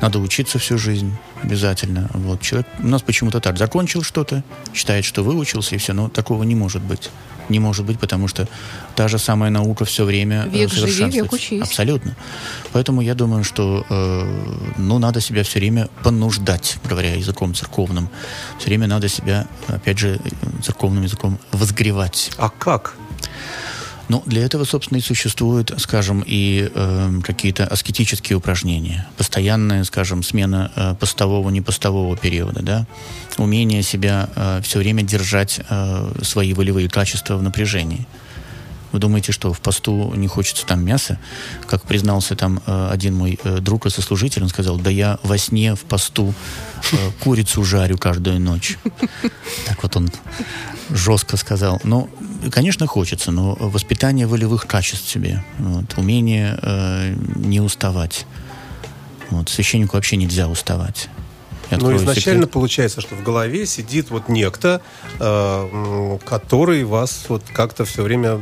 надо 0.00 0.18
учиться 0.18 0.58
всю 0.58 0.78
жизнь 0.78 1.14
обязательно. 1.42 2.08
Вот 2.14 2.40
человек 2.40 2.68
у 2.78 2.86
нас 2.86 3.02
почему-то 3.02 3.40
так 3.40 3.58
закончил 3.58 4.02
что-то, 4.02 4.44
считает, 4.74 5.04
что 5.04 5.22
выучился 5.22 5.74
и 5.74 5.78
все, 5.78 5.92
но 5.92 6.08
такого 6.08 6.44
не 6.44 6.54
может 6.54 6.82
быть. 6.82 7.10
Не 7.52 7.60
может 7.60 7.84
быть, 7.84 7.98
потому 7.98 8.28
что 8.28 8.48
та 8.96 9.08
же 9.08 9.18
самая 9.18 9.50
наука 9.50 9.84
все 9.84 10.04
время 10.04 10.46
э, 10.46 10.48
Век 10.48 10.52
живи, 10.52 10.60
век 10.62 10.70
совершенствуется. 10.72 11.36
учись. 11.36 11.62
Абсолютно. 11.62 12.16
Поэтому 12.72 13.02
я 13.02 13.14
думаю, 13.14 13.44
что 13.44 13.84
э, 13.90 14.74
ну, 14.78 14.98
надо 14.98 15.20
себя 15.20 15.42
все 15.42 15.58
время 15.58 15.88
понуждать, 16.02 16.78
говоря 16.88 17.14
языком 17.14 17.54
церковным. 17.54 18.08
Все 18.58 18.68
время 18.68 18.86
надо 18.86 19.08
себя, 19.08 19.46
опять 19.68 19.98
же, 19.98 20.18
э, 20.24 20.62
церковным 20.62 21.02
языком 21.02 21.38
возгревать. 21.52 22.30
А 22.38 22.48
как? 22.48 22.94
Ну, 24.12 24.22
для 24.26 24.44
этого, 24.44 24.64
собственно, 24.64 24.98
и 24.98 25.00
существуют, 25.00 25.72
скажем, 25.78 26.22
и 26.26 26.70
э, 26.74 27.20
какие-то 27.24 27.66
аскетические 27.66 28.36
упражнения. 28.36 29.08
Постоянная, 29.16 29.84
скажем, 29.84 30.22
смена 30.22 30.70
э, 30.76 30.94
постового, 31.00 31.48
непостового 31.48 32.14
периода, 32.14 32.60
да. 32.62 32.86
Умение 33.38 33.82
себя 33.82 34.28
все 34.62 34.80
время 34.80 35.02
держать 35.02 35.60
э, 35.66 36.12
свои 36.20 36.52
волевые 36.52 36.90
качества 36.90 37.38
в 37.38 37.42
напряжении. 37.42 38.06
Вы 38.92 38.98
думаете, 38.98 39.32
что 39.32 39.54
в 39.54 39.60
посту 39.60 40.12
не 40.14 40.28
хочется 40.28 40.66
там 40.66 40.84
мяса? 40.84 41.18
Как 41.66 41.84
признался 41.84 42.36
там 42.36 42.60
э, 42.66 42.88
один 42.92 43.14
мой 43.14 43.40
э, 43.42 43.60
друг 43.60 43.86
и 43.86 43.90
сослужитель, 43.90 44.42
он 44.42 44.50
сказал, 44.50 44.76
да 44.76 44.90
я 44.90 45.18
во 45.22 45.38
сне 45.38 45.74
в 45.74 45.80
посту 45.80 46.34
э, 46.92 46.96
курицу 47.20 47.64
жарю 47.64 47.96
каждую 47.96 48.38
ночь. 48.40 48.76
Так 49.66 49.82
вот 49.82 49.96
он 49.96 50.10
жестко 50.90 51.38
сказал. 51.38 51.80
Ну, 51.84 52.10
конечно, 52.50 52.86
хочется, 52.86 53.30
но 53.30 53.56
воспитание 53.58 54.26
волевых 54.26 54.66
качеств 54.66 55.08
себе, 55.08 55.44
вот, 55.58 55.96
умение 55.96 56.58
э, 56.62 57.14
не 57.36 57.60
уставать. 57.60 58.26
Вот, 59.30 59.48
священнику 59.48 59.96
вообще 59.96 60.16
нельзя 60.16 60.48
уставать. 60.48 61.08
Ну, 61.72 61.86
открою 61.86 61.96
изначально 61.98 62.42
секрет. 62.42 62.50
получается, 62.52 63.00
что 63.00 63.14
в 63.14 63.22
голове 63.22 63.66
сидит 63.66 64.10
вот 64.10 64.28
некто, 64.28 64.80
э, 65.18 66.18
который 66.24 66.84
вас 66.84 67.24
вот 67.28 67.42
как-то 67.52 67.84
все 67.84 68.02
время 68.02 68.40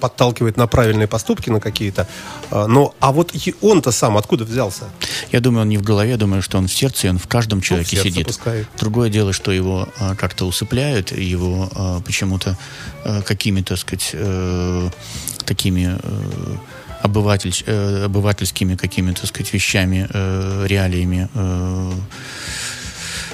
подталкивает 0.00 0.56
на 0.56 0.66
правильные 0.66 1.08
поступки, 1.08 1.50
на 1.50 1.60
какие-то. 1.60 2.08
А, 2.50 2.66
Но, 2.66 2.94
а 3.00 3.12
вот 3.12 3.34
и 3.34 3.54
он-то 3.60 3.90
сам 3.92 4.16
откуда 4.16 4.44
взялся? 4.44 4.84
Я 5.32 5.40
думаю, 5.40 5.62
он 5.62 5.68
не 5.68 5.78
в 5.78 5.82
голове, 5.82 6.10
я 6.10 6.16
думаю, 6.16 6.42
что 6.42 6.58
он 6.58 6.68
в 6.68 6.72
сердце, 6.72 7.06
и 7.06 7.10
он 7.10 7.18
в 7.18 7.26
каждом 7.26 7.60
человеке 7.60 7.96
сердце 7.96 8.10
сидит. 8.10 8.26
пускай. 8.26 8.66
Другое 8.78 9.10
дело, 9.10 9.32
что 9.32 9.52
его 9.52 9.88
а, 9.98 10.14
как-то 10.14 10.46
усыпляют, 10.46 11.12
его 11.12 11.68
а, 11.74 12.00
почему-то 12.00 12.56
а, 13.04 13.22
какими-то, 13.22 13.68
так 13.68 13.78
сказать, 13.78 14.10
э, 14.12 14.90
такими 15.44 15.98
э, 16.02 16.56
обыватель, 17.00 17.54
э, 17.66 18.04
обывательскими 18.04 18.74
какими-то, 18.76 19.22
так 19.22 19.30
сказать, 19.30 19.52
вещами, 19.52 20.08
э, 20.08 20.66
реалиями 20.66 21.28
э, 21.34 21.92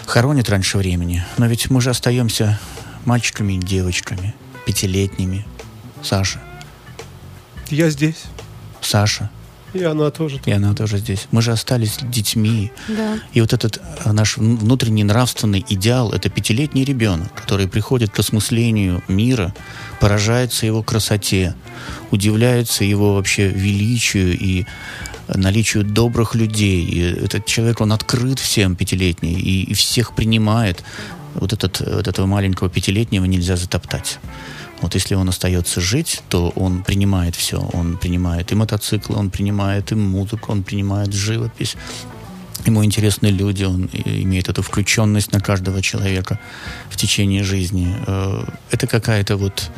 хоронят 0.06 0.48
раньше 0.48 0.78
времени. 0.78 1.24
Но 1.38 1.46
ведь 1.46 1.70
мы 1.70 1.80
же 1.80 1.90
остаемся 1.90 2.58
мальчиками 3.04 3.54
и 3.54 3.58
девочками, 3.58 4.34
пятилетними. 4.66 5.46
Саша, 6.02 6.40
Я 7.70 7.90
здесь. 7.90 8.24
Саша, 8.80 9.30
И 9.74 9.82
она 9.82 10.10
тоже. 10.10 10.40
и 10.46 10.52
она 10.52 10.72
тоже 10.72 10.98
здесь. 10.98 11.26
Мы 11.32 11.42
же 11.42 11.50
остались 11.50 11.98
детьми. 12.00 12.72
Да. 12.88 13.18
И 13.32 13.40
вот 13.40 13.52
этот 13.52 13.80
а, 14.04 14.12
наш 14.12 14.38
вн- 14.38 14.56
внутренний 14.56 15.02
нравственный 15.04 15.64
идеал– 15.68 16.12
это 16.12 16.30
пятилетний 16.30 16.84
ребенок, 16.84 17.34
который 17.34 17.66
приходит 17.66 18.10
к 18.10 18.18
осмыслению 18.20 19.02
мира, 19.08 19.52
поражается 20.00 20.64
его 20.64 20.82
красоте, 20.82 21.54
удивляется 22.12 22.84
его 22.84 23.14
вообще 23.14 23.48
величию 23.48 24.38
и 24.38 24.64
э, 25.26 25.36
наличию 25.36 25.84
добрых 25.84 26.36
людей. 26.36 26.84
И 26.84 27.00
этот 27.00 27.44
человек, 27.44 27.80
он 27.80 27.92
открыт 27.92 28.38
всем 28.38 28.76
пятилетний 28.76 29.34
и, 29.34 29.64
и 29.64 29.74
всех 29.74 30.14
принимает. 30.14 30.84
Вот, 31.34 31.52
этот, 31.52 31.80
вот 31.80 32.06
этого 32.06 32.26
маленького 32.26 32.70
пятилетнего 32.70 33.24
нельзя 33.24 33.56
затоптать. 33.56 34.20
Вот 34.84 34.94
если 34.94 35.14
он 35.14 35.28
остается 35.30 35.80
жить, 35.80 36.22
то 36.28 36.52
он 36.56 36.82
принимает 36.82 37.34
все. 37.36 37.56
Он 37.72 37.96
принимает 37.96 38.52
и 38.52 38.54
мотоциклы, 38.54 39.16
он 39.16 39.30
принимает 39.30 39.92
и 39.92 39.94
музыку, 39.94 40.52
он 40.52 40.62
принимает 40.62 41.14
живопись. 41.14 41.76
Ему 42.66 42.84
интересны 42.84 43.28
люди, 43.28 43.64
он 43.64 43.88
имеет 44.04 44.50
эту 44.50 44.60
включенность 44.60 45.32
на 45.32 45.40
каждого 45.40 45.80
человека 45.80 46.38
в 46.90 46.96
течение 46.96 47.44
жизни. 47.44 47.96
Э, 48.06 48.44
Это 48.70 48.86
какая-то 48.86 49.38
вот... 49.38 49.70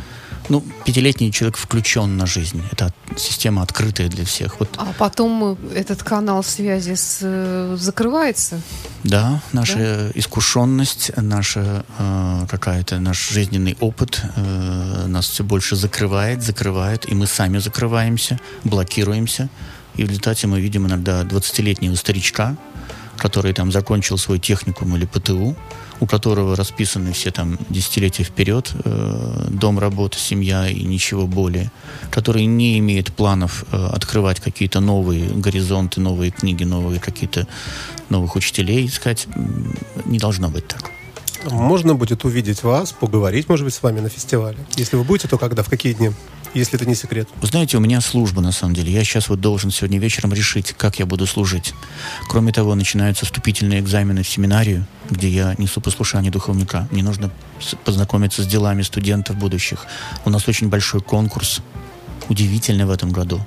Ну, 0.49 0.63
пятилетний 0.85 1.33
человек 1.33 1.57
включен 1.57 2.17
на 2.17 2.27
жизнь. 2.27 2.63
Это 2.71 2.93
система 3.17 3.63
открытая 3.63 4.09
для 4.09 4.25
всех. 4.25 4.61
Вот, 4.61 4.69
А 4.77 4.93
потом 4.99 5.59
э, 5.73 5.79
этот 5.81 6.03
канал 6.03 6.45
связи 6.45 6.95
с, 6.95 7.19
э, 7.23 7.77
закрывается. 7.79 8.61
да, 9.03 9.43
наша 9.53 10.11
искушенность, 10.15 11.11
наша 11.17 11.85
э, 11.99 12.47
какая-то 12.49 13.01
наш 13.01 13.31
жизненный 13.31 13.77
опыт 13.81 14.23
э, 14.37 15.07
нас 15.09 15.27
все 15.29 15.43
больше 15.43 15.75
закрывает, 15.77 16.43
закрывает, 16.43 17.11
и 17.11 17.15
мы 17.15 17.27
сами 17.27 17.59
закрываемся, 17.59 18.39
блокируемся. 18.65 19.49
И 19.97 20.05
в 20.05 20.09
результате 20.09 20.47
мы 20.47 20.61
видим 20.61 20.87
иногда 20.87 21.23
20-летнего 21.23 21.95
старичка, 21.97 22.57
который 23.17 23.53
там 23.53 23.73
закончил 23.73 24.19
свой 24.19 24.39
техникум 24.39 24.95
или 24.97 25.07
ПТУ, 25.07 25.57
у 26.01 26.07
которого 26.07 26.57
расписаны 26.57 27.13
все 27.13 27.31
там 27.31 27.59
десятилетия 27.71 28.25
вперед, 28.25 28.73
э, 28.85 29.47
дом, 29.51 29.79
работа, 29.79 30.19
семья 30.19 30.69
и 30.69 30.83
ничего 30.83 31.27
более, 31.27 31.71
который 32.11 32.47
не 32.47 32.79
имеет 32.79 33.13
планов 33.13 33.65
э, 33.73 33.77
открывать 33.77 34.41
какие-то 34.41 34.81
новые 34.81 35.29
горизонты, 35.29 36.01
новые 36.01 36.31
книги, 36.31 36.65
новые 36.65 37.01
какие-то 37.01 37.47
новых 38.09 38.37
учителей 38.37 38.87
искать. 38.87 39.27
Не 40.05 40.19
должно 40.19 40.49
быть 40.49 40.67
так. 40.69 40.91
Можно 41.51 41.95
будет 41.95 42.25
увидеть 42.25 42.63
вас, 42.63 42.93
поговорить, 42.93 43.49
может 43.49 43.65
быть, 43.65 43.75
с 43.75 43.83
вами 43.83 44.01
на 44.01 44.09
фестивале. 44.09 44.59
Если 44.77 44.97
вы 44.97 45.05
будете, 45.05 45.29
то 45.29 45.39
когда, 45.39 45.63
в 45.63 45.69
какие 45.69 45.93
дни? 45.93 46.11
Если 46.57 46.77
это 46.77 46.87
не 46.87 46.95
секрет. 46.95 47.29
Знаете, 47.43 47.77
у 47.77 47.81
меня 47.81 48.01
служба, 48.01 48.41
на 48.41 48.51
самом 48.51 48.73
деле. 48.73 48.91
Я 48.91 49.05
сейчас 49.05 49.29
вот 49.29 49.43
должен 49.43 49.71
сегодня 49.71 49.99
вечером 49.99 50.33
решить, 50.33 50.73
как 50.73 50.99
я 50.99 51.05
буду 51.05 51.27
служить. 51.27 51.75
Кроме 52.31 52.51
того, 52.51 52.75
начинаются 52.75 53.27
вступительные 53.27 53.81
экзамены 53.81 54.23
в 54.23 54.29
семинарию, 54.29 54.87
где 55.11 55.29
я 55.29 55.55
несу 55.59 55.83
послушание 55.83 56.33
духовника. 56.33 56.89
Мне 56.91 57.03
нужно 57.03 57.31
познакомиться 57.85 58.43
с 58.43 58.47
делами 58.47 58.81
студентов 58.81 59.37
будущих. 59.37 59.85
У 60.25 60.31
нас 60.31 60.49
очень 60.49 60.71
большой 60.71 61.03
конкурс, 61.03 61.61
удивительный 62.31 62.87
в 62.87 62.91
этом 62.91 63.11
году. 63.11 63.45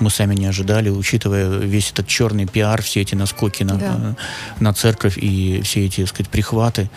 Мы 0.00 0.10
сами 0.10 0.34
не 0.34 0.46
ожидали, 0.46 0.88
учитывая 0.90 1.58
весь 1.58 1.90
этот 1.92 2.06
черный 2.06 2.46
пиар, 2.46 2.82
все 2.82 3.00
эти 3.02 3.14
наскоки 3.14 3.62
на, 3.62 3.74
Да. 3.74 3.96
э, 3.98 4.14
на 4.60 4.72
церковь 4.72 5.16
и 5.18 5.60
все 5.62 5.86
эти, 5.86 6.00
так 6.00 6.08
сказать, 6.08 6.28
прихваты. 6.30 6.90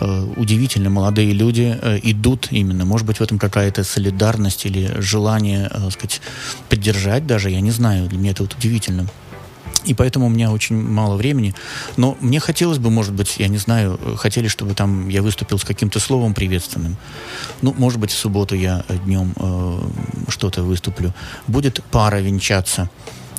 Э, 0.00 0.26
удивительно, 0.36 0.90
молодые 0.90 1.32
люди 1.32 1.78
э, 1.80 1.98
идут 2.02 2.48
именно. 2.50 2.84
Может 2.84 3.06
быть, 3.06 3.18
в 3.18 3.22
этом 3.22 3.38
какая-то 3.38 3.84
солидарность 3.84 4.66
или 4.66 4.90
желание, 5.00 5.68
так 5.68 5.92
сказать, 5.92 6.20
поддержать 6.68 7.26
даже, 7.26 7.50
я 7.50 7.60
не 7.60 7.70
знаю. 7.70 8.08
Для 8.08 8.18
меня 8.18 8.30
это 8.32 8.42
вот 8.42 8.54
удивительно. 8.54 9.06
И 9.88 9.94
поэтому 9.94 10.26
у 10.26 10.28
меня 10.28 10.52
очень 10.52 10.76
мало 10.76 11.16
времени. 11.16 11.54
Но 11.96 12.16
мне 12.20 12.40
хотелось 12.40 12.78
бы, 12.78 12.90
может 12.90 13.14
быть, 13.14 13.36
я 13.38 13.48
не 13.48 13.56
знаю, 13.56 13.98
хотели, 14.16 14.46
чтобы 14.48 14.74
там 14.74 15.08
я 15.08 15.22
выступил 15.22 15.58
с 15.58 15.64
каким-то 15.64 15.98
словом 15.98 16.34
приветственным. 16.34 16.98
Ну, 17.62 17.74
может 17.78 17.98
быть, 17.98 18.10
в 18.10 18.18
субботу 18.18 18.54
я 18.54 18.84
э, 18.88 18.98
днем 18.98 19.32
э, 19.36 19.78
что-то 20.28 20.62
выступлю. 20.62 21.14
Будет 21.46 21.82
пара 21.90 22.16
венчаться 22.16 22.90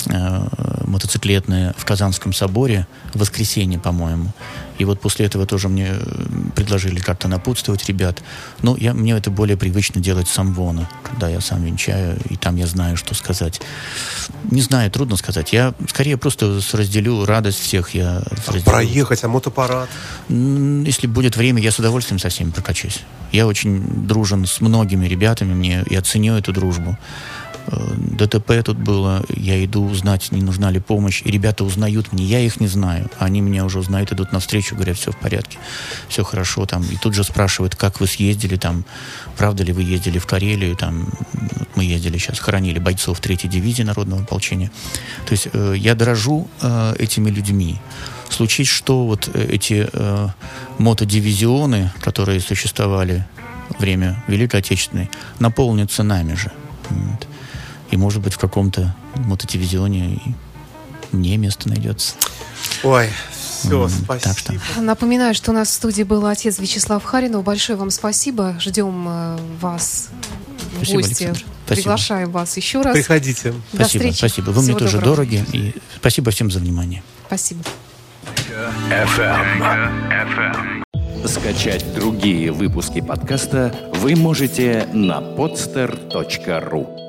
э, 0.08 0.48
мотоциклетная 0.86 1.76
в 1.78 1.86
Казанском 1.86 2.34
соборе 2.34 2.88
в 3.14 3.20
воскресенье, 3.20 3.80
по-моему. 3.80 4.34
И 4.80 4.86
вот 4.86 5.00
после 5.02 5.26
этого 5.26 5.46
тоже 5.46 5.68
мне 5.70 5.90
э, 5.92 6.26
предложили 6.56 7.00
как-то 7.00 7.28
напутствовать 7.28 7.86
ребят. 7.88 8.24
Но 8.62 8.76
я, 8.78 8.94
мне 8.94 9.12
это 9.14 9.30
более 9.30 9.58
привычно 9.58 10.02
делать 10.02 10.28
с 10.28 10.40
амвона, 10.40 10.90
когда 11.04 11.30
я 11.30 11.42
сам 11.42 11.64
венчаю, 11.64 12.18
и 12.30 12.36
там 12.38 12.56
я 12.56 12.66
знаю, 12.66 12.98
что 12.98 13.14
сказать. 13.14 13.62
Не 14.50 14.62
знаю, 14.62 14.90
трудно 14.90 15.18
сказать. 15.18 15.54
Я 15.54 15.74
скорее 15.88 16.18
просто 16.18 16.60
разделю 16.74 17.26
радость 17.26 17.60
всех. 17.60 17.94
Я 17.94 18.24
разделю- 18.48 18.64
Проехать, 18.64 19.24
а 19.24 19.28
мотопарад? 19.28 19.90
Если 20.30 21.08
будет 21.08 21.36
время, 21.38 21.62
я 21.62 21.72
с 21.72 21.80
удовольствием 21.80 22.20
со 22.20 22.30
всеми 22.30 22.52
прокачусь. 22.52 23.02
Я 23.32 23.46
очень 23.48 24.08
дружен 24.08 24.46
с 24.46 24.62
многими 24.62 25.06
ребятами, 25.08 25.54
мне 25.54 25.84
я 25.90 26.02
ценю 26.02 26.36
эту 26.38 26.52
дружбу. 26.54 26.98
Э, 27.68 27.94
ДТП 27.98 28.64
тут 28.64 28.78
было, 28.78 29.24
я 29.30 29.64
иду 29.64 29.86
узнать, 29.86 30.32
не 30.32 30.42
нужна 30.42 30.72
ли 30.72 30.80
помощь, 30.80 31.22
и 31.24 31.32
ребята 31.32 31.64
узнают 31.64 32.12
меня, 32.12 32.26
я 32.26 32.40
их 32.40 32.60
не 32.60 32.68
знаю, 32.68 33.10
они 33.20 33.42
меня 33.42 33.66
уже 33.66 33.80
узнают, 33.80 34.12
идут 34.12 34.32
навстречу, 34.32 34.76
говорят, 34.76 34.98
все 34.98 35.12
в 35.12 35.18
порядке, 35.18 35.58
все 36.08 36.24
хорошо, 36.24 36.66
там, 36.66 36.84
и 36.84 36.98
тут 36.98 37.14
же 37.14 37.24
спрашивают, 37.24 37.76
как 37.76 38.00
вы 38.00 38.08
съездили, 38.08 38.56
там, 38.56 38.86
правда 39.38 39.64
ли 39.64 39.74
вы 39.74 39.84
ездили 39.84 40.20
в 40.20 40.26
Карелию, 40.26 40.76
там, 40.76 41.10
мы 41.76 41.84
ездили 41.84 42.18
сейчас, 42.18 42.40
хоронили 42.40 42.80
бойцов 42.80 43.20
третьей 43.20 43.50
дивизии 43.50 43.84
народного 43.84 44.24
ополчения. 44.24 44.72
То 45.26 45.32
есть 45.32 45.48
э, 45.54 45.76
я 45.78 45.96
дорожу 45.96 46.50
э, 46.62 46.96
этими 47.00 47.30
людьми. 47.30 47.80
Случись 48.30 48.68
что, 48.68 49.06
вот 49.06 49.30
э, 49.34 49.48
эти 49.50 49.88
э, 49.92 50.28
мотодивизионы, 50.78 51.92
которые 52.02 52.42
существовали 52.42 53.26
во 53.70 53.80
время 53.80 54.24
Великой 54.28 54.60
Отечественной, 54.60 55.10
наполнятся 55.40 56.04
нами 56.04 56.34
же. 56.34 56.52
Вот. 56.90 57.28
И, 57.92 57.98
может 57.98 58.22
быть, 58.22 58.34
в 58.34 58.38
каком-то 58.38 58.96
мотодивизионе 59.16 60.16
и 60.16 61.16
мне 61.16 61.38
место 61.38 61.70
найдется. 61.70 62.16
Ой, 62.84 63.10
все, 63.32 63.88
спасибо. 63.90 64.20
так 64.20 64.38
что. 64.38 64.54
Напоминаю, 64.82 65.34
что 65.34 65.52
у 65.52 65.54
нас 65.54 65.70
в 65.70 65.72
студии 65.72 66.04
был 66.04 66.26
отец 66.26 66.60
Вячеслав 66.60 67.04
Харинов. 67.04 67.44
Большое 67.44 67.78
вам 67.78 67.90
спасибо. 67.90 68.56
Ждем 68.60 69.08
э, 69.08 69.38
вас 69.60 70.10
в 70.72 70.76
Спасибо, 70.78 71.02
гости. 71.02 71.24
Александр. 71.24 71.40
Спасибо. 71.40 71.84
Приглашаем 71.84 72.32
вас 72.32 72.58
еще 72.58 72.82
раз. 72.82 72.94
Приходите. 72.94 73.52
До 73.52 73.58
Спасибо, 73.74 73.88
встречи. 73.88 74.18
спасибо. 74.18 74.52
Вы 74.52 74.62
мне 74.62 74.68
Всего 74.70 74.80
тоже 74.80 74.98
доброго. 74.98 75.16
дороги. 75.16 75.46
И 75.52 75.76
спасибо 75.98 76.32
всем 76.32 76.52
за 76.52 76.60
внимание. 76.60 77.04
Спасибо. 77.28 77.62
FM. 78.90 79.64
FM. 80.10 81.28
Скачать 81.28 81.94
другие 81.94 82.52
выпуски 82.52 83.02
подкаста 83.02 83.92
вы 83.96 84.16
можете 84.16 84.88
на 84.94 85.20
podster.ru. 85.20 87.09